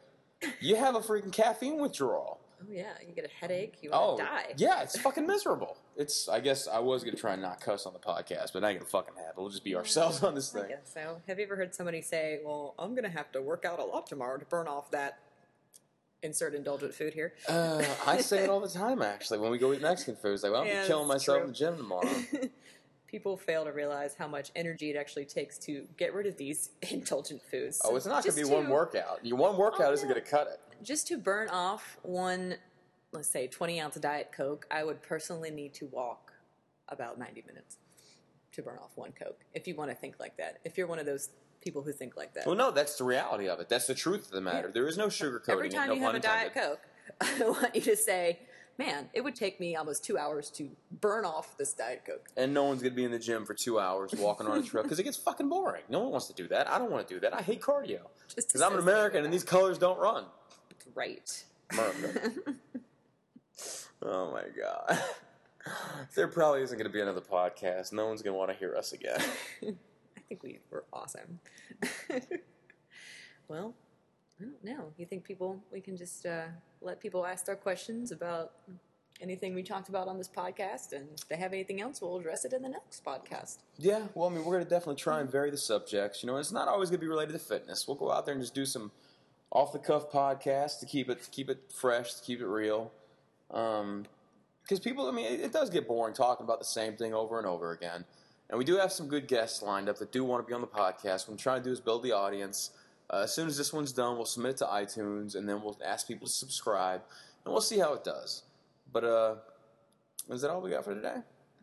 You 0.60 0.76
have 0.76 0.94
a 0.94 1.00
freaking 1.00 1.32
caffeine 1.32 1.78
withdrawal. 1.80 2.40
Oh 2.62 2.66
yeah, 2.70 2.92
you 3.06 3.14
get 3.14 3.24
a 3.24 3.28
headache. 3.40 3.78
You 3.82 3.90
Oh, 3.92 4.18
die. 4.18 4.52
yeah, 4.56 4.82
it's 4.82 4.98
fucking 4.98 5.26
miserable. 5.26 5.78
It's. 5.96 6.28
I 6.28 6.40
guess 6.40 6.68
I 6.68 6.78
was 6.78 7.02
gonna 7.04 7.16
try 7.16 7.32
and 7.32 7.42
not 7.42 7.60
cuss 7.60 7.86
on 7.86 7.92
the 7.94 7.98
podcast, 7.98 8.52
but 8.52 8.62
I 8.64 8.70
ain't 8.70 8.80
gonna 8.80 8.90
fucking 8.90 9.14
happen. 9.16 9.34
We'll 9.42 9.48
just 9.50 9.64
be 9.64 9.74
ourselves 9.74 10.22
on 10.24 10.34
this 10.34 10.54
I 10.54 10.60
thing. 10.60 10.68
guess 10.70 10.90
so. 10.94 11.20
Have 11.26 11.38
you 11.38 11.44
ever 11.46 11.56
heard 11.56 11.74
somebody 11.74 12.02
say, 12.02 12.40
"Well, 12.44 12.74
I'm 12.78 12.90
going 12.90 13.04
to 13.04 13.10
have 13.10 13.32
to 13.32 13.40
work 13.42 13.64
out 13.64 13.78
a 13.78 13.84
lot 13.84 14.06
tomorrow 14.06 14.38
to 14.38 14.44
burn 14.44 14.68
off 14.68 14.90
that 14.90 15.18
insert 16.22 16.54
indulgent 16.54 16.94
food 16.94 17.14
here"? 17.14 17.32
Uh, 17.48 17.82
I 18.06 18.20
say 18.20 18.44
it 18.44 18.50
all 18.50 18.60
the 18.60 18.68
time, 18.68 19.02
actually. 19.02 19.38
When 19.38 19.50
we 19.50 19.58
go 19.58 19.72
eat 19.72 19.80
Mexican 19.82 20.16
food, 20.16 20.34
it's 20.34 20.42
like, 20.42 20.52
well, 20.52 20.62
I'm 20.62 20.68
Yeah, 20.68 20.86
killing 20.86 21.08
myself 21.08 21.38
true. 21.38 21.44
in 21.44 21.48
the 21.52 21.54
gym 21.54 21.76
tomorrow. 21.76 22.08
People 23.06 23.36
fail 23.36 23.64
to 23.64 23.72
realize 23.72 24.14
how 24.14 24.28
much 24.28 24.52
energy 24.54 24.90
it 24.90 24.96
actually 24.96 25.24
takes 25.24 25.58
to 25.58 25.84
get 25.96 26.14
rid 26.14 26.26
of 26.26 26.36
these 26.36 26.70
indulgent 26.90 27.42
foods. 27.50 27.80
Oh, 27.84 27.96
it's 27.96 28.06
not 28.06 28.22
going 28.22 28.36
to 28.36 28.44
be 28.44 28.48
one 28.48 28.68
workout. 28.68 29.24
Your 29.24 29.36
one 29.36 29.56
workout 29.56 29.90
Oh, 29.90 29.92
isn't 29.92 30.08
going 30.08 30.22
to 30.22 30.28
cut 30.28 30.46
it. 30.46 30.60
Just 30.84 31.08
to 31.08 31.18
burn 31.18 31.48
off 31.48 31.98
one, 32.02 32.54
let's 33.12 33.28
say, 33.28 33.48
20 33.48 33.80
ounce 33.80 33.96
Diet 33.96 34.30
Coke, 34.32 34.66
I 34.70 34.84
would 34.84 35.02
personally 35.02 35.50
need 35.50 35.74
to 35.74 35.86
walk 35.86 36.32
about 36.88 37.18
90 37.18 37.42
minutes 37.46 37.78
to 38.52 38.62
burn 38.62 38.78
off 38.80 38.90
one 38.94 39.12
Coke. 39.12 39.40
If 39.54 39.66
you 39.66 39.74
want 39.74 39.90
to 39.90 39.96
think 39.96 40.20
like 40.20 40.36
that, 40.36 40.58
if 40.64 40.78
you're 40.78 40.86
one 40.86 40.98
of 41.00 41.06
those 41.06 41.30
people 41.60 41.82
who 41.82 41.92
think 41.92 42.16
like 42.16 42.34
that. 42.34 42.46
Well, 42.46 42.56
no, 42.56 42.70
that's 42.70 42.96
the 42.96 43.04
reality 43.04 43.48
of 43.48 43.60
it. 43.60 43.68
That's 43.68 43.86
the 43.86 43.94
truth 43.94 44.26
of 44.26 44.32
the 44.32 44.40
matter. 44.40 44.68
Yeah. 44.68 44.72
There 44.74 44.88
is 44.88 44.96
no 44.96 45.06
sugarcoating 45.06 45.48
Every 45.48 45.68
it. 45.68 45.72
time 45.72 45.88
No 45.88 45.94
you 45.94 46.02
have 46.02 46.14
a 46.14 46.20
Diet. 46.20 46.54
Coke, 46.54 46.80
I 47.20 47.48
want 47.48 47.74
you 47.74 47.80
to 47.82 47.96
say, 47.96 48.38
man, 48.78 49.08
it 49.12 49.22
would 49.22 49.34
take 49.34 49.60
me 49.60 49.76
almost 49.76 50.04
two 50.04 50.16
hours 50.16 50.50
to 50.52 50.70
burn 51.00 51.24
off 51.24 51.56
this 51.58 51.72
Diet 51.74 52.02
Coke. 52.06 52.28
And 52.36 52.54
no 52.54 52.64
one's 52.64 52.82
going 52.82 52.92
to 52.92 52.96
be 52.96 53.04
in 53.04 53.10
the 53.10 53.18
gym 53.18 53.44
for 53.44 53.54
two 53.54 53.78
hours 53.78 54.12
walking 54.18 54.46
on 54.46 54.58
a 54.58 54.62
trail 54.62 54.82
because 54.82 54.98
it 54.98 55.04
gets 55.04 55.16
fucking 55.16 55.48
boring. 55.48 55.82
No 55.88 56.00
one 56.00 56.10
wants 56.12 56.28
to 56.28 56.34
do 56.34 56.48
that. 56.48 56.70
I 56.70 56.78
don't 56.78 56.90
want 56.90 57.06
to 57.06 57.14
do 57.14 57.20
that. 57.20 57.34
I 57.34 57.42
hate 57.42 57.60
cardio 57.60 58.00
because 58.34 58.60
I'm 58.62 58.72
an 58.74 58.78
American 58.80 59.24
and 59.24 59.32
these 59.32 59.44
colors 59.44 59.78
don't 59.78 59.98
run. 59.98 60.24
Right. 60.94 61.44
America. 61.72 62.32
oh 64.02 64.32
my 64.32 64.44
god. 64.58 64.98
There 66.14 66.26
probably 66.26 66.62
isn't 66.62 66.76
going 66.76 66.90
to 66.90 66.92
be 66.92 67.02
another 67.02 67.20
podcast. 67.20 67.92
No 67.92 68.06
one's 68.06 68.22
going 68.22 68.32
to 68.32 68.38
want 68.38 68.50
to 68.50 68.56
hear 68.56 68.74
us 68.74 68.94
again. 68.94 69.20
Think 70.30 70.44
we 70.44 70.60
were 70.70 70.84
awesome. 70.92 71.40
well, 73.48 73.74
I 74.40 74.44
don't 74.44 74.64
know. 74.64 74.92
You 74.96 75.04
think 75.04 75.24
people, 75.24 75.60
we 75.72 75.80
can 75.80 75.96
just 75.96 76.24
uh, 76.24 76.44
let 76.80 77.00
people 77.00 77.26
ask 77.26 77.46
their 77.46 77.56
questions 77.56 78.12
about 78.12 78.52
anything 79.20 79.56
we 79.56 79.64
talked 79.64 79.88
about 79.88 80.06
on 80.06 80.18
this 80.18 80.28
podcast, 80.28 80.92
and 80.92 81.08
if 81.18 81.26
they 81.26 81.34
have 81.34 81.52
anything 81.52 81.80
else, 81.80 82.00
we'll 82.00 82.16
address 82.16 82.44
it 82.44 82.52
in 82.52 82.62
the 82.62 82.68
next 82.68 83.04
podcast. 83.04 83.58
Yeah, 83.76 84.02
well, 84.14 84.28
I 84.28 84.32
mean, 84.32 84.44
we're 84.44 84.52
going 84.52 84.62
to 84.62 84.70
definitely 84.70 85.02
try 85.02 85.18
and 85.18 85.28
vary 85.28 85.50
the 85.50 85.58
subjects. 85.58 86.22
You 86.22 86.28
know, 86.28 86.36
it's 86.36 86.52
not 86.52 86.68
always 86.68 86.90
going 86.90 87.00
to 87.00 87.04
be 87.04 87.08
related 87.08 87.32
to 87.32 87.40
fitness. 87.40 87.88
We'll 87.88 87.96
go 87.96 88.12
out 88.12 88.24
there 88.24 88.32
and 88.34 88.40
just 88.40 88.54
do 88.54 88.64
some 88.64 88.92
off 89.50 89.72
the 89.72 89.80
cuff 89.80 90.12
podcasts 90.12 90.78
to 90.78 90.86
keep 90.86 91.10
it 91.10 91.24
to 91.24 91.30
keep 91.30 91.50
it 91.50 91.72
fresh, 91.74 92.14
to 92.14 92.22
keep 92.22 92.40
it 92.40 92.46
real. 92.46 92.92
Um, 93.50 94.06
because 94.62 94.78
people, 94.78 95.08
I 95.08 95.10
mean, 95.10 95.26
it, 95.26 95.40
it 95.40 95.52
does 95.52 95.70
get 95.70 95.88
boring 95.88 96.14
talking 96.14 96.44
about 96.44 96.60
the 96.60 96.66
same 96.66 96.96
thing 96.96 97.14
over 97.14 97.36
and 97.38 97.48
over 97.48 97.72
again. 97.72 98.04
And 98.50 98.58
we 98.58 98.64
do 98.64 98.76
have 98.76 98.92
some 98.92 99.06
good 99.06 99.28
guests 99.28 99.62
lined 99.62 99.88
up 99.88 99.98
that 99.98 100.10
do 100.10 100.24
want 100.24 100.44
to 100.44 100.48
be 100.48 100.52
on 100.54 100.60
the 100.60 100.66
podcast. 100.66 101.28
What 101.28 101.30
I'm 101.30 101.36
trying 101.36 101.62
to 101.62 101.68
do 101.68 101.72
is 101.72 101.80
build 101.80 102.02
the 102.02 102.12
audience. 102.12 102.70
Uh, 103.08 103.22
as 103.24 103.34
soon 103.34 103.46
as 103.46 103.56
this 103.56 103.72
one's 103.72 103.92
done, 103.92 104.16
we'll 104.16 104.26
submit 104.26 104.52
it 104.52 104.56
to 104.58 104.64
iTunes, 104.64 105.36
and 105.36 105.48
then 105.48 105.62
we'll 105.62 105.78
ask 105.84 106.06
people 106.06 106.26
to 106.26 106.32
subscribe, 106.32 107.00
and 107.44 107.52
we'll 107.52 107.62
see 107.62 107.78
how 107.78 107.94
it 107.94 108.04
does. 108.04 108.42
But 108.92 109.04
uh, 109.04 109.34
Is 110.28 110.42
that 110.42 110.50
all 110.50 110.60
we 110.60 110.70
got 110.70 110.84
for 110.84 110.94
today? 110.94 111.16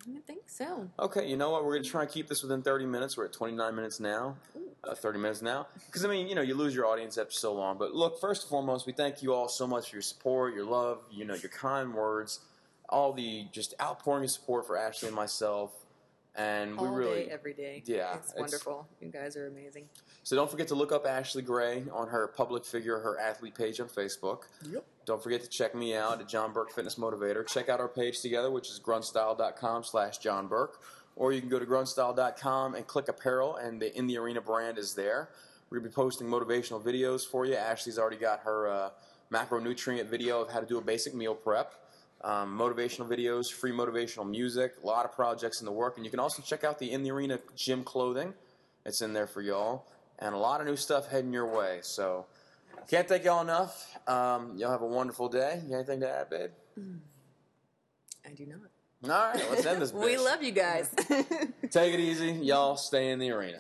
I 0.10 0.19
think 0.26 0.50
so. 0.50 0.89
Okay, 1.00 1.28
you 1.28 1.36
know 1.36 1.50
what? 1.50 1.65
We're 1.65 1.73
going 1.73 1.84
to 1.84 1.89
try 1.89 2.04
and 2.04 2.10
keep 2.10 2.28
this 2.28 2.41
within 2.41 2.62
30 2.62 2.86
minutes. 2.86 3.17
We're 3.17 3.26
at 3.26 3.34
29 3.34 3.76
minutes 3.76 4.00
now, 4.00 4.38
uh, 4.86 4.95
30 4.95 5.19
minutes 5.19 5.41
now. 5.41 5.67
Because, 5.86 6.06
I 6.06 6.08
mean, 6.08 6.28
you 6.28 6.36
know, 6.36 6.41
you 6.41 6.56
lose 6.56 6.73
your 6.73 6.86
audience 6.86 7.17
after 7.17 7.34
so 7.34 7.54
long. 7.54 7.78
But 7.78 7.93
look, 7.93 8.21
first 8.21 8.43
and 8.43 8.50
foremost, 8.50 8.88
we 8.88 8.93
thank 8.93 9.21
you 9.21 9.34
all 9.34 9.50
so 9.50 9.67
much 9.67 9.89
for 9.89 9.97
your 9.97 10.04
support, 10.04 10.54
your 10.54 10.65
love, 10.65 11.00
you 11.12 11.26
know, 11.26 11.34
your 11.34 11.50
kind 11.50 11.93
words, 11.93 12.39
all 12.88 13.12
the 13.12 13.47
just 13.52 13.73
outpouring 13.82 14.23
of 14.23 14.32
support 14.32 14.65
for 14.65 14.78
Ashley 14.78 15.08
and 15.08 15.15
myself. 15.15 15.71
And 16.38 16.80
we 16.80 16.88
All 16.88 16.93
really. 16.93 17.26
day, 17.26 17.30
every 17.32 17.54
day. 17.54 17.82
Yeah, 17.86 18.15
it's 18.15 18.30
it's- 18.30 18.39
wonderful. 18.39 18.88
You 19.02 19.10
guys 19.10 19.36
are 19.36 19.47
amazing. 19.47 19.89
So 20.23 20.36
don't 20.36 20.50
forget 20.52 20.67
to 20.67 20.76
look 20.76 20.91
up 20.91 21.08
Ashley 21.08 21.41
Gray 21.41 21.84
on 21.91 22.10
her 22.10 22.28
public 22.28 22.63
figure, 22.63 23.00
her 23.00 23.19
athlete 23.19 23.56
page 23.56 23.80
on 23.80 23.88
Facebook. 23.88 24.43
Yep. 24.69 24.86
Don't 25.06 25.23
forget 25.23 25.41
to 25.41 25.50
check 25.50 25.73
me 25.73 25.95
out 25.95 26.21
at 26.21 26.28
John 26.28 26.54
Burke 26.54 26.71
Fitness 26.71 26.95
Motivator. 26.95 27.47
Check 27.47 27.69
out 27.69 27.80
our 27.80 27.88
page 27.88 28.21
together, 28.21 28.52
which 28.52 28.69
is 28.69 28.80
gruntstyle.com 28.80 29.84
slash 29.84 30.19
John 30.19 30.47
Burke. 30.47 30.80
Or 31.15 31.34
you 31.34 31.39
can 31.41 31.50
go 31.50 31.58
to 31.58 31.65
gruntstyle.com 31.65 32.76
and 32.76 32.86
click 32.86 33.08
apparel, 33.08 33.56
and 33.56 33.82
the 33.82 33.97
In 33.97 34.06
the 34.06 34.17
Arena 34.19 34.39
brand 34.41 34.78
is 34.78 34.93
there. 34.93 35.30
We're 35.69 35.80
going 35.80 35.89
to 35.89 35.89
be 35.89 35.95
posting 35.95 36.28
motivational 36.28 36.82
videos 36.84 37.26
for 37.26 37.45
you. 37.47 37.56
Ashley's 37.56 37.97
already 37.97 38.17
got 38.17 38.41
her 38.41 38.67
uh, 38.67 38.89
macronutrient 39.34 40.06
video 40.06 40.41
of 40.41 40.52
how 40.52 40.60
to 40.60 40.65
do 40.65 40.78
a 40.78 40.82
basic 40.82 41.15
meal 41.15 41.34
prep. 41.36 41.73
Um, 42.23 42.58
motivational 42.58 43.08
videos, 43.08 43.51
free 43.51 43.71
motivational 43.71 44.27
music, 44.30 44.73
a 44.84 44.86
lot 44.86 45.06
of 45.06 45.13
projects 45.13 45.62
in 45.62 45.65
the 45.65 45.71
work. 45.71 45.97
And 45.97 46.06
you 46.06 46.10
can 46.10 46.19
also 46.19 46.41
check 46.41 46.63
out 46.63 46.80
the 46.80 46.91
In 46.91 47.03
the 47.03 47.12
Arena 47.12 47.39
gym 47.56 47.84
clothing. 47.84 48.34
It's 48.86 49.01
in 49.01 49.13
there 49.13 49.27
for 49.27 49.41
y'all. 49.41 49.86
And 50.19 50.34
a 50.34 50.38
lot 50.38 50.60
of 50.62 50.67
new 50.67 50.75
stuff 50.75 51.08
heading 51.08 51.32
your 51.32 51.45
way. 51.45 51.80
So 51.84 52.25
can't 52.89 53.08
thank 53.08 53.23
y'all 53.23 53.41
enough. 53.41 53.97
Um, 54.08 54.58
y'all 54.58 54.71
have 54.71 54.82
a 54.82 54.88
wonderful 54.88 55.30
day. 55.30 55.62
You 55.63 55.69
got 55.69 55.75
anything 55.75 55.99
to 55.99 56.10
add, 56.10 56.30
babe? 56.30 56.49
I 58.25 58.34
do 58.34 58.45
not. 58.45 58.60
All 59.03 59.10
right, 59.10 59.51
let's 59.51 59.65
end 59.65 59.82
this. 59.82 59.93
We 59.93 60.15
bitch. 60.15 60.25
love 60.25 60.41
you 60.41 60.51
guys. 60.51 60.89
Take 61.69 61.93
it 61.93 61.99
easy. 61.99 62.32
Y'all 62.32 62.77
stay 62.77 63.12
in 63.12 63.19
the 63.19 63.30
arena. 63.32 63.60